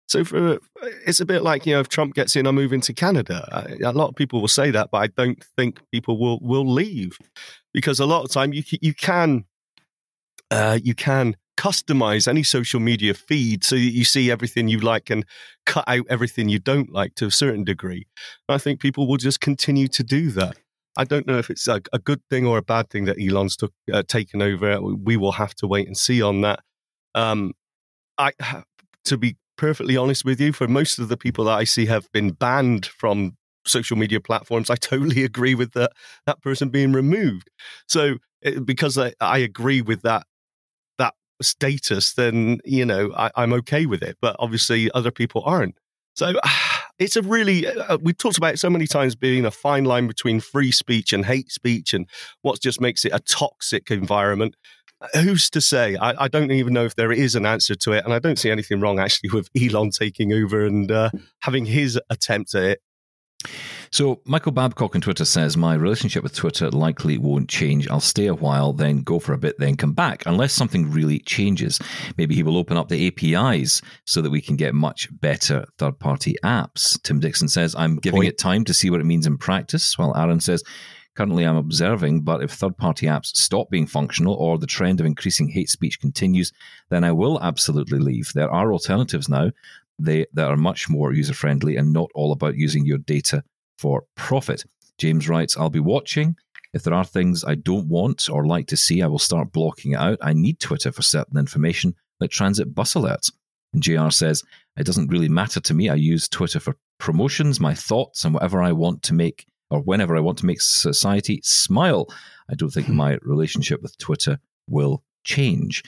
So 0.08 0.24
for 0.24 0.58
it's 1.06 1.20
a 1.20 1.24
bit 1.24 1.42
like 1.42 1.64
you 1.64 1.72
know 1.74 1.80
if 1.80 1.88
Trump 1.88 2.14
gets 2.14 2.36
in, 2.36 2.46
I 2.46 2.50
move 2.50 2.72
into 2.74 2.92
Canada. 2.92 3.48
I, 3.50 3.88
a 3.88 3.92
lot 3.92 4.08
of 4.08 4.14
people 4.14 4.40
will 4.42 4.48
say 4.48 4.70
that, 4.70 4.90
but 4.90 4.98
I 4.98 5.06
don't 5.06 5.42
think 5.56 5.80
people 5.90 6.18
will 6.18 6.38
will 6.42 6.70
leave 6.70 7.16
because 7.72 8.00
a 8.00 8.06
lot 8.06 8.24
of 8.24 8.30
time 8.30 8.52
you 8.52 8.62
you 8.80 8.94
can 8.94 9.44
uh, 10.50 10.78
you 10.82 10.94
can 10.94 11.36
customize 11.56 12.26
any 12.26 12.42
social 12.42 12.80
media 12.80 13.14
feed 13.14 13.62
so 13.62 13.74
that 13.74 13.80
you 13.80 14.04
see 14.04 14.30
everything 14.30 14.68
you 14.68 14.80
like 14.80 15.10
and 15.10 15.24
cut 15.66 15.84
out 15.86 16.04
everything 16.08 16.48
you 16.48 16.58
don't 16.58 16.90
like 16.90 17.14
to 17.14 17.26
a 17.26 17.30
certain 17.30 17.64
degree. 17.64 18.06
I 18.48 18.58
think 18.58 18.80
people 18.80 19.06
will 19.06 19.16
just 19.16 19.40
continue 19.40 19.88
to 19.88 20.02
do 20.02 20.30
that. 20.32 20.56
I 20.96 21.04
don't 21.04 21.26
know 21.26 21.38
if 21.38 21.50
it's 21.50 21.66
a, 21.68 21.80
a 21.92 21.98
good 21.98 22.20
thing 22.28 22.46
or 22.46 22.58
a 22.58 22.62
bad 22.62 22.90
thing 22.90 23.06
that 23.06 23.16
Elon's 23.18 23.56
took, 23.56 23.72
uh, 23.92 24.02
taken 24.02 24.42
over. 24.42 24.80
We 24.82 25.16
will 25.16 25.32
have 25.32 25.54
to 25.56 25.66
wait 25.66 25.86
and 25.86 25.96
see 25.96 26.20
on 26.20 26.42
that. 26.42 26.60
Um, 27.14 27.52
I, 28.18 28.32
to 29.04 29.16
be 29.16 29.36
perfectly 29.56 29.96
honest 29.96 30.24
with 30.24 30.40
you, 30.40 30.52
for 30.52 30.68
most 30.68 30.98
of 30.98 31.08
the 31.08 31.16
people 31.16 31.46
that 31.46 31.58
I 31.58 31.64
see 31.64 31.86
have 31.86 32.10
been 32.12 32.30
banned 32.30 32.86
from 32.86 33.36
social 33.66 33.96
media 33.96 34.20
platforms, 34.20 34.70
I 34.70 34.76
totally 34.76 35.24
agree 35.30 35.54
with 35.54 35.72
that 35.72 35.92
that 36.26 36.42
person 36.42 36.68
being 36.68 36.92
removed. 36.92 37.50
So 37.86 38.16
it, 38.42 38.64
because 38.64 38.98
I, 38.98 39.12
I 39.20 39.38
agree 39.38 39.82
with 39.82 40.02
that 40.02 40.26
that 40.98 41.14
status, 41.40 42.14
then 42.14 42.60
you 42.64 42.84
know 42.84 43.12
I, 43.16 43.30
I'm 43.36 43.52
okay 43.54 43.86
with 43.86 44.02
it. 44.02 44.16
But 44.20 44.36
obviously, 44.38 44.90
other 44.92 45.10
people 45.10 45.42
aren't. 45.44 45.76
So 46.14 46.34
it's 46.98 47.16
a 47.16 47.22
really 47.22 47.66
uh, 47.66 47.98
we've 48.00 48.18
talked 48.18 48.38
about 48.38 48.54
it 48.54 48.58
so 48.58 48.70
many 48.70 48.86
times 48.86 49.14
being 49.14 49.44
a 49.44 49.50
fine 49.50 49.84
line 49.84 50.06
between 50.06 50.40
free 50.40 50.72
speech 50.72 51.12
and 51.12 51.24
hate 51.24 51.50
speech, 51.50 51.94
and 51.94 52.08
what 52.42 52.60
just 52.60 52.80
makes 52.80 53.04
it 53.04 53.12
a 53.12 53.20
toxic 53.20 53.90
environment. 53.90 54.56
Who's 55.14 55.50
to 55.50 55.60
say? 55.60 55.96
I, 55.96 56.24
I 56.24 56.28
don't 56.28 56.52
even 56.52 56.72
know 56.72 56.84
if 56.84 56.94
there 56.94 57.10
is 57.10 57.34
an 57.34 57.44
answer 57.44 57.74
to 57.74 57.92
it, 57.92 58.04
and 58.04 58.14
I 58.14 58.20
don't 58.20 58.38
see 58.38 58.52
anything 58.52 58.78
wrong 58.78 59.00
actually 59.00 59.30
with 59.32 59.48
Elon 59.60 59.90
taking 59.90 60.32
over 60.32 60.64
and 60.64 60.90
uh, 60.90 61.10
having 61.40 61.66
his 61.66 61.98
attempt 62.08 62.54
at 62.54 62.62
it. 62.62 62.82
So 63.90 64.20
Michael 64.24 64.52
Babcock 64.52 64.94
on 64.94 65.00
Twitter 65.00 65.24
says, 65.24 65.56
My 65.56 65.74
relationship 65.74 66.22
with 66.22 66.34
Twitter 66.34 66.70
likely 66.70 67.18
won't 67.18 67.48
change. 67.48 67.88
I'll 67.88 68.00
stay 68.00 68.26
a 68.26 68.34
while, 68.34 68.72
then 68.72 69.02
go 69.02 69.18
for 69.18 69.34
a 69.34 69.38
bit, 69.38 69.58
then 69.58 69.76
come 69.76 69.92
back, 69.92 70.22
unless 70.26 70.52
something 70.52 70.90
really 70.90 71.18
changes. 71.18 71.78
Maybe 72.16 72.34
he 72.34 72.42
will 72.42 72.56
open 72.56 72.76
up 72.76 72.88
the 72.88 73.06
APIs 73.06 73.82
so 74.06 74.22
that 74.22 74.30
we 74.30 74.40
can 74.40 74.56
get 74.56 74.74
much 74.74 75.08
better 75.20 75.66
third 75.78 75.98
party 75.98 76.36
apps. 76.42 77.00
Tim 77.02 77.20
Dixon 77.20 77.48
says, 77.48 77.74
I'm 77.74 77.96
giving 77.96 78.20
point. 78.20 78.28
it 78.28 78.38
time 78.38 78.64
to 78.64 78.74
see 78.74 78.88
what 78.88 79.00
it 79.00 79.06
means 79.06 79.26
in 79.26 79.36
practice. 79.36 79.98
While 79.98 80.16
Aaron 80.16 80.40
says, 80.40 80.64
Currently, 81.14 81.44
I'm 81.44 81.56
observing, 81.56 82.22
but 82.22 82.42
if 82.42 82.52
third 82.52 82.78
party 82.78 83.04
apps 83.04 83.36
stop 83.36 83.68
being 83.68 83.86
functional 83.86 84.32
or 84.32 84.56
the 84.56 84.66
trend 84.66 84.98
of 84.98 85.04
increasing 85.04 85.50
hate 85.50 85.68
speech 85.68 86.00
continues, 86.00 86.52
then 86.88 87.04
I 87.04 87.12
will 87.12 87.38
absolutely 87.42 87.98
leave. 87.98 88.32
There 88.34 88.50
are 88.50 88.72
alternatives 88.72 89.28
now 89.28 89.50
they, 89.98 90.26
that 90.32 90.50
are 90.50 90.56
much 90.56 90.88
more 90.88 91.12
user 91.12 91.34
friendly 91.34 91.76
and 91.76 91.92
not 91.92 92.10
all 92.14 92.32
about 92.32 92.56
using 92.56 92.84
your 92.84 92.98
data 92.98 93.42
for 93.78 94.04
profit. 94.16 94.64
James 94.98 95.28
writes, 95.28 95.56
I'll 95.56 95.70
be 95.70 95.80
watching. 95.80 96.36
If 96.72 96.84
there 96.84 96.94
are 96.94 97.04
things 97.04 97.44
I 97.44 97.56
don't 97.56 97.88
want 97.88 98.30
or 98.30 98.46
like 98.46 98.66
to 98.68 98.76
see, 98.76 99.02
I 99.02 99.06
will 99.06 99.18
start 99.18 99.52
blocking 99.52 99.92
it 99.92 99.98
out. 99.98 100.18
I 100.22 100.32
need 100.32 100.58
Twitter 100.58 100.90
for 100.90 101.02
certain 101.02 101.38
information, 101.38 101.94
like 102.20 102.30
transit 102.30 102.74
bus 102.74 102.94
alerts. 102.94 103.30
And 103.74 103.82
JR 103.82 104.10
says, 104.10 104.42
It 104.76 104.86
doesn't 104.86 105.08
really 105.08 105.28
matter 105.28 105.60
to 105.60 105.74
me. 105.74 105.88
I 105.88 105.94
use 105.94 106.28
Twitter 106.28 106.60
for 106.60 106.76
promotions, 106.98 107.60
my 107.60 107.74
thoughts, 107.74 108.24
and 108.24 108.34
whatever 108.34 108.62
I 108.62 108.72
want 108.72 109.02
to 109.04 109.14
make, 109.14 109.46
or 109.70 109.80
whenever 109.80 110.16
I 110.16 110.20
want 110.20 110.38
to 110.38 110.46
make 110.46 110.60
society 110.60 111.40
smile. 111.42 112.08
I 112.50 112.54
don't 112.54 112.70
think 112.70 112.88
my 113.04 113.18
relationship 113.22 113.82
with 113.82 113.98
Twitter 113.98 114.38
will 114.68 115.02
change. 115.24 115.82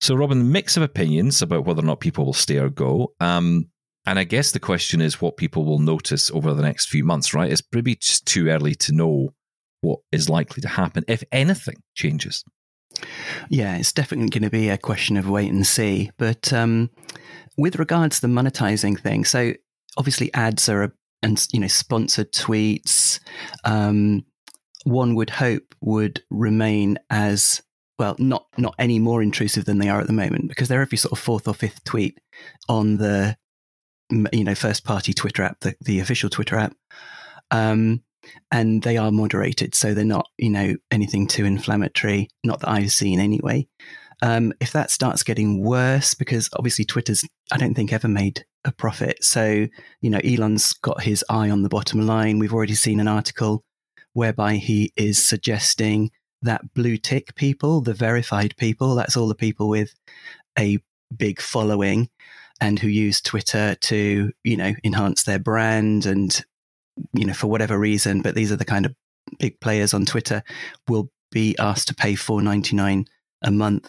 So, 0.00 0.14
Robin, 0.14 0.38
the 0.38 0.44
mix 0.44 0.76
of 0.76 0.82
opinions 0.82 1.42
about 1.42 1.64
whether 1.64 1.80
or 1.80 1.86
not 1.86 2.00
people 2.00 2.24
will 2.24 2.32
stay 2.32 2.58
or 2.58 2.68
go. 2.68 3.12
Um, 3.20 3.68
and 4.06 4.18
I 4.18 4.24
guess 4.24 4.52
the 4.52 4.60
question 4.60 5.00
is 5.00 5.20
what 5.20 5.36
people 5.36 5.64
will 5.64 5.80
notice 5.80 6.30
over 6.30 6.54
the 6.54 6.62
next 6.62 6.88
few 6.88 7.04
months, 7.04 7.34
right? 7.34 7.50
It's 7.50 7.62
maybe 7.72 7.96
just 7.96 8.26
too 8.26 8.48
early 8.48 8.74
to 8.76 8.92
know 8.92 9.34
what 9.80 10.00
is 10.12 10.28
likely 10.28 10.60
to 10.62 10.68
happen 10.68 11.04
if 11.08 11.22
anything 11.30 11.76
changes. 11.94 12.44
Yeah, 13.48 13.76
it's 13.76 13.92
definitely 13.92 14.30
going 14.30 14.42
to 14.44 14.50
be 14.50 14.70
a 14.70 14.78
question 14.78 15.16
of 15.16 15.28
wait 15.28 15.52
and 15.52 15.66
see. 15.66 16.10
But 16.16 16.52
um, 16.52 16.90
with 17.56 17.78
regards 17.78 18.20
to 18.20 18.26
the 18.26 18.32
monetizing 18.32 18.98
thing, 18.98 19.24
so 19.24 19.52
obviously 19.96 20.32
ads 20.34 20.68
are 20.68 20.84
a, 20.84 20.92
and 21.22 21.46
you 21.52 21.60
know 21.60 21.66
sponsored 21.66 22.32
tweets. 22.32 23.20
Um, 23.64 24.24
one 24.84 25.14
would 25.16 25.30
hope 25.30 25.74
would 25.80 26.22
remain 26.30 26.98
as 27.10 27.60
well, 27.98 28.16
not 28.18 28.46
not 28.56 28.74
any 28.78 28.98
more 28.98 29.22
intrusive 29.22 29.64
than 29.64 29.78
they 29.78 29.88
are 29.88 30.00
at 30.00 30.06
the 30.06 30.12
moment, 30.12 30.48
because 30.48 30.68
they're 30.68 30.82
every 30.82 30.98
sort 30.98 31.12
of 31.12 31.18
fourth 31.18 31.48
or 31.48 31.54
fifth 31.54 31.82
tweet 31.84 32.18
on 32.68 32.96
the 32.96 33.36
you 34.32 34.44
know 34.44 34.54
first 34.54 34.84
party 34.84 35.12
Twitter 35.12 35.42
app, 35.42 35.60
the, 35.60 35.74
the 35.80 36.00
official 36.00 36.30
Twitter 36.30 36.56
app. 36.56 36.74
Um, 37.50 38.02
and 38.50 38.82
they 38.82 38.96
are 38.96 39.10
moderated, 39.10 39.74
so 39.74 39.94
they're 39.94 40.04
not, 40.04 40.28
you 40.36 40.50
know, 40.50 40.74
anything 40.90 41.26
too 41.26 41.44
inflammatory. 41.44 42.28
Not 42.44 42.60
that 42.60 42.68
I've 42.68 42.92
seen 42.92 43.20
anyway. 43.20 43.68
Um, 44.20 44.52
if 44.60 44.72
that 44.72 44.90
starts 44.90 45.22
getting 45.22 45.62
worse, 45.62 46.14
because 46.14 46.50
obviously 46.54 46.84
Twitter's, 46.84 47.24
I 47.52 47.56
don't 47.56 47.74
think 47.74 47.92
ever 47.92 48.08
made 48.08 48.44
a 48.64 48.72
profit. 48.72 49.22
So, 49.22 49.68
you 50.00 50.10
know, 50.10 50.20
Elon's 50.24 50.72
got 50.74 51.02
his 51.02 51.24
eye 51.30 51.50
on 51.50 51.62
the 51.62 51.68
bottom 51.68 52.00
line. 52.00 52.38
We've 52.38 52.52
already 52.52 52.74
seen 52.74 53.00
an 53.00 53.08
article 53.08 53.64
whereby 54.14 54.56
he 54.56 54.92
is 54.96 55.26
suggesting 55.26 56.10
that 56.42 56.74
blue 56.74 56.96
tick 56.96 57.34
people, 57.34 57.80
the 57.80 57.94
verified 57.94 58.56
people, 58.56 58.94
that's 58.94 59.16
all 59.16 59.28
the 59.28 59.34
people 59.34 59.68
with 59.68 59.94
a 60.58 60.78
big 61.16 61.40
following 61.40 62.08
and 62.60 62.78
who 62.78 62.88
use 62.88 63.20
Twitter 63.20 63.74
to, 63.76 64.32
you 64.44 64.56
know, 64.56 64.72
enhance 64.84 65.22
their 65.22 65.38
brand 65.38 66.06
and, 66.06 66.44
you 67.14 67.24
know, 67.24 67.32
for 67.32 67.46
whatever 67.46 67.78
reason, 67.78 68.22
but 68.22 68.34
these 68.34 68.52
are 68.52 68.56
the 68.56 68.64
kind 68.64 68.86
of 68.86 68.94
big 69.38 69.60
players 69.60 69.94
on 69.94 70.04
Twitter 70.04 70.42
will 70.88 71.10
be 71.30 71.56
asked 71.58 71.88
to 71.88 71.94
pay 71.94 72.14
four 72.14 72.40
ninety 72.42 72.74
nine 72.74 73.04
a 73.42 73.50
month 73.50 73.88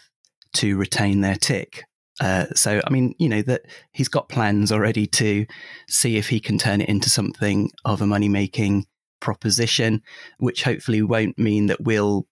to 0.54 0.78
retain 0.78 1.22
their 1.22 1.36
tick. 1.36 1.84
Uh, 2.20 2.46
so, 2.54 2.82
I 2.86 2.90
mean, 2.90 3.16
you 3.18 3.30
know, 3.30 3.42
that 3.44 3.62
he's 3.94 4.10
got 4.10 4.28
plans 4.28 4.72
already 4.72 5.08
to 5.08 5.46
see 5.88 6.18
if 6.18 6.28
he 6.28 6.40
can 6.40 6.58
turn 6.58 6.82
it 6.82 6.90
into 6.90 7.10
something 7.10 7.72
of 7.86 8.02
a 8.02 8.08
money 8.08 8.28
making 8.28 8.86
proposition, 9.22 10.02
which 10.38 10.64
hopefully 10.64 11.02
won't 11.02 11.40
mean 11.40 11.68
that 11.68 11.82
we'll, 11.82 12.28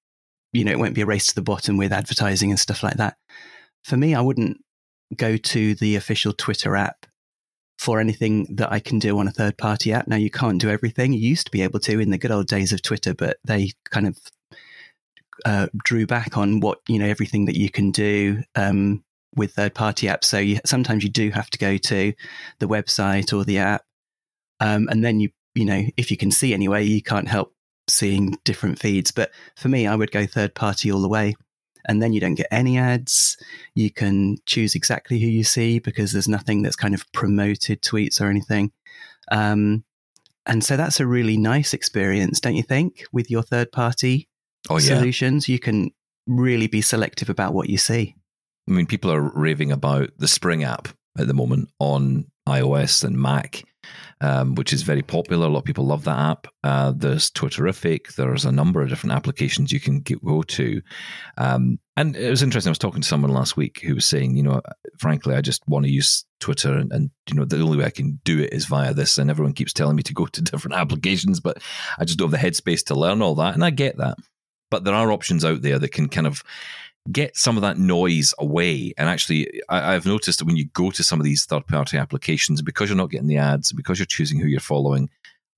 you 0.53 0.63
know, 0.63 0.71
it 0.71 0.79
won't 0.79 0.95
be 0.95 1.01
a 1.01 1.05
race 1.05 1.27
to 1.27 1.35
the 1.35 1.41
bottom 1.41 1.77
with 1.77 1.91
advertising 1.91 2.49
and 2.49 2.59
stuff 2.59 2.83
like 2.83 2.95
that. 2.95 3.17
For 3.83 3.97
me, 3.97 4.15
I 4.15 4.21
wouldn't 4.21 4.57
go 5.15 5.37
to 5.37 5.75
the 5.75 5.95
official 5.95 6.33
Twitter 6.33 6.75
app 6.75 7.05
for 7.77 7.99
anything 7.99 8.55
that 8.55 8.71
I 8.71 8.79
can 8.79 8.99
do 8.99 9.17
on 9.19 9.27
a 9.27 9.31
third 9.31 9.57
party 9.57 9.93
app. 9.93 10.07
Now, 10.07 10.15
you 10.15 10.31
can't 10.31 10.59
do 10.59 10.69
everything. 10.69 11.13
You 11.13 11.29
used 11.29 11.45
to 11.45 11.51
be 11.51 11.61
able 11.61 11.79
to 11.81 11.99
in 11.99 12.09
the 12.09 12.17
good 12.17 12.31
old 12.31 12.47
days 12.47 12.73
of 12.73 12.81
Twitter, 12.81 13.13
but 13.13 13.37
they 13.45 13.71
kind 13.91 14.07
of 14.07 14.17
uh, 15.45 15.67
drew 15.83 16.07
back 16.07 16.37
on 16.37 16.59
what 16.59 16.79
you 16.87 16.99
know 16.99 17.05
everything 17.05 17.45
that 17.45 17.57
you 17.57 17.69
can 17.69 17.91
do 17.91 18.41
um, 18.55 19.03
with 19.35 19.53
third 19.53 19.75
party 19.75 20.07
apps. 20.07 20.25
So 20.25 20.39
you, 20.39 20.59
sometimes 20.65 21.03
you 21.03 21.09
do 21.09 21.29
have 21.31 21.49
to 21.51 21.57
go 21.57 21.77
to 21.77 22.13
the 22.59 22.67
website 22.67 23.37
or 23.37 23.43
the 23.43 23.59
app, 23.59 23.83
um, 24.59 24.87
and 24.89 25.03
then 25.03 25.19
you 25.19 25.29
you 25.53 25.65
know 25.65 25.83
if 25.95 26.09
you 26.11 26.17
can 26.17 26.31
see 26.31 26.53
anyway, 26.53 26.83
you 26.83 27.01
can't 27.01 27.27
help 27.27 27.53
seeing 27.87 28.37
different 28.43 28.79
feeds. 28.79 29.11
But 29.11 29.31
for 29.55 29.69
me, 29.69 29.87
I 29.87 29.95
would 29.95 30.11
go 30.11 30.25
third 30.25 30.53
party 30.55 30.91
all 30.91 31.01
the 31.01 31.07
way. 31.09 31.35
And 31.89 32.01
then 32.01 32.11
you 32.11 32.19
don't 32.19 32.35
get 32.35 32.47
any 32.51 32.77
ads. 32.77 33.37
You 33.73 33.89
can 33.91 34.37
choose 34.45 34.75
exactly 34.75 35.19
who 35.19 35.27
you 35.27 35.45
see 35.45 35.79
because 35.79 36.11
there's 36.11 36.27
nothing 36.27 36.61
that's 36.61 36.75
kind 36.75 36.93
of 36.93 37.09
promoted 37.13 37.81
tweets 37.81 38.19
or 38.19 38.25
anything. 38.25 38.71
Um, 39.31 39.85
and 40.45 40.63
so 40.63 40.75
that's 40.75 40.99
a 40.99 41.07
really 41.07 41.37
nice 41.37 41.73
experience, 41.73 42.39
don't 42.41 42.55
you 42.55 42.63
think, 42.63 43.05
with 43.13 43.31
your 43.31 43.41
third 43.41 43.71
party 43.71 44.27
Oh 44.69 44.79
yeah. 44.79 44.97
solutions? 44.97 45.47
You 45.47 45.59
can 45.59 45.91
really 46.25 46.67
be 46.67 46.81
selective 46.81 47.29
about 47.29 47.53
what 47.53 47.69
you 47.69 47.77
see. 47.77 48.15
I 48.67 48.71
mean, 48.73 48.85
people 48.85 49.11
are 49.11 49.21
raving 49.21 49.71
about 49.71 50.09
the 50.17 50.27
Spring 50.27 50.63
app 50.65 50.89
at 51.17 51.27
the 51.27 51.33
moment 51.33 51.69
on 51.79 52.29
iOS 52.47 53.03
and 53.03 53.17
Mac, 53.17 53.63
um, 54.21 54.55
which 54.55 54.73
is 54.73 54.81
very 54.81 55.01
popular. 55.01 55.45
A 55.45 55.49
lot 55.49 55.59
of 55.59 55.65
people 55.65 55.85
love 55.85 56.03
that 56.05 56.17
app. 56.17 56.47
Uh, 56.63 56.93
there's 56.95 57.29
Twitterrific. 57.29 58.15
There's 58.15 58.45
a 58.45 58.51
number 58.51 58.81
of 58.81 58.89
different 58.89 59.13
applications 59.13 59.71
you 59.71 59.79
can 59.79 59.99
get, 59.99 60.23
go 60.23 60.41
to. 60.41 60.81
Um, 61.37 61.79
and 61.95 62.15
it 62.15 62.29
was 62.29 62.43
interesting. 62.43 62.69
I 62.69 62.71
was 62.71 62.79
talking 62.79 63.01
to 63.01 63.07
someone 63.07 63.31
last 63.31 63.57
week 63.57 63.81
who 63.81 63.95
was 63.95 64.05
saying, 64.05 64.37
you 64.37 64.43
know, 64.43 64.61
frankly, 64.97 65.35
I 65.35 65.41
just 65.41 65.67
want 65.67 65.85
to 65.85 65.91
use 65.91 66.25
Twitter, 66.39 66.73
and, 66.73 66.91
and 66.91 67.11
you 67.29 67.35
know, 67.35 67.45
the 67.45 67.61
only 67.61 67.77
way 67.77 67.85
I 67.85 67.91
can 67.91 68.19
do 68.23 68.39
it 68.39 68.53
is 68.53 68.65
via 68.65 68.93
this. 68.93 69.17
And 69.17 69.29
everyone 69.29 69.53
keeps 69.53 69.73
telling 69.73 69.95
me 69.95 70.03
to 70.03 70.13
go 70.13 70.25
to 70.25 70.41
different 70.43 70.75
applications, 70.75 71.39
but 71.39 71.61
I 71.97 72.05
just 72.05 72.17
don't 72.17 72.31
have 72.31 72.41
the 72.41 72.47
headspace 72.47 72.85
to 72.85 72.95
learn 72.95 73.21
all 73.21 73.35
that. 73.35 73.53
And 73.53 73.63
I 73.63 73.69
get 73.69 73.97
that 73.97 74.17
but 74.69 74.83
there 74.83 74.93
are 74.93 75.11
options 75.11 75.45
out 75.45 75.61
there 75.61 75.79
that 75.79 75.91
can 75.91 76.09
kind 76.09 76.27
of 76.27 76.43
get 77.11 77.37
some 77.37 77.57
of 77.57 77.61
that 77.61 77.77
noise 77.77 78.33
away. 78.39 78.93
And 78.97 79.07
actually, 79.09 79.61
I, 79.69 79.93
have 79.93 80.05
noticed 80.05 80.39
that 80.39 80.45
when 80.45 80.57
you 80.57 80.65
go 80.73 80.91
to 80.91 81.03
some 81.03 81.19
of 81.19 81.23
these 81.23 81.45
third 81.45 81.67
party 81.67 81.97
applications, 81.97 82.61
because 82.61 82.89
you're 82.89 82.97
not 82.97 83.09
getting 83.11 83.27
the 83.27 83.37
ads, 83.37 83.71
because 83.71 83.99
you're 83.99 84.05
choosing 84.05 84.39
who 84.39 84.47
you're 84.47 84.59
following, 84.59 85.09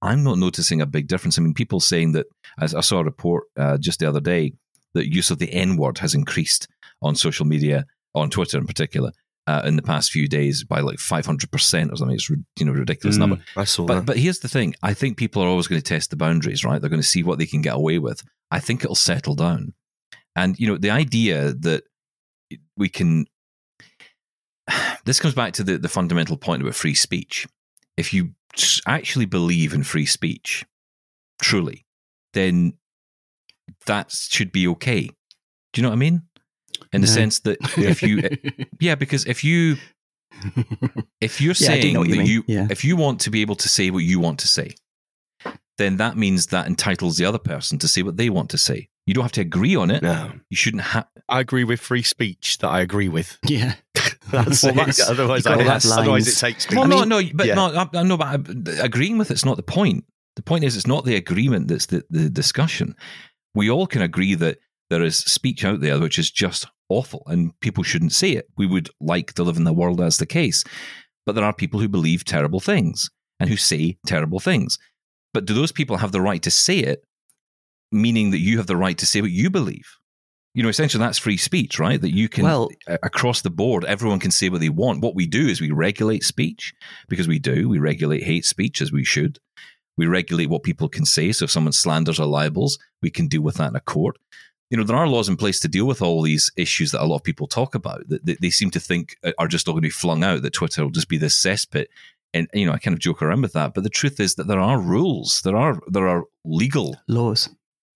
I'm 0.02 0.24
not 0.24 0.38
noticing 0.38 0.82
a 0.82 0.86
big 0.86 1.08
difference. 1.08 1.38
I 1.38 1.42
mean, 1.42 1.54
people 1.54 1.80
saying 1.80 2.14
that, 2.14 2.28
as 2.60 2.74
I 2.76 2.82
saw 2.82 3.00
a 3.00 3.04
report 3.04 3.46
uh, 3.58 3.78
just 3.78 4.00
the 4.00 4.08
other 4.08 4.22
day, 4.22 4.54
that 4.94 5.14
use 5.14 5.30
of 5.32 5.40
the 5.40 5.52
N 5.54 5.78
word 5.78 5.98
has 6.00 6.16
increased 6.16 6.68
on 7.02 7.16
social 7.16 7.46
media, 7.46 7.86
on 8.16 8.30
Twitter 8.30 8.58
in 8.58 8.66
particular. 8.68 9.12
Uh, 9.48 9.64
in 9.66 9.76
the 9.76 9.82
past 9.82 10.12
few 10.12 10.28
days, 10.28 10.64
by 10.64 10.80
like 10.80 11.00
five 11.00 11.26
hundred 11.26 11.50
percent 11.50 11.92
or 11.92 11.96
something, 11.96 12.14
it's 12.16 12.30
you 12.30 12.66
know 12.66 12.72
ridiculous 12.72 13.16
Mm, 13.18 13.20
number. 13.20 13.40
I 13.58 13.64
saw 13.64 13.86
But 13.88 13.96
that. 13.96 14.06
but 14.06 14.18
here's 14.18 14.40
the 14.40 14.48
thing: 14.48 14.76
I 14.84 14.94
think 14.94 15.18
people 15.18 15.42
are 15.42 15.48
always 15.48 15.66
going 15.66 15.82
to 15.82 15.88
test 15.88 16.12
the 16.12 16.16
boundaries, 16.18 16.64
right? 16.64 16.80
They're 16.80 16.90
going 16.90 17.02
to 17.02 17.08
see 17.08 17.24
what 17.24 17.40
they 17.40 17.48
can 17.48 17.62
get 17.62 17.74
away 17.74 17.98
with. 17.98 18.22
I 18.52 18.60
think 18.60 18.84
it'll 18.84 18.94
settle 18.96 19.34
down, 19.34 19.74
and 20.44 20.60
you 20.60 20.68
know 20.68 20.78
the 20.78 20.90
idea 20.90 21.54
that 21.54 21.84
we 22.78 22.90
can. 22.90 23.26
This 25.06 25.20
comes 25.20 25.34
back 25.34 25.54
to 25.54 25.64
the 25.64 25.78
the 25.78 25.90
fundamental 25.90 26.38
point 26.38 26.62
about 26.62 26.76
free 26.76 26.94
speech. 26.94 27.48
If 27.98 28.14
you 28.14 28.34
actually 28.86 29.26
believe 29.26 29.74
in 29.74 29.84
free 29.84 30.06
speech, 30.06 30.66
truly, 31.42 31.86
then 32.34 32.74
that 33.86 34.12
should 34.12 34.52
be 34.52 34.68
okay. 34.68 35.08
Do 35.74 35.82
you 35.82 35.84
know 35.84 35.90
what 35.90 35.96
I 35.96 36.00
mean? 36.00 36.24
In 36.94 37.02
the 37.02 37.08
No. 37.08 37.14
sense 37.14 37.40
that 37.42 37.58
if 37.78 38.02
you, 38.04 38.20
eh, 38.20 38.36
yeah, 38.80 38.96
because 38.96 39.26
if 39.26 39.44
you 39.44 39.78
if 41.22 41.42
you're 41.42 41.50
Yeah, 41.52 41.68
saying 41.68 41.94
know 41.94 42.00
what 42.00 42.10
you 42.10 42.16
that 42.16 42.22
mean. 42.22 42.28
you 42.28 42.44
Yeah. 42.48 42.68
if 42.70 42.84
you 42.84 42.96
want 42.96 43.22
to 43.22 43.30
be 43.30 43.42
able 43.42 43.56
to 43.56 43.70
say 43.70 43.90
what 43.92 44.04
you 44.04 44.20
want 44.20 44.40
to 44.40 44.48
say 44.48 44.76
then 45.78 45.98
that 45.98 46.18
means 46.18 46.48
that 46.48 46.68
entitles 46.68 47.18
the 47.18 47.26
other 47.26 47.40
person 47.40 47.78
to 47.80 47.88
say 47.88 48.02
what 48.04 48.18
they 48.18 48.30
want 48.30 48.50
to 48.50 48.58
say 48.58 48.90
you 49.10 49.14
don't 49.16 49.24
have 49.24 49.32
to 49.34 49.42
agree 49.42 49.76
on 49.76 49.90
it 49.92 50.02
no, 50.04 50.32
you 50.50 50.56
shouldn't 50.58 50.84
have 50.84 51.08
I 51.28 51.40
agree 51.40 51.64
with 51.64 51.80
free 51.80 52.02
speech 52.04 52.58
that 52.60 52.70
I 52.70 52.80
agree 52.82 53.08
with. 53.10 53.38
yeah. 53.48 53.76
That's 54.32 54.64
Well, 54.64 54.72
it. 54.74 54.76
that's- 54.76 55.10
otherwise, 55.10 55.46
I, 55.46 55.64
gotta 55.64 55.90
otherwise 55.94 56.28
it 56.28 56.38
takes 56.40 56.70
me. 56.70 56.76
well 56.78 56.86
I 56.86 56.88
no 56.88 57.00
mean- 57.00 57.10
no 57.10 57.22
but 57.34 57.48
yeah. 57.48 57.56
no 57.56 57.66
I, 57.74 57.90
I 58.00 58.04
know 58.04 58.18
but 58.18 58.42
agreeing 58.80 59.18
with 59.18 59.32
it's 59.32 59.46
not 59.46 59.58
the 59.58 59.64
point 59.64 60.06
the 60.36 60.44
point 60.44 60.64
is 60.64 60.78
it's 60.78 60.88
not 60.88 61.06
the 61.06 61.16
agreement 61.16 61.68
that's 61.68 61.88
the, 61.88 62.04
the 62.10 62.30
discussion 62.30 62.96
we 63.56 63.70
all 63.70 63.88
can 63.88 64.02
agree 64.04 64.36
that 64.36 64.60
there 64.90 65.04
is 65.04 65.18
speech 65.18 65.66
out 65.66 65.82
there 65.82 66.00
which 66.00 66.20
is 66.20 66.30
just 66.32 66.68
awful 66.90 67.24
and 67.28 67.60
people 67.60 67.84
shouldn't 67.84 68.12
say 68.14 68.32
it 68.32 68.48
we 68.58 68.66
would 68.68 68.90
like 69.02 69.34
to 69.34 69.44
live 69.44 69.58
in 69.58 69.64
the 69.64 69.74
world 69.74 70.00
as 70.02 70.18
the 70.18 70.26
case 70.26 70.64
but 71.26 71.34
there 71.36 71.44
are 71.46 71.54
people 71.54 71.80
who 71.80 71.88
believe 71.90 72.24
terrible 72.26 72.60
things 72.60 73.10
and 73.40 73.50
who 73.50 73.58
say 73.58 73.98
terrible 74.08 74.40
things 74.40 74.78
but 75.34 75.46
do 75.46 75.54
those 75.54 75.72
people 75.72 75.98
have 75.98 76.12
the 76.12 76.22
right 76.22 76.42
to 76.44 76.52
say 76.52 76.78
it 76.80 77.04
meaning 77.92 78.32
that 78.32 78.40
you 78.40 78.58
have 78.58 78.68
the 78.68 78.76
right 78.78 78.98
to 78.98 79.06
say 79.06 79.22
what 79.22 79.32
you 79.32 79.50
believe. 79.50 79.88
You 80.56 80.64
know 80.64 80.70
essentially 80.70 81.04
that's 81.04 81.20
free 81.20 81.38
speech 81.38 81.78
right? 81.80 82.02
That 82.02 82.14
you 82.14 82.28
can 82.28 82.44
Well- 82.44 82.70
across 82.88 83.42
the 83.42 83.52
board 83.52 83.86
everyone 83.86 84.20
can 84.20 84.32
say 84.32 84.50
what 84.50 84.62
they 84.62 84.70
want. 84.70 85.02
What 85.02 85.16
we 85.16 85.28
do 85.28 85.48
is 85.48 85.62
we 85.62 85.72
regulate 85.72 86.24
speech 86.24 86.74
because 87.08 87.28
we 87.28 87.40
do. 87.40 87.70
We 87.70 87.78
regulate 87.80 88.24
hate 88.24 88.46
speech 88.46 88.82
as 88.82 88.92
we 88.92 89.04
should. 89.04 89.40
We 89.96 90.08
regulate 90.08 90.48
what 90.50 90.64
people 90.64 90.90
can 90.90 91.06
say. 91.06 91.32
So 91.34 91.46
if 91.46 91.52
someone 91.52 91.74
slanders 91.74 92.20
or 92.20 92.26
libels 92.26 92.80
we 93.02 93.10
can 93.12 93.28
deal 93.28 93.42
with 93.42 93.56
that 93.56 93.70
in 93.70 93.76
a 93.76 93.80
court. 93.82 94.18
You 94.72 94.78
know 94.78 94.84
there 94.84 94.98
are 94.98 95.08
laws 95.08 95.30
in 95.30 95.38
place 95.38 95.60
to 95.62 95.68
deal 95.68 95.86
with 95.86 96.02
all 96.02 96.22
these 96.24 96.52
issues 96.58 96.92
that 96.92 97.02
a 97.02 97.06
lot 97.06 97.18
of 97.18 97.24
people 97.24 97.48
talk 97.48 97.74
about 97.76 98.08
that 98.10 98.26
that 98.26 98.42
they 98.42 98.50
seem 98.50 98.72
to 98.72 98.80
think 98.80 99.18
uh, 99.24 99.32
are 99.38 99.48
just 99.48 99.68
all 99.68 99.74
going 99.76 99.82
to 99.84 99.88
be 99.88 99.92
flung 99.92 100.24
out 100.24 100.42
that 100.42 100.54
twitter 100.54 100.84
will 100.84 100.92
just 100.92 101.10
be 101.10 101.18
this 101.18 101.42
cesspit. 101.42 101.86
And 102.34 102.48
you 102.54 102.66
know 102.66 102.74
i 102.74 102.78
kind 102.78 102.94
of 102.94 103.00
joke 103.00 103.22
around 103.22 103.42
with 103.42 103.54
that 103.54 103.74
but 103.74 103.84
the 103.84 103.90
truth 103.90 104.20
is 104.20 104.36
that 104.36 104.48
there 104.48 104.60
are 104.60 104.80
rules. 104.80 105.42
There 105.44 105.56
are 105.58 105.80
there 105.88 106.08
are 106.08 106.26
legal 106.44 106.98
Laws. 107.08 107.50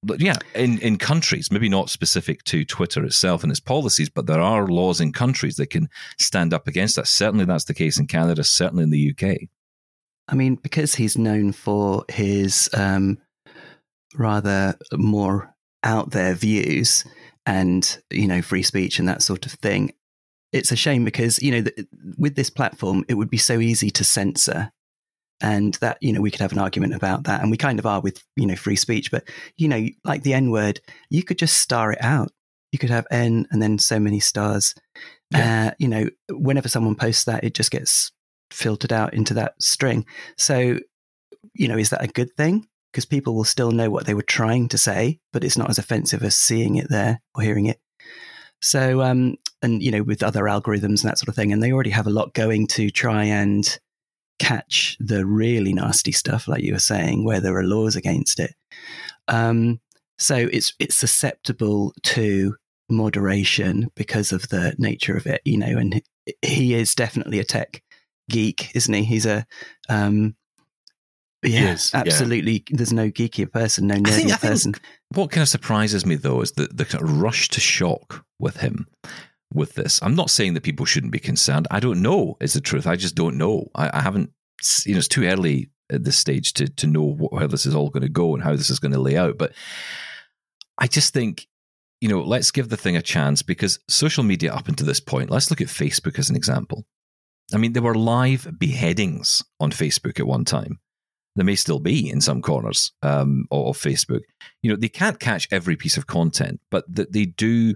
But 0.03 0.21
yeah, 0.21 0.35
in, 0.55 0.79
in 0.79 0.97
countries, 0.97 1.51
maybe 1.51 1.69
not 1.69 1.89
specific 1.89 2.43
to 2.45 2.65
Twitter 2.65 3.03
itself 3.03 3.43
and 3.43 3.51
its 3.51 3.59
policies, 3.59 4.09
but 4.09 4.27
there 4.27 4.41
are 4.41 4.67
laws 4.67 4.99
in 4.99 5.11
countries 5.11 5.55
that 5.55 5.69
can 5.69 5.89
stand 6.19 6.53
up 6.53 6.67
against 6.67 6.95
that. 6.95 7.07
Certainly, 7.07 7.45
that's 7.45 7.65
the 7.65 7.73
case 7.73 7.99
in 7.99 8.07
Canada, 8.07 8.43
certainly 8.43 8.83
in 8.83 8.89
the 8.89 9.11
UK. 9.11 9.49
I 10.27 10.35
mean, 10.35 10.55
because 10.55 10.95
he's 10.95 11.17
known 11.17 11.51
for 11.51 12.05
his 12.09 12.69
um, 12.73 13.17
rather 14.15 14.75
more 14.93 15.53
out 15.83 16.11
there 16.11 16.33
views 16.33 17.05
and, 17.45 17.97
you 18.09 18.27
know, 18.27 18.41
free 18.41 18.63
speech 18.63 18.99
and 18.99 19.07
that 19.07 19.21
sort 19.21 19.45
of 19.45 19.53
thing, 19.53 19.91
it's 20.51 20.71
a 20.71 20.77
shame 20.77 21.03
because, 21.03 21.41
you 21.41 21.51
know, 21.51 21.61
th- 21.63 21.87
with 22.17 22.35
this 22.35 22.49
platform, 22.49 23.03
it 23.09 23.15
would 23.15 23.29
be 23.29 23.37
so 23.37 23.59
easy 23.59 23.89
to 23.89 24.03
censor. 24.03 24.71
And 25.41 25.73
that, 25.75 25.97
you 25.99 26.13
know, 26.13 26.21
we 26.21 26.31
could 26.31 26.39
have 26.39 26.53
an 26.53 26.59
argument 26.59 26.93
about 26.93 27.25
that. 27.25 27.41
And 27.41 27.51
we 27.51 27.57
kind 27.57 27.79
of 27.79 27.85
are 27.85 27.99
with, 27.99 28.23
you 28.35 28.45
know, 28.45 28.55
free 28.55 28.77
speech. 28.77 29.11
But, 29.11 29.27
you 29.57 29.67
know, 29.67 29.87
like 30.05 30.23
the 30.23 30.33
N 30.33 30.51
word, 30.51 30.79
you 31.09 31.23
could 31.23 31.37
just 31.37 31.57
star 31.57 31.91
it 31.91 32.01
out. 32.01 32.31
You 32.71 32.79
could 32.79 32.89
have 32.89 33.05
N 33.11 33.45
and 33.51 33.61
then 33.61 33.77
so 33.77 33.99
many 33.99 34.19
stars. 34.19 34.73
Uh, 35.33 35.71
you 35.79 35.87
know, 35.87 36.07
whenever 36.29 36.69
someone 36.69 36.95
posts 36.95 37.25
that, 37.25 37.43
it 37.43 37.55
just 37.55 37.71
gets 37.71 38.11
filtered 38.51 38.93
out 38.93 39.13
into 39.13 39.33
that 39.33 39.55
string. 39.59 40.05
So, 40.37 40.79
you 41.53 41.67
know, 41.67 41.77
is 41.77 41.89
that 41.89 42.03
a 42.03 42.07
good 42.07 42.31
thing? 42.37 42.67
Because 42.91 43.05
people 43.05 43.33
will 43.33 43.43
still 43.43 43.71
know 43.71 43.89
what 43.89 44.05
they 44.05 44.13
were 44.13 44.21
trying 44.21 44.67
to 44.69 44.77
say, 44.77 45.19
but 45.31 45.43
it's 45.43 45.57
not 45.57 45.69
as 45.69 45.79
offensive 45.79 46.23
as 46.23 46.35
seeing 46.35 46.75
it 46.75 46.87
there 46.89 47.21
or 47.33 47.41
hearing 47.41 47.65
it. 47.65 47.79
So, 48.61 49.01
um, 49.01 49.35
and 49.61 49.81
you 49.81 49.91
know, 49.91 50.03
with 50.03 50.23
other 50.23 50.43
algorithms 50.43 51.01
and 51.01 51.09
that 51.09 51.17
sort 51.17 51.29
of 51.29 51.35
thing, 51.35 51.51
and 51.51 51.61
they 51.61 51.73
already 51.73 51.89
have 51.89 52.07
a 52.07 52.11
lot 52.11 52.33
going 52.33 52.67
to 52.67 52.91
try 52.91 53.23
and 53.23 53.79
catch 54.39 54.97
the 54.99 55.25
really 55.25 55.73
nasty 55.73 56.11
stuff, 56.11 56.47
like 56.47 56.63
you 56.63 56.73
were 56.73 56.79
saying, 56.79 57.23
where 57.23 57.39
there 57.39 57.57
are 57.57 57.63
laws 57.63 57.95
against 57.95 58.39
it. 58.39 58.53
Um, 59.27 59.79
so 60.17 60.35
it's 60.35 60.73
it's 60.79 60.95
susceptible 60.95 61.93
to 62.03 62.55
moderation 62.89 63.89
because 63.95 64.31
of 64.31 64.49
the 64.49 64.75
nature 64.77 65.15
of 65.15 65.25
it, 65.25 65.41
you 65.45 65.57
know. 65.57 65.77
And 65.77 66.01
he 66.41 66.73
is 66.73 66.95
definitely 66.95 67.39
a 67.39 67.43
tech 67.43 67.81
geek, 68.29 68.75
isn't 68.75 68.93
he? 68.93 69.03
He's 69.03 69.25
a 69.25 69.45
um, 69.89 70.35
yeah, 71.43 71.73
is, 71.73 71.91
yeah. 71.93 72.01
absolutely. 72.01 72.63
There's 72.69 72.93
no 72.93 73.09
geekier 73.09 73.51
person, 73.51 73.87
no 73.87 73.95
I 73.95 74.01
think, 74.01 74.29
nerdier 74.29 74.41
person. 74.41 74.73
what 75.09 75.31
kind 75.31 75.41
of 75.41 75.49
surprises 75.49 76.05
me 76.05 76.15
though 76.15 76.41
is 76.41 76.53
the, 76.53 76.67
the 76.67 76.85
kind 76.85 77.03
of 77.03 77.21
rush 77.21 77.49
to 77.49 77.59
shock 77.59 78.25
with 78.39 78.57
him 78.57 78.87
with 79.53 79.73
this. 79.75 79.99
I'm 80.01 80.15
not 80.15 80.29
saying 80.29 80.53
that 80.53 80.63
people 80.63 80.85
shouldn't 80.85 81.11
be 81.11 81.19
concerned. 81.19 81.67
I 81.71 81.79
don't 81.79 82.01
know 82.01 82.37
is 82.39 82.53
the 82.53 82.61
truth. 82.61 82.87
I 82.87 82.95
just 82.95 83.15
don't 83.15 83.37
know. 83.37 83.69
I, 83.75 83.89
I 83.93 84.01
haven't, 84.01 84.31
you 84.85 84.93
know, 84.93 84.99
it's 84.99 85.07
too 85.07 85.25
early 85.25 85.69
at 85.91 86.03
this 86.03 86.17
stage 86.17 86.53
to, 86.53 86.67
to 86.67 86.87
know 86.87 87.03
what, 87.03 87.39
how 87.39 87.47
this 87.47 87.65
is 87.65 87.75
all 87.75 87.89
going 87.89 88.03
to 88.03 88.09
go 88.09 88.33
and 88.33 88.43
how 88.43 88.55
this 88.55 88.69
is 88.69 88.79
going 88.79 88.93
to 88.93 88.99
lay 88.99 89.17
out. 89.17 89.37
But 89.37 89.53
I 90.77 90.87
just 90.87 91.13
think, 91.13 91.47
you 92.01 92.09
know, 92.09 92.21
let's 92.21 92.51
give 92.51 92.69
the 92.69 92.77
thing 92.77 92.97
a 92.97 93.01
chance 93.01 93.41
because 93.41 93.79
social 93.87 94.23
media 94.23 94.53
up 94.53 94.67
until 94.67 94.87
this 94.87 94.99
point, 94.99 95.29
let's 95.29 95.49
look 95.49 95.61
at 95.61 95.67
Facebook 95.67 96.19
as 96.19 96.29
an 96.29 96.35
example. 96.35 96.85
I 97.53 97.57
mean, 97.57 97.73
there 97.73 97.83
were 97.83 97.95
live 97.95 98.47
beheadings 98.57 99.41
on 99.59 99.71
Facebook 99.71 100.19
at 100.19 100.27
one 100.27 100.45
time. 100.45 100.79
There 101.35 101.45
may 101.45 101.55
still 101.55 101.79
be 101.79 102.09
in 102.09 102.21
some 102.21 102.41
corners 102.41 102.91
um, 103.01 103.45
of, 103.51 103.67
of 103.67 103.77
Facebook. 103.77 104.21
You 104.61 104.71
know, 104.71 104.75
they 104.75 104.89
can't 104.89 105.19
catch 105.19 105.47
every 105.51 105.75
piece 105.75 105.97
of 105.97 106.07
content, 106.07 106.61
but 106.69 106.85
that 106.93 107.11
they 107.11 107.25
do. 107.25 107.75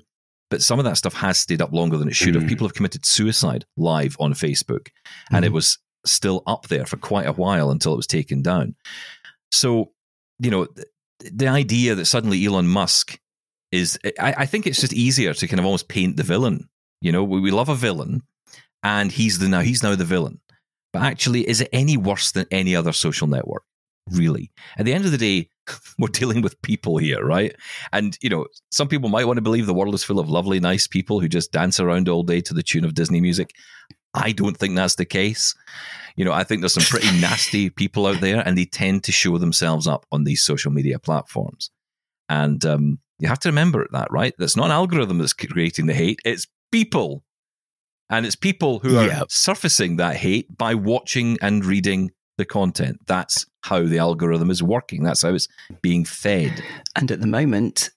But 0.50 0.62
some 0.62 0.80
of 0.80 0.86
that 0.86 0.98
stuff 0.98 1.14
has 1.16 1.38
stayed 1.40 1.62
up 1.62 1.74
longer 1.74 1.98
than 1.98 2.08
it 2.08 2.16
should 2.16 2.36
have. 2.36 2.46
Mm. 2.46 2.50
People 2.50 2.68
have 2.68 2.74
committed 2.74 3.06
suicide 3.06 3.66
live 3.76 4.16
on 4.20 4.34
Facebook, 4.34 4.88
and 5.32 5.44
it 5.44 5.50
Mm. 5.52 5.56
was 5.56 5.78
still 6.06 6.42
up 6.48 6.68
there 6.68 6.86
for 6.86 6.96
quite 6.98 7.28
a 7.28 7.34
while 7.34 7.70
until 7.70 7.92
it 7.94 7.98
was 7.98 8.08
taken 8.08 8.42
down. 8.42 8.76
So, 9.52 9.92
you 10.40 10.50
know, 10.52 10.66
th- 10.66 10.88
the 11.34 11.48
idea 11.48 11.96
that 11.96 12.06
suddenly 12.06 12.46
Elon 12.46 12.68
Musk 12.68 13.20
is, 13.72 14.00
I, 14.20 14.34
I 14.40 14.46
think 14.46 14.66
it's 14.68 14.80
just 14.80 14.94
easier 14.94 15.34
to 15.34 15.48
kind 15.48 15.60
of 15.60 15.66
almost 15.66 15.90
paint 15.90 16.16
the 16.16 16.24
villain. 16.24 16.70
You 17.02 17.12
know, 17.12 17.24
we, 17.24 17.42
we 17.42 17.52
love 17.52 17.68
a 17.70 17.76
villain, 17.76 18.24
and 18.84 19.12
he's 19.12 19.40
the 19.40 19.50
now 19.50 19.60
he's 19.62 19.84
now 19.84 19.96
the 19.96 20.06
villain. 20.06 20.40
But 20.94 21.02
actually, 21.04 21.48
is 21.48 21.60
it 21.60 21.70
any 21.74 21.98
worse 21.98 22.32
than 22.32 22.46
any 22.52 22.74
other 22.76 22.94
social 22.94 23.28
network? 23.28 23.64
Really? 24.10 24.52
At 24.78 24.86
the 24.86 24.94
end 24.94 25.04
of 25.06 25.12
the 25.12 25.18
day, 25.18 25.50
we're 26.00 26.08
dealing 26.08 26.42
with 26.42 26.62
people 26.62 26.98
here, 26.98 27.24
right? 27.24 27.56
And 27.92 28.18
you 28.22 28.30
know, 28.30 28.48
some 28.72 28.88
people 28.88 29.10
might 29.10 29.26
want 29.26 29.38
to 29.38 29.42
believe 29.42 29.66
the 29.66 29.74
world 29.74 29.96
is 29.96 30.04
full 30.04 30.20
of 30.20 30.30
lovely, 30.30 30.60
nice 30.60 30.88
people 30.88 31.20
who 31.20 31.28
just 31.28 31.52
dance 31.52 31.80
around 31.80 32.10
all 32.10 32.24
day 32.24 32.42
to 32.42 32.54
the 32.54 32.64
tune 32.64 32.86
of 32.86 32.94
Disney 32.94 33.22
music. 33.22 33.54
I 34.14 34.32
don't 34.32 34.58
think 34.58 34.76
that's 34.76 34.96
the 34.96 35.06
case. 35.06 35.54
You 36.16 36.26
know, 36.26 36.32
I 36.32 36.44
think 36.44 36.62
there's 36.62 36.74
some 36.74 36.84
pretty 36.84 37.12
nasty 37.22 37.70
people 37.70 38.08
out 38.08 38.22
there, 38.22 38.42
and 38.46 38.58
they 38.58 38.66
tend 38.66 39.04
to 39.06 39.12
show 39.12 39.38
themselves 39.38 39.88
up 39.88 40.06
on 40.12 40.24
these 40.24 40.44
social 40.44 40.72
media 40.72 41.00
platforms. 41.00 41.70
And 42.30 42.66
um, 42.66 43.00
you 43.20 43.28
have 43.28 43.40
to 43.40 43.50
remember 43.50 43.88
that, 43.92 44.12
right? 44.12 44.34
That's 44.38 44.58
not 44.58 44.66
an 44.66 44.72
algorithm 44.72 45.20
that's 45.20 45.34
creating 45.34 45.86
the 45.86 45.94
hate; 45.94 46.20
it's 46.26 46.48
people, 46.72 47.24
and 48.10 48.26
it's 48.26 48.36
people 48.36 48.80
who 48.80 48.98
are 48.98 49.26
surfacing 49.30 49.98
that 49.98 50.16
hate 50.16 50.58
by 50.58 50.74
watching 50.74 51.38
and 51.42 51.64
reading 51.64 52.12
the 52.38 52.46
content. 52.46 53.00
That's 53.08 53.46
how 53.64 53.84
the 53.84 53.98
algorithm 53.98 54.50
is 54.50 54.62
working. 54.64 55.04
That's 55.04 55.22
how 55.24 55.34
it's 55.34 55.48
being 55.82 56.06
fed. 56.06 56.64
And 56.96 57.12
at 57.12 57.20
the 57.22 57.28
moment, 57.28 57.90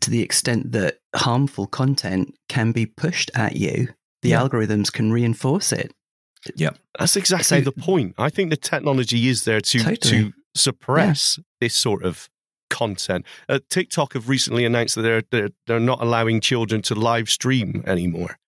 to 0.00 0.10
the 0.10 0.22
extent 0.22 0.72
that 0.72 0.98
harmful 1.14 1.66
content 1.66 2.34
can 2.48 2.72
be 2.72 2.86
pushed 2.86 3.30
at 3.34 3.56
you, 3.56 3.88
the 4.22 4.30
Yeah. 4.30 4.40
algorithms 4.40 4.92
can 4.92 5.12
reinforce 5.12 5.72
it. 5.72 5.92
Yeah. 6.56 6.70
That's 6.98 7.16
exactly 7.16 7.58
So- 7.58 7.60
the 7.60 7.72
point. 7.72 8.14
I 8.18 8.28
think 8.30 8.50
the 8.50 8.56
technology 8.56 9.28
is 9.28 9.44
there 9.44 9.60
to 9.60 9.78
Totally. 9.78 9.96
to 9.96 10.32
suppress 10.56 11.38
this 11.60 11.74
sort 11.74 12.04
of 12.04 12.28
content. 12.70 13.26
Uh, 13.48 13.58
TikTok 13.68 14.14
have 14.14 14.28
recently 14.28 14.64
announced 14.64 14.94
that 14.94 15.02
they're, 15.02 15.22
they're 15.30 15.50
they're 15.66 15.78
not 15.80 16.00
allowing 16.02 16.40
children 16.40 16.80
to 16.82 16.94
live 16.94 17.28
stream 17.30 17.82
anymore 17.86 18.38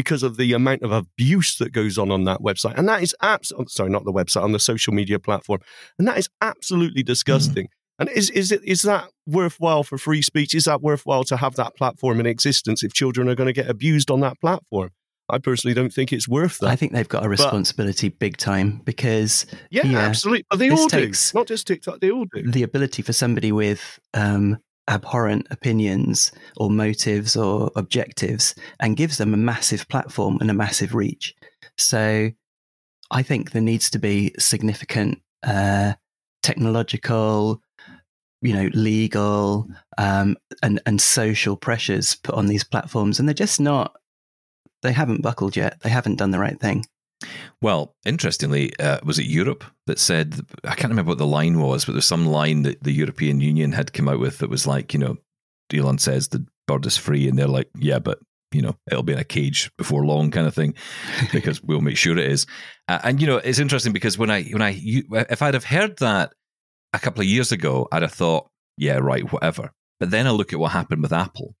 because 0.00 0.22
of 0.22 0.38
the 0.38 0.54
amount 0.54 0.82
of 0.82 0.92
abuse 0.92 1.56
that 1.58 1.72
goes 1.72 1.98
on 1.98 2.10
on 2.10 2.24
that 2.24 2.40
website, 2.40 2.74
and 2.78 2.88
that 2.88 3.02
is 3.02 3.14
absolutely 3.20 3.66
sorry, 3.68 3.90
not 3.90 4.04
the 4.04 4.12
website 4.12 4.42
on 4.42 4.52
the 4.52 4.58
social 4.58 4.94
media 4.94 5.18
platform, 5.18 5.60
and 5.98 6.08
that 6.08 6.16
is 6.16 6.28
absolutely 6.40 7.02
disgusting. 7.02 7.68
And 7.98 8.08
is 8.08 8.30
is 8.30 8.50
it 8.50 8.62
is 8.64 8.80
that 8.82 9.04
worthwhile 9.26 9.82
for 9.82 9.98
free 9.98 10.22
speech? 10.22 10.54
Is 10.54 10.64
that 10.64 10.80
worthwhile 10.80 11.24
to 11.24 11.36
have 11.36 11.54
that 11.56 11.76
platform 11.76 12.18
in 12.18 12.24
existence 12.24 12.82
if 12.82 12.94
children 12.94 13.28
are 13.28 13.34
going 13.34 13.48
to 13.48 13.52
get 13.52 13.68
abused 13.68 14.10
on 14.10 14.20
that 14.20 14.40
platform? 14.40 14.88
I 15.28 15.38
personally 15.38 15.74
don't 15.74 15.92
think 15.92 16.10
it's 16.12 16.26
worth 16.26 16.58
that. 16.60 16.68
I 16.70 16.76
think 16.76 16.92
they've 16.92 17.06
got 17.16 17.24
a 17.24 17.28
responsibility 17.28 18.08
big 18.08 18.38
time 18.38 18.80
because 18.84 19.44
Yeah, 19.70 19.84
Yeah. 19.86 19.98
absolutely. 19.98 20.44
But 20.48 20.58
they 20.60 20.70
all 20.70 20.88
do. 20.88 21.12
Not 21.34 21.46
just 21.46 21.66
TikTok, 21.66 22.00
they 22.00 22.10
all 22.10 22.24
do. 22.34 22.50
the 22.50 22.62
ability 22.62 23.02
for 23.02 23.12
somebody 23.12 23.52
with 23.52 24.00
um, 24.14 24.56
abhorrent 24.90 25.46
opinions 25.50 26.32
or 26.56 26.68
motives 26.68 27.36
or 27.36 27.70
objectives 27.76 28.54
and 28.80 28.96
gives 28.96 29.16
them 29.16 29.32
a 29.32 29.38
massive 29.38 29.88
platform 29.88 30.36
and 30.40 30.50
a 30.50 30.54
massive 30.54 30.94
reach. 30.94 31.34
So 31.78 32.30
I 33.10 33.22
think 33.22 33.52
there 33.52 33.62
needs 33.62 33.88
to 33.90 33.98
be 33.98 34.34
significant 34.38 35.22
uh, 35.42 35.94
technological, 36.42 37.62
you 38.42 38.52
know, 38.52 38.68
legal 38.74 39.68
um, 39.96 40.36
and 40.62 40.80
and 40.86 41.00
social 41.00 41.56
pressures 41.56 42.16
put 42.16 42.34
on 42.34 42.46
these 42.46 42.64
platforms, 42.64 43.18
and 43.18 43.28
they're 43.28 43.34
just 43.34 43.60
not. 43.60 43.96
They 44.82 44.92
haven't 44.92 45.22
buckled 45.22 45.56
yet. 45.56 45.80
They 45.80 45.90
haven't 45.90 46.16
done 46.16 46.30
the 46.30 46.38
right 46.38 46.58
thing. 46.58 46.86
Well, 47.62 47.94
interestingly, 48.06 48.72
uh, 48.78 48.98
was 49.04 49.18
it 49.18 49.26
Europe 49.26 49.64
that 49.86 49.98
said, 49.98 50.40
I 50.64 50.74
can't 50.74 50.90
remember 50.90 51.10
what 51.10 51.18
the 51.18 51.26
line 51.26 51.60
was, 51.60 51.84
but 51.84 51.92
there's 51.92 52.06
some 52.06 52.26
line 52.26 52.62
that 52.62 52.82
the 52.82 52.92
European 52.92 53.40
Union 53.40 53.72
had 53.72 53.92
come 53.92 54.08
out 54.08 54.20
with 54.20 54.38
that 54.38 54.50
was 54.50 54.66
like, 54.66 54.94
you 54.94 55.00
know, 55.00 55.16
Elon 55.72 55.98
says 55.98 56.28
the 56.28 56.46
bird 56.66 56.86
is 56.86 56.96
free. 56.96 57.28
And 57.28 57.38
they're 57.38 57.46
like, 57.46 57.68
yeah, 57.78 57.98
but, 57.98 58.18
you 58.52 58.62
know, 58.62 58.76
it'll 58.90 59.02
be 59.02 59.12
in 59.12 59.18
a 59.18 59.24
cage 59.24 59.70
before 59.76 60.04
long 60.06 60.30
kind 60.30 60.46
of 60.46 60.54
thing 60.54 60.74
because 61.32 61.62
we'll 61.62 61.82
make 61.82 61.98
sure 61.98 62.16
it 62.16 62.30
is. 62.30 62.46
Uh, 62.88 62.98
and, 63.04 63.20
you 63.20 63.26
know, 63.26 63.36
it's 63.36 63.58
interesting 63.58 63.92
because 63.92 64.16
when 64.16 64.30
I, 64.30 64.44
when 64.44 64.62
I, 64.62 64.70
you, 64.70 65.04
if 65.12 65.42
I'd 65.42 65.54
have 65.54 65.64
heard 65.64 65.98
that 65.98 66.32
a 66.92 66.98
couple 66.98 67.20
of 67.20 67.26
years 67.26 67.52
ago, 67.52 67.86
I'd 67.92 68.02
have 68.02 68.12
thought, 68.12 68.48
yeah, 68.78 68.96
right, 68.96 69.30
whatever. 69.30 69.72
But 69.98 70.10
then 70.10 70.26
I 70.26 70.30
look 70.30 70.54
at 70.54 70.58
what 70.58 70.72
happened 70.72 71.02
with 71.02 71.12
Apple 71.12 71.54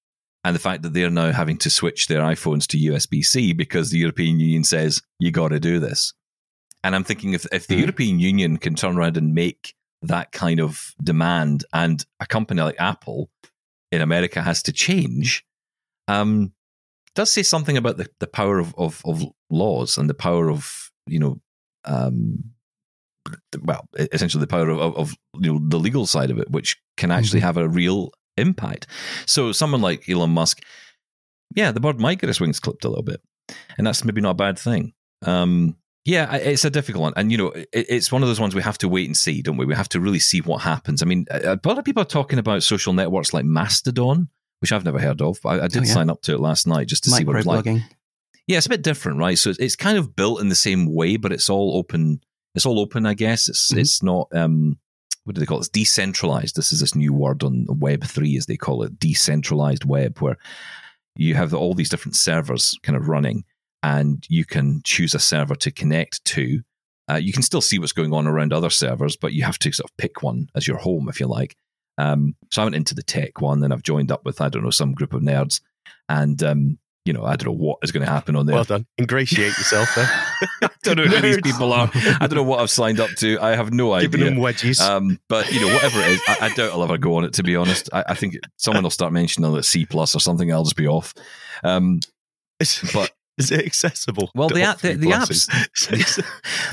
and 0.44 0.54
the 0.54 0.60
fact 0.60 0.82
that 0.82 0.92
they're 0.94 1.10
now 1.10 1.32
having 1.32 1.58
to 1.58 1.70
switch 1.70 2.06
their 2.06 2.20
iPhones 2.22 2.66
to 2.68 2.78
USB 2.78 3.24
C 3.24 3.52
because 3.52 3.90
the 3.90 3.98
European 3.98 4.40
Union 4.40 4.64
says 4.64 5.02
you 5.18 5.30
got 5.30 5.48
to 5.48 5.60
do 5.60 5.78
this. 5.78 6.12
And 6.82 6.94
I'm 6.94 7.04
thinking 7.04 7.34
if 7.34 7.46
if 7.52 7.66
the 7.66 7.74
Mhm. 7.76 7.80
European 7.80 8.20
Union 8.20 8.56
can 8.56 8.74
turn 8.74 8.96
around 8.96 9.16
and 9.16 9.34
make 9.34 9.74
that 10.02 10.32
kind 10.32 10.60
of 10.60 10.94
demand, 11.02 11.64
and 11.74 12.04
a 12.20 12.26
company 12.26 12.62
like 12.62 12.76
Apple 12.80 13.30
in 13.92 14.00
America 14.00 14.40
has 14.40 14.62
to 14.62 14.72
change, 14.72 15.44
um, 16.08 16.52
does 17.14 17.30
say 17.30 17.42
something 17.42 17.76
about 17.76 17.98
the, 17.98 18.08
the 18.18 18.26
power 18.26 18.58
of, 18.58 18.74
of 18.78 19.02
of 19.04 19.22
laws 19.50 19.98
and 19.98 20.08
the 20.08 20.14
power 20.14 20.50
of 20.50 20.90
you 21.06 21.18
know. 21.18 21.40
Um, 21.84 22.44
well, 23.62 23.86
essentially 24.12 24.40
the 24.40 24.46
power 24.46 24.68
of, 24.70 24.78
of, 24.80 24.96
of 24.96 25.14
you 25.38 25.52
know 25.52 25.60
the 25.68 25.78
legal 25.78 26.06
side 26.06 26.30
of 26.30 26.38
it, 26.38 26.50
which 26.50 26.80
can 26.96 27.10
actually 27.10 27.40
Mhm. 27.40 27.44
have 27.44 27.56
a 27.58 27.68
real 27.68 28.12
impact. 28.40 28.86
So 29.26 29.52
someone 29.52 29.80
like 29.80 30.08
Elon 30.08 30.30
Musk, 30.30 30.60
yeah, 31.54 31.72
the 31.72 31.80
bird 31.80 32.00
might 32.00 32.18
get 32.20 32.28
his 32.28 32.40
wings 32.40 32.60
clipped 32.60 32.84
a 32.84 32.88
little 32.88 33.04
bit, 33.04 33.20
and 33.78 33.86
that's 33.86 34.04
maybe 34.04 34.20
not 34.20 34.30
a 34.30 34.34
bad 34.34 34.58
thing. 34.58 34.92
Um, 35.22 35.76
yeah, 36.06 36.34
it's 36.36 36.64
a 36.64 36.70
difficult 36.70 37.02
one, 37.02 37.12
and 37.16 37.30
you 37.30 37.36
know, 37.38 37.52
it's 37.72 38.10
one 38.10 38.22
of 38.22 38.28
those 38.28 38.40
ones 38.40 38.54
we 38.54 38.62
have 38.62 38.78
to 38.78 38.88
wait 38.88 39.06
and 39.06 39.16
see, 39.16 39.42
don't 39.42 39.56
we? 39.58 39.66
We 39.66 39.74
have 39.74 39.88
to 39.90 40.00
really 40.00 40.18
see 40.18 40.40
what 40.40 40.62
happens. 40.62 41.02
I 41.02 41.06
mean, 41.06 41.26
a 41.30 41.58
lot 41.64 41.78
of 41.78 41.84
people 41.84 42.02
are 42.02 42.06
talking 42.06 42.38
about 42.38 42.62
social 42.62 42.92
networks 42.94 43.34
like 43.34 43.44
Mastodon, 43.44 44.28
which 44.60 44.72
I've 44.72 44.84
never 44.84 44.98
heard 44.98 45.20
of. 45.20 45.38
But 45.42 45.60
I, 45.62 45.68
did 45.68 45.82
Oh, 45.82 45.86
yeah. 45.86 45.92
sign 45.92 46.08
up 46.10 46.22
to 46.22 46.32
it 46.34 46.40
last 46.40 46.66
night 46.66 46.88
just 46.88 47.04
to 47.04 47.10
see 47.10 47.24
what 47.24 47.36
it's 47.36 47.46
like. 47.46 47.66
Yeah, 48.46 48.56
it's 48.56 48.66
a 48.66 48.70
bit 48.70 48.82
different, 48.82 49.18
right? 49.18 49.38
So 49.38 49.52
it's, 49.58 49.76
kind 49.76 49.98
of 49.98 50.16
built 50.16 50.40
in 50.40 50.48
the 50.48 50.54
same 50.56 50.92
way, 50.92 51.16
but 51.18 51.32
it's 51.32 51.48
all 51.50 51.76
open. 51.76 52.20
It's 52.54 52.66
all 52.66 52.80
open, 52.80 53.04
I 53.06 53.14
guess. 53.14 53.48
It's 53.48 53.70
Mhm. 53.70 53.78
it's 53.78 54.02
not 54.02 54.28
um, 54.34 54.78
what 55.24 55.34
do 55.34 55.40
they 55.40 55.46
call 55.46 55.58
it? 55.58 55.60
It's 55.60 55.68
decentralized. 55.68 56.56
This 56.56 56.72
is 56.72 56.80
this 56.80 56.94
new 56.94 57.12
word 57.12 57.42
on 57.42 57.66
Web 57.68 58.04
three, 58.04 58.36
as 58.36 58.46
they 58.46 58.56
call 58.56 58.82
it, 58.82 58.98
decentralized 58.98 59.84
web, 59.84 60.18
where 60.18 60.38
you 61.16 61.34
have 61.34 61.52
all 61.52 61.74
these 61.74 61.88
different 61.88 62.16
servers 62.16 62.74
kind 62.82 62.96
of 62.96 63.08
running, 63.08 63.44
and 63.82 64.24
you 64.28 64.44
can 64.44 64.80
choose 64.84 65.14
a 65.14 65.18
server 65.18 65.54
to 65.56 65.70
connect 65.70 66.24
to. 66.26 66.60
Uh, 67.10 67.16
you 67.16 67.32
can 67.32 67.42
still 67.42 67.60
see 67.60 67.78
what's 67.78 67.92
going 67.92 68.12
on 68.12 68.26
around 68.26 68.52
other 68.52 68.70
servers, 68.70 69.16
but 69.16 69.32
you 69.32 69.42
have 69.42 69.58
to 69.58 69.72
sort 69.72 69.90
of 69.90 69.96
pick 69.96 70.22
one 70.22 70.48
as 70.54 70.66
your 70.66 70.78
home, 70.78 71.08
if 71.08 71.18
you 71.20 71.26
like. 71.26 71.56
Um, 71.98 72.36
so 72.50 72.62
I 72.62 72.64
went 72.64 72.76
into 72.76 72.94
the 72.94 73.02
tech 73.02 73.40
one, 73.40 73.62
and 73.62 73.72
I've 73.72 73.82
joined 73.82 74.10
up 74.10 74.24
with 74.24 74.40
I 74.40 74.48
don't 74.48 74.64
know 74.64 74.70
some 74.70 74.94
group 74.94 75.12
of 75.12 75.22
nerds, 75.22 75.60
and 76.08 76.42
um, 76.42 76.78
you 77.04 77.12
know 77.12 77.24
I 77.24 77.36
don't 77.36 77.46
know 77.46 77.64
what 77.64 77.78
is 77.82 77.92
going 77.92 78.04
to 78.04 78.10
happen 78.10 78.36
on 78.36 78.46
there. 78.46 78.54
Well 78.54 78.64
done. 78.64 78.86
Ingratiate 78.98 79.56
yourself 79.56 79.94
there. 79.94 80.06
I 80.62 80.68
don't 80.82 80.96
know 80.98 81.04
who 81.04 81.20
these 81.20 81.40
people 81.40 81.72
are. 81.72 81.90
I 81.94 82.26
don't 82.26 82.34
know 82.34 82.42
what 82.42 82.60
I've 82.60 82.70
signed 82.70 83.00
up 83.00 83.10
to. 83.18 83.38
I 83.40 83.56
have 83.56 83.72
no 83.72 83.98
Giving 84.00 84.20
idea. 84.20 84.30
them 84.30 84.40
wedges. 84.40 84.80
Um, 84.80 85.18
but 85.28 85.52
you 85.52 85.60
know, 85.60 85.72
whatever 85.72 86.00
it 86.00 86.08
is, 86.08 86.22
I, 86.28 86.36
I 86.42 86.48
doubt 86.50 86.72
I'll 86.72 86.82
ever 86.82 86.98
go 86.98 87.16
on 87.16 87.24
it. 87.24 87.34
To 87.34 87.42
be 87.42 87.56
honest, 87.56 87.88
I, 87.92 88.04
I 88.08 88.14
think 88.14 88.36
someone 88.56 88.82
will 88.82 88.90
start 88.90 89.12
mentioning 89.12 89.52
that 89.52 89.64
C 89.64 89.86
plus 89.86 90.14
or 90.14 90.20
something. 90.20 90.52
I'll 90.52 90.64
just 90.64 90.76
be 90.76 90.86
off. 90.88 91.14
Um, 91.62 92.00
but 92.92 93.10
Is 93.38 93.50
it 93.50 93.64
accessible? 93.64 94.30
Well, 94.34 94.48
the 94.48 94.62
app, 94.62 94.80
the, 94.80 94.94
the 94.94 95.12
apps, 95.12 95.46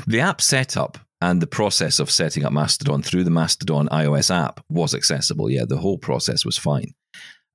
the 0.06 0.20
app 0.20 0.42
setup 0.42 0.98
and 1.20 1.40
the 1.40 1.46
process 1.46 1.98
of 1.98 2.10
setting 2.10 2.44
up 2.44 2.52
Mastodon 2.52 3.02
through 3.02 3.24
the 3.24 3.30
Mastodon 3.30 3.88
iOS 3.88 4.30
app 4.34 4.60
was 4.68 4.94
accessible. 4.94 5.50
Yeah, 5.50 5.64
the 5.66 5.78
whole 5.78 5.98
process 5.98 6.44
was 6.44 6.58
fine. 6.58 6.92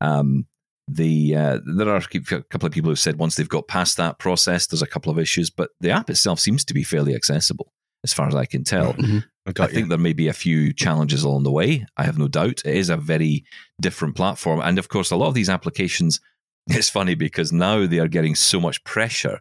Um, 0.02 0.48
the 0.88 1.36
uh, 1.36 1.60
there 1.66 1.90
are 1.90 1.98
a 1.98 2.44
couple 2.44 2.68
of 2.68 2.74
people 2.74 2.88
who 2.88 2.92
have 2.92 3.00
said 3.00 3.18
once 3.18 3.36
they've 3.36 3.48
got 3.48 3.68
past 3.68 3.98
that 3.98 4.20
process, 4.20 4.68
there's 4.68 4.82
a 4.82 4.88
couple 4.88 5.12
of 5.12 5.20
issues, 5.20 5.50
but 5.50 5.70
the 5.80 5.92
app 5.92 6.10
itself 6.10 6.40
seems 6.40 6.66
to 6.66 6.74
be 6.74 6.84
fairly 6.84 7.16
accessible 7.16 7.74
as 8.04 8.14
far 8.14 8.28
as 8.28 8.36
I 8.36 8.46
can 8.46 8.64
tell. 8.64 8.94
Mhm. 8.94 9.24
I 9.46 9.64
I 9.64 9.68
think 9.68 9.90
there 9.90 9.98
may 9.98 10.14
be 10.14 10.28
a 10.28 10.34
few 10.34 10.74
challenges 10.74 11.24
along 11.24 11.44
the 11.44 11.52
way. 11.52 11.86
I 11.98 12.04
have 12.04 12.18
no 12.18 12.28
doubt. 12.28 12.62
It 12.66 12.76
is 12.76 12.90
a 12.90 12.98
very 12.98 13.44
different 13.82 14.16
platform. 14.16 14.62
And 14.62 14.80
of 14.80 14.90
course, 14.90 15.12
a 15.12 15.16
lot 15.16 15.28
of 15.28 15.34
these 15.34 15.50
applications, 15.50 16.20
it's 16.68 16.90
funny 16.90 17.16
because 17.16 17.52
now 17.52 17.86
they 17.86 18.00
are 18.00 18.08
getting 18.08 18.36
so 18.36 18.60
much 18.60 18.84
pressure 18.84 19.40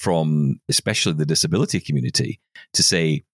from 0.00 0.60
especially 0.68 1.12
the 1.12 1.26
disability 1.26 1.80
community 1.80 2.40
to 2.72 2.82
say, 2.82 3.24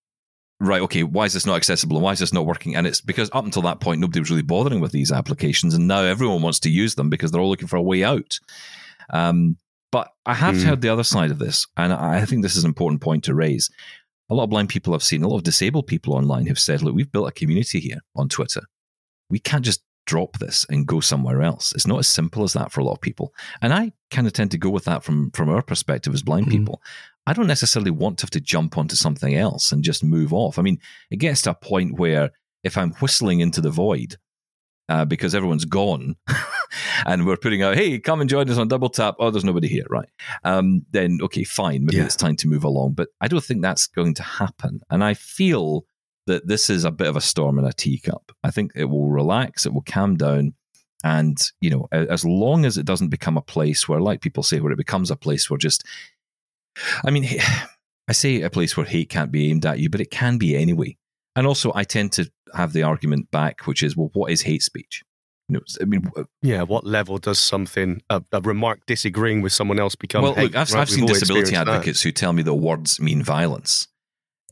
right, 0.60 0.82
okay, 0.82 1.02
why 1.02 1.24
is 1.24 1.32
this 1.32 1.46
not 1.46 1.56
accessible 1.56 1.96
and 1.96 2.04
why 2.04 2.12
is 2.12 2.18
this 2.18 2.32
not 2.32 2.46
working? 2.46 2.76
And 2.76 2.86
it's 2.86 3.00
because 3.00 3.30
up 3.32 3.44
until 3.44 3.62
that 3.62 3.80
point, 3.80 4.00
nobody 4.00 4.20
was 4.20 4.30
really 4.30 4.42
bothering 4.42 4.80
with 4.80 4.92
these 4.92 5.10
applications. 5.10 5.74
And 5.74 5.88
now 5.88 6.02
everyone 6.02 6.42
wants 6.42 6.60
to 6.60 6.70
use 6.70 6.94
them 6.94 7.08
because 7.10 7.30
they're 7.30 7.40
all 7.40 7.48
looking 7.48 7.66
for 7.68 7.76
a 7.76 7.82
way 7.82 8.04
out. 8.04 8.38
Um, 9.10 9.56
but 9.90 10.12
I 10.26 10.34
have 10.34 10.56
Hmm. 10.56 10.62
heard 10.68 10.80
the 10.82 10.88
other 10.90 11.02
side 11.02 11.30
of 11.30 11.38
this. 11.38 11.66
And 11.76 11.92
I 11.92 12.24
think 12.24 12.42
this 12.42 12.56
is 12.56 12.64
an 12.64 12.68
important 12.68 13.00
point 13.00 13.24
to 13.24 13.34
raise 13.34 13.70
a 14.28 14.34
lot 14.34 14.44
of 14.44 14.50
blind 14.50 14.68
people 14.68 14.94
I've 14.94 15.02
seen, 15.02 15.24
a 15.24 15.28
lot 15.28 15.38
of 15.38 15.42
disabled 15.42 15.88
people 15.88 16.14
online 16.14 16.46
have 16.46 16.58
said, 16.58 16.82
look, 16.82 16.94
we've 16.94 17.10
built 17.10 17.28
a 17.28 17.32
community 17.32 17.80
here 17.80 17.98
on 18.14 18.28
Twitter. 18.28 18.60
We 19.28 19.40
can't 19.40 19.64
just 19.64 19.82
drop 20.06 20.38
this 20.38 20.64
and 20.70 20.86
go 20.86 21.00
somewhere 21.00 21.42
else. 21.42 21.72
It's 21.74 21.86
not 21.86 21.98
as 21.98 22.06
simple 22.06 22.44
as 22.44 22.52
that 22.52 22.70
for 22.70 22.80
a 22.80 22.84
lot 22.84 22.92
of 22.92 23.00
people. 23.00 23.34
And 23.60 23.72
I 23.74 23.92
kind 24.12 24.26
of 24.28 24.32
tend 24.32 24.52
to 24.52 24.58
go 24.58 24.70
with 24.70 24.84
that 24.84 25.02
from, 25.02 25.32
from 25.32 25.48
our 25.48 25.62
perspective 25.62 26.14
as 26.14 26.22
blind 26.22 26.46
Mhm. 26.46 26.50
people. 26.50 26.82
I 27.30 27.32
don't 27.32 27.46
necessarily 27.46 27.92
want 27.92 28.18
to 28.18 28.24
have 28.24 28.30
to 28.30 28.40
jump 28.40 28.76
onto 28.76 28.96
something 28.96 29.36
else 29.36 29.70
and 29.70 29.84
just 29.84 30.02
move 30.02 30.32
off. 30.32 30.58
I 30.58 30.62
mean, 30.62 30.80
it 31.12 31.18
gets 31.18 31.42
to 31.42 31.50
a 31.50 31.54
point 31.54 31.96
where 31.96 32.30
if 32.64 32.76
I'm 32.76 32.90
whistling 32.94 33.38
into 33.38 33.60
the 33.60 33.70
void 33.70 34.16
uh, 34.88 35.04
because 35.04 35.32
everyone's 35.32 35.64
gone 35.64 36.16
and 37.06 37.24
we're 37.24 37.36
putting 37.36 37.62
out, 37.62 37.76
hey, 37.76 38.00
come 38.00 38.20
and 38.20 38.28
join 38.28 38.50
us 38.50 38.58
on 38.58 38.66
Double 38.66 38.88
Tap. 38.88 39.14
Oh, 39.20 39.30
there's 39.30 39.44
nobody 39.44 39.68
here, 39.68 39.86
right? 39.88 40.08
Um, 40.42 40.84
then, 40.90 41.20
okay, 41.22 41.44
fine. 41.44 41.84
Maybe 41.84 41.98
Yeah. 41.98 42.06
it's 42.06 42.16
time 42.16 42.34
to 42.34 42.48
move 42.48 42.64
along. 42.64 42.94
But 42.94 43.10
I 43.20 43.28
don't 43.28 43.44
think 43.44 43.62
that's 43.62 43.86
going 43.86 44.14
to 44.14 44.24
happen. 44.24 44.80
And 44.90 45.04
I 45.04 45.14
feel 45.14 45.84
that 46.26 46.48
this 46.48 46.68
is 46.68 46.84
a 46.84 46.90
bit 46.90 47.06
of 47.06 47.14
a 47.14 47.20
storm 47.20 47.60
in 47.60 47.64
a 47.64 47.72
teacup. 47.72 48.32
I 48.42 48.50
think 48.50 48.72
it 48.74 48.86
will 48.86 49.08
relax, 49.08 49.66
it 49.66 49.72
will 49.72 49.82
calm 49.86 50.16
down. 50.16 50.54
And, 51.04 51.38
you 51.60 51.70
know, 51.70 51.86
as 51.92 52.24
long 52.24 52.64
as 52.66 52.76
it 52.76 52.84
doesn't 52.86 53.08
become 53.08 53.36
a 53.36 53.42
place 53.42 53.88
where, 53.88 54.00
like 54.00 54.20
people 54.20 54.42
say, 54.42 54.58
where 54.58 54.72
it 54.72 54.76
becomes 54.78 55.12
a 55.12 55.16
place 55.16 55.48
where 55.48 55.58
just, 55.58 55.84
I 57.04 57.10
mean, 57.10 57.28
I 58.08 58.12
say 58.12 58.42
a 58.42 58.50
place 58.50 58.76
where 58.76 58.86
hate 58.86 59.08
can't 59.08 59.30
be 59.30 59.50
aimed 59.50 59.64
at 59.66 59.78
you, 59.78 59.88
but 59.88 60.00
it 60.00 60.10
can 60.10 60.38
be 60.38 60.56
anyway. 60.56 60.96
And 61.36 61.46
also, 61.46 61.72
I 61.74 61.84
tend 61.84 62.12
to 62.12 62.30
have 62.54 62.72
the 62.72 62.82
argument 62.82 63.30
back, 63.30 63.66
which 63.66 63.82
is, 63.82 63.96
well, 63.96 64.10
what 64.14 64.32
is 64.32 64.42
hate 64.42 64.62
speech? 64.62 65.02
You 65.48 65.54
know, 65.56 65.60
I 65.80 65.84
mean, 65.84 66.10
Yeah, 66.42 66.62
what 66.62 66.84
level 66.86 67.18
does 67.18 67.38
something 67.40 68.02
a, 68.10 68.22
a 68.32 68.40
remark 68.40 68.86
disagreeing 68.86 69.42
with 69.42 69.52
someone 69.52 69.78
else 69.78 69.94
become? 69.94 70.22
well, 70.22 70.34
hate, 70.34 70.42
look, 70.44 70.56
I've, 70.56 70.72
right? 70.72 70.80
I've 70.82 70.90
seen 70.90 71.06
disability 71.06 71.40
experienced 71.50 71.66
that. 71.66 71.68
advocates 71.74 72.02
who 72.02 72.12
tell 72.12 72.32
me 72.32 72.42
that 72.42 72.54
words 72.54 73.00
mean 73.00 73.22
violence. 73.22 73.86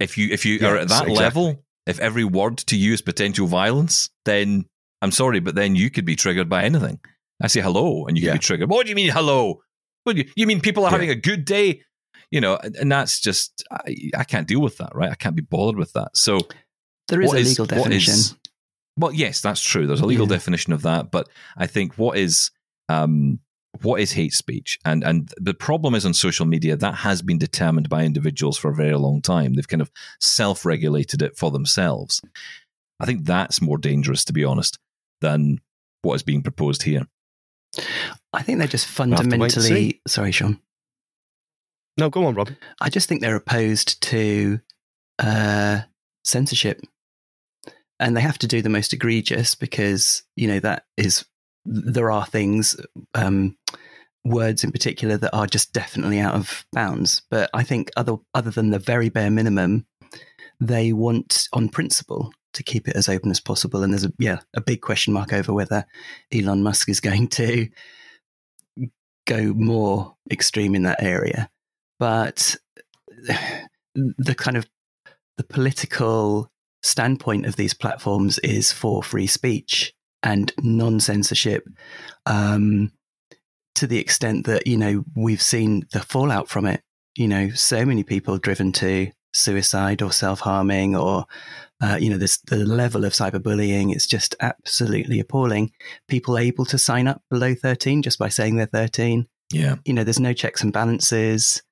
If 0.00 0.16
you 0.16 0.28
if 0.32 0.44
you 0.46 0.64
are 0.66 0.76
at 0.76 0.88
that 0.88 1.08
exactly. 1.08 1.14
level, 1.14 1.64
if 1.86 1.98
every 1.98 2.22
word 2.24 2.58
to 2.58 2.76
you 2.76 2.92
is 2.92 3.02
potential 3.02 3.48
violence, 3.48 4.10
then 4.24 4.66
I'm 5.02 5.10
sorry, 5.10 5.40
but 5.40 5.56
then 5.56 5.74
you 5.74 5.90
could 5.90 6.04
be 6.04 6.14
triggered 6.14 6.48
by 6.48 6.62
anything. 6.64 7.00
I 7.42 7.48
say 7.48 7.60
hello, 7.60 8.06
and 8.06 8.16
you 8.16 8.24
Yeah. 8.24 8.32
could 8.32 8.40
be 8.40 8.44
triggered. 8.44 8.70
What 8.70 8.86
do 8.86 8.90
you 8.90 8.96
mean 8.96 9.10
hello? 9.10 9.60
What 10.04 10.14
do 10.16 10.22
you, 10.22 10.30
you 10.36 10.46
mean 10.46 10.60
people 10.60 10.84
are 10.84 10.88
Yeah. 10.88 10.92
having 10.92 11.10
a 11.10 11.14
good 11.16 11.44
day? 11.44 11.82
You 12.30 12.40
know, 12.42 12.56
and, 12.56 12.92
that's 12.92 13.20
just 13.20 13.64
I, 13.70 13.96
I 14.16 14.24
can't 14.24 14.46
deal 14.46 14.60
with 14.60 14.76
that, 14.78 14.94
right? 14.94 15.10
I 15.10 15.14
can't 15.14 15.34
be 15.36 15.42
bothered 15.42 15.76
with 15.78 15.92
that. 15.94 16.16
So 16.16 16.40
There 17.08 17.22
is 17.22 17.32
a 17.32 17.36
legal 17.36 17.64
what 17.64 17.70
definition. 17.70 18.14
is- 18.14 18.36
well, 18.98 19.12
yes, 19.12 19.40
that's 19.40 19.62
true. 19.62 19.86
There's 19.86 20.00
a 20.00 20.06
legal 20.06 20.26
Yeah. 20.26 20.34
definition 20.36 20.72
of 20.72 20.82
that, 20.82 21.10
but 21.10 21.28
I 21.56 21.66
think 21.66 21.96
what 21.96 22.18
is 22.18 22.50
um, 22.88 23.38
what 23.82 24.00
is 24.00 24.12
hate 24.12 24.32
speech, 24.34 24.78
and 24.84 25.04
and 25.04 25.32
the 25.38 25.54
problem 25.54 25.94
is 25.94 26.04
on 26.04 26.12
social 26.14 26.46
media 26.46 26.76
that 26.76 26.96
has 26.96 27.22
been 27.22 27.38
determined 27.38 27.88
by 27.88 28.04
individuals 28.04 28.58
for 28.58 28.70
a 28.70 28.74
very 28.74 28.96
long 28.96 29.22
time. 29.22 29.54
They've 29.54 29.68
kind 29.68 29.80
of 29.82 29.90
self-regulated 30.20 31.22
it 31.22 31.36
for 31.36 31.50
themselves. 31.50 32.20
I 33.00 33.06
think 33.06 33.24
that's 33.24 33.62
more 33.62 33.78
dangerous, 33.78 34.24
to 34.24 34.32
be 34.32 34.44
honest, 34.44 34.78
than 35.20 35.58
what 36.02 36.14
is 36.14 36.22
being 36.22 36.42
proposed 36.42 36.82
here. 36.82 37.06
I 38.32 38.42
think 38.42 38.58
they're 38.58 38.66
just 38.66 38.86
have 38.86 38.96
to 38.96 39.02
wait 39.02 39.20
and 39.20 39.30
fundamentally. 39.30 40.00
Sorry, 40.08 40.32
Sean. 40.32 40.60
No, 41.98 42.08
go 42.08 42.26
on, 42.26 42.34
Rob. 42.34 42.50
I 42.80 42.90
just 42.90 43.08
think 43.08 43.20
they're 43.20 43.36
opposed 43.36 44.00
to 44.02 44.60
uh, 45.18 45.80
censorship, 46.24 46.80
and 47.98 48.16
they 48.16 48.20
have 48.20 48.38
to 48.38 48.46
do 48.46 48.62
the 48.62 48.68
most 48.68 48.92
egregious 48.92 49.56
because 49.56 50.22
you 50.36 50.46
know 50.46 50.60
that 50.60 50.84
is 50.96 51.24
there 51.64 52.10
are 52.10 52.24
things, 52.24 52.76
um, 53.14 53.56
words 54.24 54.64
in 54.64 54.70
particular 54.70 55.16
that 55.16 55.34
are 55.34 55.46
just 55.46 55.72
definitely 55.72 56.20
out 56.20 56.34
of 56.34 56.64
bounds. 56.72 57.22
But 57.30 57.50
I 57.52 57.64
think 57.64 57.90
other 57.96 58.16
other 58.32 58.50
than 58.50 58.70
the 58.70 58.78
very 58.78 59.08
bare 59.08 59.30
minimum, 59.30 59.86
they 60.60 60.92
want 60.92 61.48
on 61.52 61.68
principle 61.68 62.32
to 62.54 62.62
keep 62.62 62.88
it 62.88 62.96
as 62.96 63.08
open 63.08 63.30
as 63.30 63.40
possible. 63.40 63.82
And 63.82 63.92
there's 63.92 64.04
a 64.04 64.12
yeah 64.20 64.38
a 64.54 64.60
big 64.60 64.82
question 64.82 65.12
mark 65.12 65.32
over 65.32 65.52
whether 65.52 65.84
Elon 66.32 66.62
Musk 66.62 66.88
is 66.88 67.00
going 67.00 67.28
to 67.28 67.68
go 69.26 69.52
more 69.52 70.14
extreme 70.30 70.76
in 70.76 70.84
that 70.84 71.02
area. 71.02 71.50
But 71.98 72.56
the 73.94 74.34
kind 74.36 74.56
of 74.56 74.66
the 75.36 75.44
political 75.44 76.50
standpoint 76.82 77.46
of 77.46 77.56
these 77.56 77.74
platforms 77.74 78.38
is 78.40 78.72
for 78.72 79.02
free 79.02 79.26
speech 79.26 79.94
and 80.22 80.52
non 80.58 81.00
censorship. 81.00 81.66
Um, 82.26 82.92
to 83.78 83.86
the 83.86 83.98
extent 83.98 84.46
that 84.46 84.66
you 84.66 84.76
know 84.76 85.04
we've 85.14 85.42
seen 85.42 85.86
the 85.92 86.00
fallout 86.00 86.48
from 86.48 86.66
it. 86.66 86.82
You 87.14 87.28
know, 87.28 87.50
so 87.50 87.84
many 87.84 88.04
people 88.04 88.38
driven 88.38 88.72
to 88.72 89.10
suicide 89.32 90.02
or 90.02 90.12
self 90.12 90.40
harming, 90.40 90.96
or 90.96 91.26
uh, 91.80 91.96
you 92.00 92.10
know, 92.10 92.18
this 92.18 92.38
the 92.38 92.56
level 92.56 93.04
of 93.04 93.12
cyberbullying. 93.12 93.92
It's 93.92 94.06
just 94.06 94.34
absolutely 94.40 95.20
appalling. 95.20 95.70
People 96.08 96.38
able 96.38 96.64
to 96.66 96.78
sign 96.78 97.06
up 97.06 97.22
below 97.30 97.54
thirteen 97.54 98.02
just 98.02 98.18
by 98.18 98.28
saying 98.28 98.56
they're 98.56 98.66
thirteen. 98.66 99.28
Yeah. 99.52 99.76
You 99.84 99.94
know, 99.94 100.04
there's 100.04 100.20
no 100.20 100.32
checks 100.32 100.62
and 100.62 100.72
balances. 100.72 101.62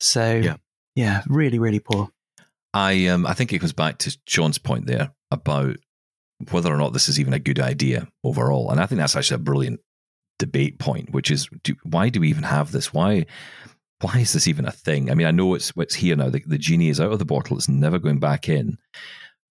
So 0.00 0.34
Yeah. 0.36 0.56
yeah, 0.94 1.22
really, 1.28 1.58
really 1.58 1.80
poor. 1.80 2.10
I 2.72 3.06
um 3.06 3.26
I 3.26 3.34
think 3.34 3.52
it 3.52 3.58
goes 3.60 3.72
back 3.72 3.98
to 3.98 4.16
Sean's 4.26 4.58
point 4.58 4.86
there 4.86 5.12
about 5.30 5.76
whether 6.50 6.72
or 6.72 6.76
not 6.76 6.92
this 6.92 7.08
is 7.08 7.20
even 7.20 7.32
a 7.32 7.38
good 7.38 7.60
idea 7.60 8.08
overall, 8.24 8.70
and 8.70 8.80
I 8.80 8.86
think 8.86 8.98
that's 8.98 9.14
actually 9.16 9.36
a 9.36 9.38
brilliant 9.38 9.80
debate 10.38 10.78
point. 10.80 11.12
Which 11.12 11.30
is, 11.30 11.48
do, 11.62 11.76
why 11.84 12.08
do 12.08 12.20
we 12.20 12.28
even 12.28 12.42
have 12.42 12.72
this? 12.72 12.92
Why 12.92 13.26
why 14.00 14.18
is 14.18 14.32
this 14.32 14.48
even 14.48 14.66
a 14.66 14.72
thing? 14.72 15.10
I 15.10 15.14
mean, 15.14 15.26
I 15.28 15.30
know 15.30 15.54
it's 15.54 15.72
it's 15.76 15.94
here 15.94 16.16
now. 16.16 16.28
The, 16.30 16.42
the 16.46 16.58
genie 16.58 16.88
is 16.88 17.00
out 17.00 17.12
of 17.12 17.20
the 17.20 17.24
bottle. 17.24 17.56
It's 17.56 17.68
never 17.68 17.98
going 18.00 18.18
back 18.18 18.48
in. 18.48 18.76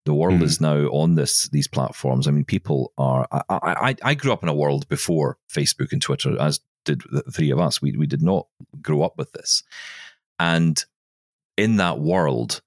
The 0.05 0.15
world 0.15 0.41
Mhm. 0.41 0.45
is 0.45 0.61
now 0.61 0.89
on 0.89 1.15
this 1.15 1.49
these 1.51 1.69
platforms. 1.69 2.27
I 2.27 2.33
mean, 2.33 2.45
people 2.45 2.93
are. 2.99 3.29
I, 3.31 3.45
I 3.49 3.97
I 4.03 4.15
grew 4.15 4.33
up 4.33 4.43
in 4.43 4.49
a 4.49 4.55
world 4.55 4.89
before 4.89 5.39
Facebook 5.49 5.93
and 5.93 6.03
Twitter, 6.03 6.37
as 6.41 6.59
did 6.85 7.03
the 7.13 7.23
three 7.31 7.53
of 7.53 7.61
us. 7.61 7.81
We 7.81 7.97
we 7.97 8.09
did 8.09 8.21
not 8.23 8.49
grow 8.83 9.03
up 9.03 9.17
with 9.17 9.31
this, 9.33 9.63
and 10.43 10.85
in 11.57 11.77
that 11.77 12.01
world, 12.01 12.61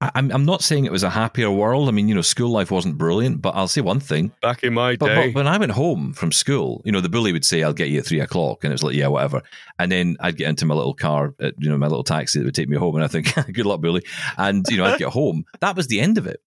I'm 0.00 0.32
I'm 0.32 0.44
not 0.44 0.62
saying 0.62 0.86
it 0.86 0.92
was 0.92 1.02
a 1.02 1.10
happier 1.10 1.50
world. 1.50 1.88
I 1.88 1.92
mean, 1.92 2.08
you 2.08 2.14
know, 2.14 2.22
school 2.22 2.50
life 2.50 2.70
wasn't 2.70 2.96
brilliant, 2.96 3.42
but 3.42 3.54
I'll 3.54 3.68
say 3.68 3.82
one 3.82 4.00
thing. 4.00 4.32
Back 4.40 4.64
in 4.64 4.74
my 4.74 4.96
But, 4.96 5.06
day, 5.06 5.26
but 5.28 5.34
when 5.34 5.46
I 5.46 5.58
went 5.58 5.72
home 5.72 6.14
from 6.14 6.32
school, 6.32 6.80
you 6.84 6.92
know, 6.92 7.00
the 7.00 7.08
bully 7.10 7.32
would 7.32 7.44
say, 7.44 7.62
"I'll 7.62 7.72
get 7.74 7.90
you 7.90 7.98
at 7.98 8.06
three 8.06 8.20
o'clock," 8.20 8.64
and 8.64 8.72
it 8.72 8.74
was 8.74 8.82
like, 8.82 8.94
"Yeah, 8.94 9.08
whatever." 9.08 9.42
And 9.78 9.92
then 9.92 10.16
I'd 10.20 10.36
get 10.36 10.48
into 10.48 10.66
my 10.66 10.74
little 10.74 10.94
car, 10.94 11.34
uh, 11.40 11.50
you 11.58 11.68
know, 11.68 11.76
my 11.76 11.86
little 11.86 12.04
taxi 12.04 12.38
that 12.38 12.44
would 12.44 12.54
take 12.54 12.68
me 12.68 12.76
home, 12.76 12.94
and 12.96 13.04
I 13.04 13.08
think, 13.08 13.34
"Good 13.52 13.66
luck, 13.66 13.80
bully," 13.82 14.02
and 14.38 14.66
you 14.68 14.78
know, 14.78 14.86
I'd 14.86 14.98
get 14.98 15.10
home. 15.10 15.44
That 15.60 15.76
was 15.76 15.86
the 15.88 16.00
end 16.00 16.18
of 16.18 16.26
it. 16.26 16.40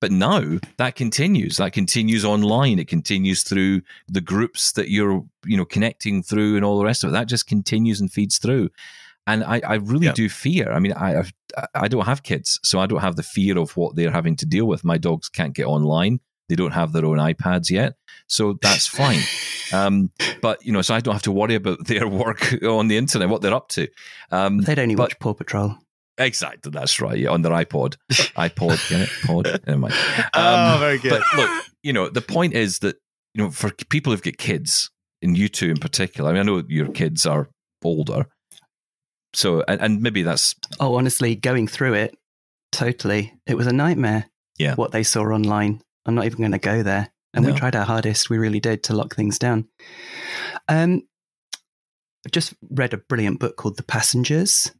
But 0.00 0.10
now 0.10 0.58
that 0.78 0.96
continues. 0.96 1.58
That 1.58 1.72
continues 1.72 2.24
online. 2.24 2.78
It 2.78 2.88
continues 2.88 3.42
through 3.42 3.82
the 4.08 4.20
groups 4.20 4.72
that 4.72 4.90
you're, 4.90 5.24
you 5.44 5.56
know, 5.56 5.64
connecting 5.64 6.22
through, 6.22 6.56
and 6.56 6.64
all 6.64 6.78
the 6.78 6.84
rest 6.84 7.04
of 7.04 7.10
it. 7.10 7.12
That 7.12 7.28
just 7.28 7.46
continues 7.46 8.00
and 8.00 8.10
feeds 8.10 8.38
through. 8.38 8.70
And 9.28 9.44
I, 9.44 9.60
I 9.64 9.74
really 9.74 10.06
Yeah. 10.06 10.12
do 10.12 10.28
fear. 10.28 10.72
I 10.72 10.80
mean, 10.80 10.92
I, 10.94 11.20
I've, 11.20 11.88
don't 11.90 12.06
have 12.06 12.22
kids, 12.24 12.58
so 12.64 12.80
I 12.80 12.86
don't 12.86 13.00
have 13.00 13.14
the 13.16 13.22
fear 13.22 13.58
of 13.58 13.76
what 13.76 13.94
they're 13.94 14.10
having 14.10 14.34
to 14.36 14.46
deal 14.46 14.66
with. 14.66 14.84
My 14.84 14.98
dogs 14.98 15.28
can't 15.28 15.54
get 15.54 15.66
online. 15.66 16.18
They 16.48 16.56
don't 16.56 16.72
have 16.72 16.92
their 16.92 17.04
own 17.04 17.18
iPads 17.18 17.68
yet, 17.70 17.94
so 18.26 18.58
that's 18.60 18.86
fine. 18.88 19.20
Um, 19.70 20.10
but 20.40 20.64
you 20.64 20.72
know, 20.72 20.80
so 20.80 20.94
I 20.94 21.00
don't 21.00 21.12
have 21.12 21.20
to 21.24 21.30
worry 21.30 21.54
about 21.54 21.86
their 21.86 22.08
work 22.08 22.54
on 22.62 22.88
the 22.88 22.96
internet, 22.96 23.28
what 23.28 23.42
they're 23.42 23.52
up 23.52 23.68
to. 23.76 23.86
Um, 24.30 24.62
They'd 24.62 24.78
only 24.78 24.94
but- 24.94 25.10
watch 25.10 25.18
Paw 25.18 25.34
Patrol. 25.34 25.76
exactly, 26.16 26.72
that's 26.72 27.02
right. 27.02 27.18
Yeah, 27.18 27.28
on 27.32 27.42
their 27.42 27.52
iPod, 27.52 27.96
iPod, 28.10 28.88
get 28.88 29.00
it? 29.02 29.10
Pod. 29.26 29.60
Never 29.66 29.78
mind. 29.78 29.94
oh, 30.32 30.72
Um, 30.74 30.80
very 30.80 30.98
good. 30.98 31.10
but 31.10 31.22
look, 31.36 31.64
you 31.82 31.92
know, 31.92 32.08
the 32.08 32.22
point 32.22 32.54
is 32.54 32.78
that 32.78 32.96
you 33.34 33.42
know, 33.44 33.50
for 33.50 33.70
people 33.90 34.10
who've 34.10 34.22
got 34.22 34.38
kids, 34.38 34.90
and 35.20 35.36
you 35.36 35.48
two 35.50 35.68
in 35.68 35.76
particular. 35.76 36.30
I 36.30 36.32
mean, 36.32 36.40
I 36.40 36.44
know 36.44 36.62
your 36.66 36.88
kids 36.88 37.26
are 37.26 37.50
older, 37.84 38.24
So, 39.38 39.62
and, 39.68 39.80
and 39.80 40.02
maybe 40.02 40.22
that's 40.24 40.56
Oh, 40.80 40.96
honestly, 40.96 41.36
going 41.36 41.68
through 41.68 41.94
it, 41.94 42.18
totally. 42.72 43.34
It 43.46 43.54
was 43.56 43.68
a 43.68 43.72
nightmare. 43.72 44.28
Yeah. 44.58 44.74
What 44.74 44.90
they 44.90 45.04
saw 45.04 45.22
online. 45.22 45.80
I'm 46.06 46.16
not 46.16 46.24
even 46.24 46.38
going 46.38 46.50
to 46.50 46.58
go 46.58 46.82
there. 46.82 47.10
And 47.34 47.44
No. 47.46 47.52
we 47.52 47.58
tried 47.58 47.76
our 47.76 47.84
hardest. 47.84 48.30
We 48.30 48.38
really 48.38 48.58
did 48.58 48.82
to 48.84 48.94
lock 48.94 49.14
things 49.14 49.38
down. 49.38 49.68
Um, 50.66 51.02
I 52.26 52.30
just 52.32 52.54
read 52.68 52.92
a 52.94 52.98
brilliant 52.98 53.38
book 53.38 53.56
called 53.56 53.76
The 53.76 53.84
Passengers 53.84 54.72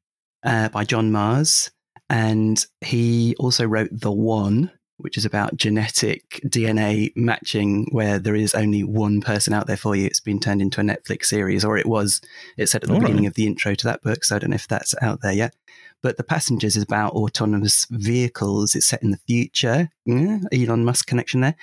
uh, 0.44 0.70
by 0.70 0.82
John 0.84 1.12
Marrs. 1.12 1.70
And 2.11 2.64
he 2.80 3.36
also 3.38 3.64
wrote 3.64 3.90
The 3.92 4.11
One, 4.11 4.72
which 4.99 5.16
is 5.16 5.24
about 5.24 5.57
genetic 5.57 6.40
DNA 6.44 7.12
matching, 7.16 7.86
where 7.92 8.18
there 8.18 8.34
is 8.34 8.55
only 8.55 8.82
one 8.82 9.20
person 9.20 9.53
out 9.55 9.66
there 9.66 9.76
for 9.76 9.96
you. 9.96 10.07
It's 10.07 10.20
been 10.20 10.40
turned 10.40 10.61
into 10.61 10.80
a 10.80 10.84
Netflix 10.84 11.26
series, 11.26 11.64
or 11.64 11.76
it 11.78 11.86
was. 11.86 12.20
It 12.57 12.68
said 12.68 12.82
at 12.82 12.88
the 12.88 12.94
All 12.94 13.01
beginning 13.01 13.22
right. 13.24 13.28
of 13.28 13.34
the 13.34 13.46
intro 13.46 13.74
to 13.74 13.84
that 13.86 14.03
book. 14.03 14.24
So 14.24 14.36
I 14.36 14.38
don't 14.38 14.51
know 14.51 14.57
if 14.57 14.68
that's 14.68 14.94
out 15.01 15.20
there 15.22 15.32
yet. 15.32 15.55
But 16.03 16.16
The 16.16 16.24
Passengers 16.24 16.76
is 16.76 16.82
about 16.82 17.12
autonomous 17.12 17.86
vehicles. 17.90 18.74
It's 18.74 18.86
set 18.86 19.03
in 19.03 19.11
the 19.11 19.20
future. 19.26 19.88
Yeah, 20.05 20.38
Elon 20.53 20.84
Musk 20.84 21.07
connection 21.07 21.40
there. 21.40 21.57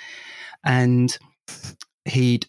And 0.65 1.17
he'd, 2.05 2.47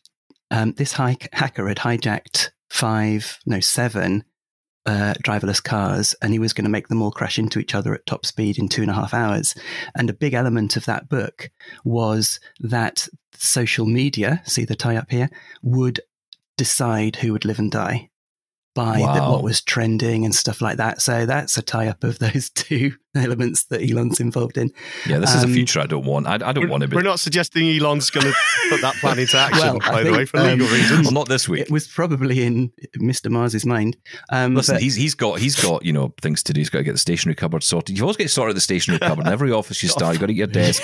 um, 0.51 0.73
this 0.73 0.93
hi- 0.93 1.17
hacker 1.33 1.69
had 1.69 1.79
hijacked 1.79 2.51
five, 2.71 3.39
no, 3.47 3.61
seven 3.61 4.25
uh, 4.87 5.15
driverless 5.23 5.63
cars, 5.63 6.15
and 6.23 6.33
he 6.33 6.39
was 6.39 6.53
going 6.53 6.65
to 6.65 6.71
make 6.71 6.89
them 6.89 7.03
all 7.03 7.11
crash 7.11 7.39
into 7.39 7.59
each 7.59 7.75
other 7.75 7.95
at 7.95 8.07
top 8.07 8.25
speed 8.25 8.59
in 8.59 8.69
two 8.69 8.83
and 8.83 8.91
a 8.91 8.95
half 8.95 9.13
hours. 9.13 9.55
And 9.95 10.09
a 10.09 10.15
big 10.15 10.35
element 10.35 10.77
of 10.77 10.85
that 10.87 11.09
book 11.09 11.51
was 11.85 12.41
that 12.61 13.09
social 13.33 13.87
media, 13.87 14.43
see 14.45 14.65
the 14.65 14.77
tie 14.77 14.97
up 14.97 15.11
here, 15.11 15.29
would 15.63 16.01
decide 16.57 17.17
who 17.17 17.33
would 17.33 17.45
live 17.45 17.59
and 17.59 17.71
die 17.71 18.11
by 18.75 18.99
the, 18.99 19.23
what 19.31 19.43
was 19.43 19.63
trending 19.63 20.25
and 20.25 20.35
stuff 20.35 20.61
like 20.61 20.77
that. 20.77 21.01
So 21.01 21.25
that's 21.27 21.57
a 21.57 21.63
tie 21.63 21.89
up 21.89 22.05
of 22.05 22.19
those 22.19 22.51
two 22.55 22.93
elements 23.17 23.65
that 23.67 23.83
Elon's 23.89 24.21
involved 24.21 24.57
in. 24.59 24.71
yeah. 25.07 25.19
This 25.19 25.35
is 25.35 25.43
a 25.43 25.47
Um, 25.47 25.53
future 25.53 25.81
I 25.81 25.87
don't 25.87 26.05
want. 26.05 26.27
I, 26.27 26.35
I 26.35 26.53
don't 26.53 26.65
We're, 26.65 26.69
want 26.69 26.83
to 26.83 26.89
be. 26.89 26.97
we're 26.97 27.03
not 27.03 27.21
suggesting 27.21 27.69
Elon's 27.69 28.11
going 28.11 28.27
to 28.27 28.35
put 28.71 28.81
that 28.83 28.95
plan 28.97 29.19
into 29.19 29.37
action, 29.39 29.61
Well, 29.61 29.79
I 29.83 29.91
by 29.91 29.99
the 30.03 30.05
think, 30.05 30.17
way, 30.17 30.25
for 30.27 30.39
legal 30.41 30.67
um, 30.67 30.73
reasons. 30.73 31.05
Well, 31.07 31.13
not 31.13 31.29
this 31.29 31.49
week. 31.49 31.61
It 31.63 31.71
was 31.71 31.87
probably 31.89 32.43
in 32.45 32.73
Mr. 32.99 33.31
Marrs's 33.31 33.65
mind. 33.67 33.97
Um, 34.31 34.55
Listen, 34.55 34.77
but- 34.77 34.83
he's 34.83 34.95
he's 34.95 35.15
got 35.15 35.39
he's 35.39 35.61
got 35.61 35.85
you 35.85 35.93
know 35.93 36.13
things 36.21 36.43
to 36.45 36.53
do. 36.53 36.61
He's 36.61 36.71
got 36.71 36.79
to 36.79 36.85
get 36.85 36.93
the 36.93 36.99
stationery 36.99 37.35
cupboard 37.35 37.63
sorted. 37.63 37.97
You've 37.97 38.03
always 38.05 38.17
got 38.17 38.25
to 38.25 38.29
sort 38.29 38.49
out 38.51 38.55
the 38.55 38.61
stationery 38.61 38.99
cupboard. 38.99 39.27
In 39.27 39.33
every 39.33 39.53
office 39.53 39.83
you 39.83 39.89
start, 39.89 40.15
you 40.15 40.21
got 40.21 40.27
to 40.27 40.35
get 40.35 40.39
your 40.39 40.47
desk, 40.65 40.83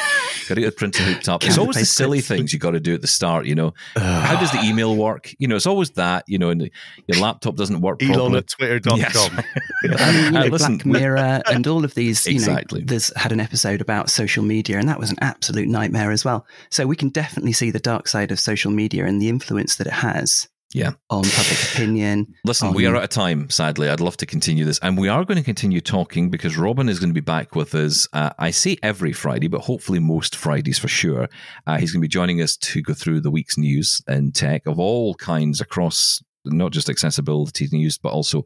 got 0.49 0.55
to 0.57 0.61
get 0.61 0.66
the 0.66 0.72
printer 0.76 1.03
hooked 1.03 1.28
up. 1.28 1.45
It's 1.45 1.59
always 1.59 1.76
the 1.76 1.85
silly 1.85 2.18
clips. 2.18 2.28
things 2.28 2.53
you 2.53 2.59
got 2.59 2.72
to 2.72 2.80
do 2.80 2.95
at 2.95 3.01
the 3.01 3.07
start. 3.07 3.47
You 3.47 3.55
know, 3.55 3.74
how 3.97 4.39
does 4.41 4.51
the 4.53 4.61
email 4.62 4.97
work? 4.97 5.35
You 5.39 5.49
know, 5.49 5.57
it's 5.57 5.66
always 5.66 5.91
that. 5.93 6.24
You 6.28 6.39
know, 6.39 6.51
and 6.51 6.70
your 7.07 7.18
laptop 7.20 7.57
doesn't 7.57 7.80
work 7.80 8.03
Elon 8.03 8.14
properly. 8.14 8.39
at 8.39 8.49
twitter.com. 8.49 8.99
Yes. 8.99 9.16
I 9.99 10.12
mean, 10.12 10.24
you 10.24 10.30
know, 10.30 10.41
Uh, 10.43 10.47
listen, 10.47 10.76
Black 10.78 10.87
Mirror 10.87 11.43
and 11.47 11.66
all 11.66 11.85
of 11.85 11.95
these, 11.95 12.22
you 12.27 12.35
Exactly. 12.35 12.81
know, 12.81 12.87
there's 12.87 13.12
had 13.16 13.33
an 13.33 13.41
episode 13.41 13.81
about 13.81 14.11
social 14.11 14.43
media, 14.45 14.79
and 14.79 14.89
that 14.89 14.99
was 14.99 15.11
an 15.11 15.18
absolute 15.20 15.68
nightmare 15.68 16.11
as 16.11 16.25
well. 16.25 16.47
So 16.70 16.87
we 16.87 16.97
can 16.97 17.09
definitely 17.11 17.53
see 17.53 17.70
the 17.70 17.79
dark 17.81 18.09
side 18.09 18.31
of 18.33 18.41
social 18.41 18.70
media 18.70 19.05
and 19.07 19.20
the 19.20 19.29
influence 19.29 19.77
that 19.77 19.87
it 19.87 19.93
has 19.93 20.49
Yeah. 20.75 20.93
on 21.11 21.23
public 21.25 21.62
opinion. 21.75 22.33
Listen, 22.45 22.73
we 22.73 22.87
are 22.87 22.97
out 22.97 23.05
of 23.05 23.11
time, 23.11 23.51
sadly. 23.51 23.89
I'd 23.91 24.01
love 24.01 24.16
to 24.18 24.27
continue 24.27 24.64
this. 24.64 24.79
And 24.81 24.97
we 24.97 25.09
are 25.09 25.25
going 25.25 25.37
to 25.39 25.45
continue 25.45 25.81
talking 25.83 26.31
because 26.31 26.57
Robin 26.57 26.89
is 26.89 26.99
going 26.99 27.11
to 27.11 27.14
be 27.14 27.20
back 27.20 27.55
with 27.55 27.75
us. 27.75 28.09
Uh, 28.14 28.31
I 28.39 28.51
say 28.53 28.77
every 28.83 29.12
Friday, 29.12 29.49
but 29.49 29.61
hopefully 29.61 29.99
most 29.99 30.35
Fridays 30.35 30.79
for 30.79 30.89
sure. 30.89 31.29
Uh, 31.66 31.77
he's 31.79 31.93
going 31.93 32.01
to 32.01 32.09
be 32.09 32.09
joining 32.09 32.41
us 32.41 32.57
to 32.57 32.81
go 32.81 32.95
through 32.95 33.20
the 33.20 33.31
week's 33.31 33.59
news 33.59 34.01
in 34.09 34.33
tech 34.33 34.66
of 34.66 34.79
all 34.79 35.14
kinds 35.16 35.61
across 35.61 36.23
not 36.45 36.73
just 36.73 36.89
accessibility 36.91 37.68
news, 37.70 37.99
but 37.99 38.09
also 38.12 38.45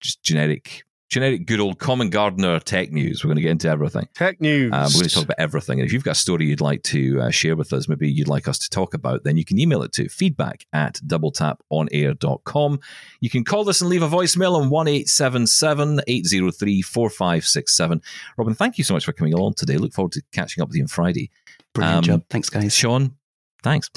just 0.00 0.22
generic, 0.22 0.82
generic, 1.08 1.46
good 1.46 1.60
old 1.60 1.78
common 1.78 2.10
gardener 2.10 2.60
tech 2.60 2.92
news. 2.92 3.24
We're 3.24 3.28
going 3.28 3.36
to 3.36 3.42
get 3.42 3.50
into 3.52 3.68
everything. 3.68 4.08
Tech 4.14 4.40
news. 4.40 4.72
Um, 4.72 4.84
we're 4.84 5.00
going 5.00 5.08
to 5.08 5.14
talk 5.14 5.24
about 5.24 5.38
everything. 5.38 5.80
And 5.80 5.86
if 5.86 5.92
you've 5.92 6.04
got 6.04 6.12
a 6.12 6.14
story 6.14 6.46
you'd 6.46 6.60
like 6.60 6.82
to 6.84 7.20
uh, 7.22 7.30
share 7.30 7.56
with 7.56 7.72
us, 7.72 7.88
maybe 7.88 8.10
you'd 8.10 8.28
like 8.28 8.46
us 8.48 8.58
to 8.60 8.70
talk 8.70 8.94
about, 8.94 9.24
then 9.24 9.36
you 9.36 9.44
can 9.44 9.58
email 9.58 9.82
it 9.82 9.92
to 9.94 10.08
feedback 10.08 10.66
at 10.72 11.00
doubletaponair.com. 11.06 12.80
You 13.20 13.30
can 13.30 13.44
call 13.44 13.68
us 13.68 13.80
and 13.80 13.90
leave 13.90 14.02
a 14.02 14.08
voicemail 14.08 14.54
on 14.60 14.70
1 14.70 14.88
833 14.88 16.82
4567. 16.82 18.02
Robin, 18.36 18.54
thank 18.54 18.78
you 18.78 18.84
so 18.84 18.94
much 18.94 19.04
for 19.04 19.12
coming 19.12 19.34
along 19.34 19.54
today. 19.54 19.76
Look 19.76 19.92
forward 19.92 20.12
to 20.12 20.22
catching 20.32 20.62
up 20.62 20.68
with 20.68 20.76
you 20.76 20.84
on 20.84 20.88
Friday. 20.88 21.30
Brilliant 21.74 21.98
um, 21.98 22.04
job. 22.04 22.24
Thanks, 22.30 22.50
guys. 22.50 22.74
Sean, 22.74 23.16
thanks 23.62 23.90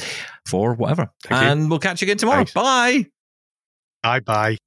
for 0.45 0.73
whatever. 0.73 1.11
Thank 1.23 1.41
you. 1.41 1.47
and 1.49 1.69
we'll 1.69 1.79
catch 1.79 2.01
you 2.01 2.05
again 2.05 2.17
tomorrow. 2.17 2.39
Thanks. 2.39 2.53
Bye. 2.53 3.07
Bye 4.03 4.19
bye. 4.19 4.57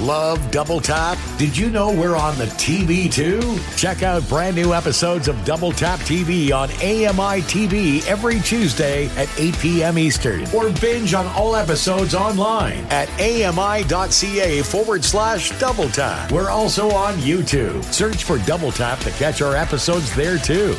Love 0.00 0.50
Double 0.50 0.78
Tap? 0.78 1.16
Did 1.38 1.56
you 1.56 1.70
know 1.70 1.90
we're 1.90 2.16
on 2.16 2.36
the 2.36 2.44
TV 2.46 3.10
too? 3.10 3.58
Check 3.76 4.02
out 4.02 4.28
brand 4.28 4.54
new 4.54 4.74
episodes 4.74 5.26
of 5.26 5.42
Double 5.46 5.72
Tap 5.72 5.98
TV 6.00 6.52
on 6.52 6.68
AMI 6.82 7.40
TV 7.42 8.06
every 8.06 8.40
Tuesday 8.40 9.06
at 9.16 9.28
8 9.38 9.58
p.m. 9.58 9.98
Eastern. 9.98 10.44
Or 10.54 10.70
binge 10.80 11.14
on 11.14 11.26
all 11.28 11.56
episodes 11.56 12.14
online 12.14 12.84
at 12.90 13.08
ami.ca 13.18 14.62
forward 14.62 15.02
slash 15.02 15.58
double 15.58 15.88
tap. 15.88 16.30
We're 16.30 16.50
also 16.50 16.90
on 16.90 17.14
YouTube. 17.14 17.82
Search 17.84 18.24
for 18.24 18.38
Double 18.40 18.72
Tap 18.72 18.98
to 19.00 19.10
catch 19.12 19.40
our 19.40 19.56
episodes 19.56 20.14
there 20.14 20.36
too. 20.36 20.76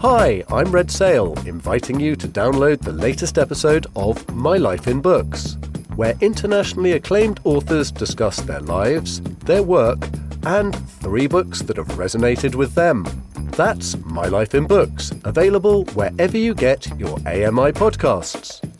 Hi, 0.00 0.42
I'm 0.48 0.72
Red 0.72 0.90
Sail, 0.90 1.34
inviting 1.46 2.00
you 2.00 2.16
to 2.16 2.26
download 2.26 2.80
the 2.80 2.92
latest 2.92 3.38
episode 3.38 3.86
of 3.94 4.28
My 4.34 4.56
Life 4.56 4.88
in 4.88 5.00
Books, 5.00 5.56
where 6.00 6.16
internationally 6.22 6.92
acclaimed 6.92 7.38
authors 7.44 7.92
discuss 7.92 8.40
their 8.40 8.60
lives, 8.60 9.20
their 9.44 9.62
work, 9.62 9.98
and 10.44 10.74
three 10.88 11.26
books 11.26 11.60
that 11.60 11.76
have 11.76 11.88
resonated 11.88 12.54
with 12.54 12.74
them. 12.74 13.04
That's 13.54 13.98
My 14.06 14.24
Life 14.24 14.54
in 14.54 14.66
Books, 14.66 15.12
available 15.24 15.84
wherever 15.92 16.38
you 16.38 16.54
get 16.54 16.86
your 16.98 17.18
AMI 17.26 17.72
podcasts. 17.72 18.79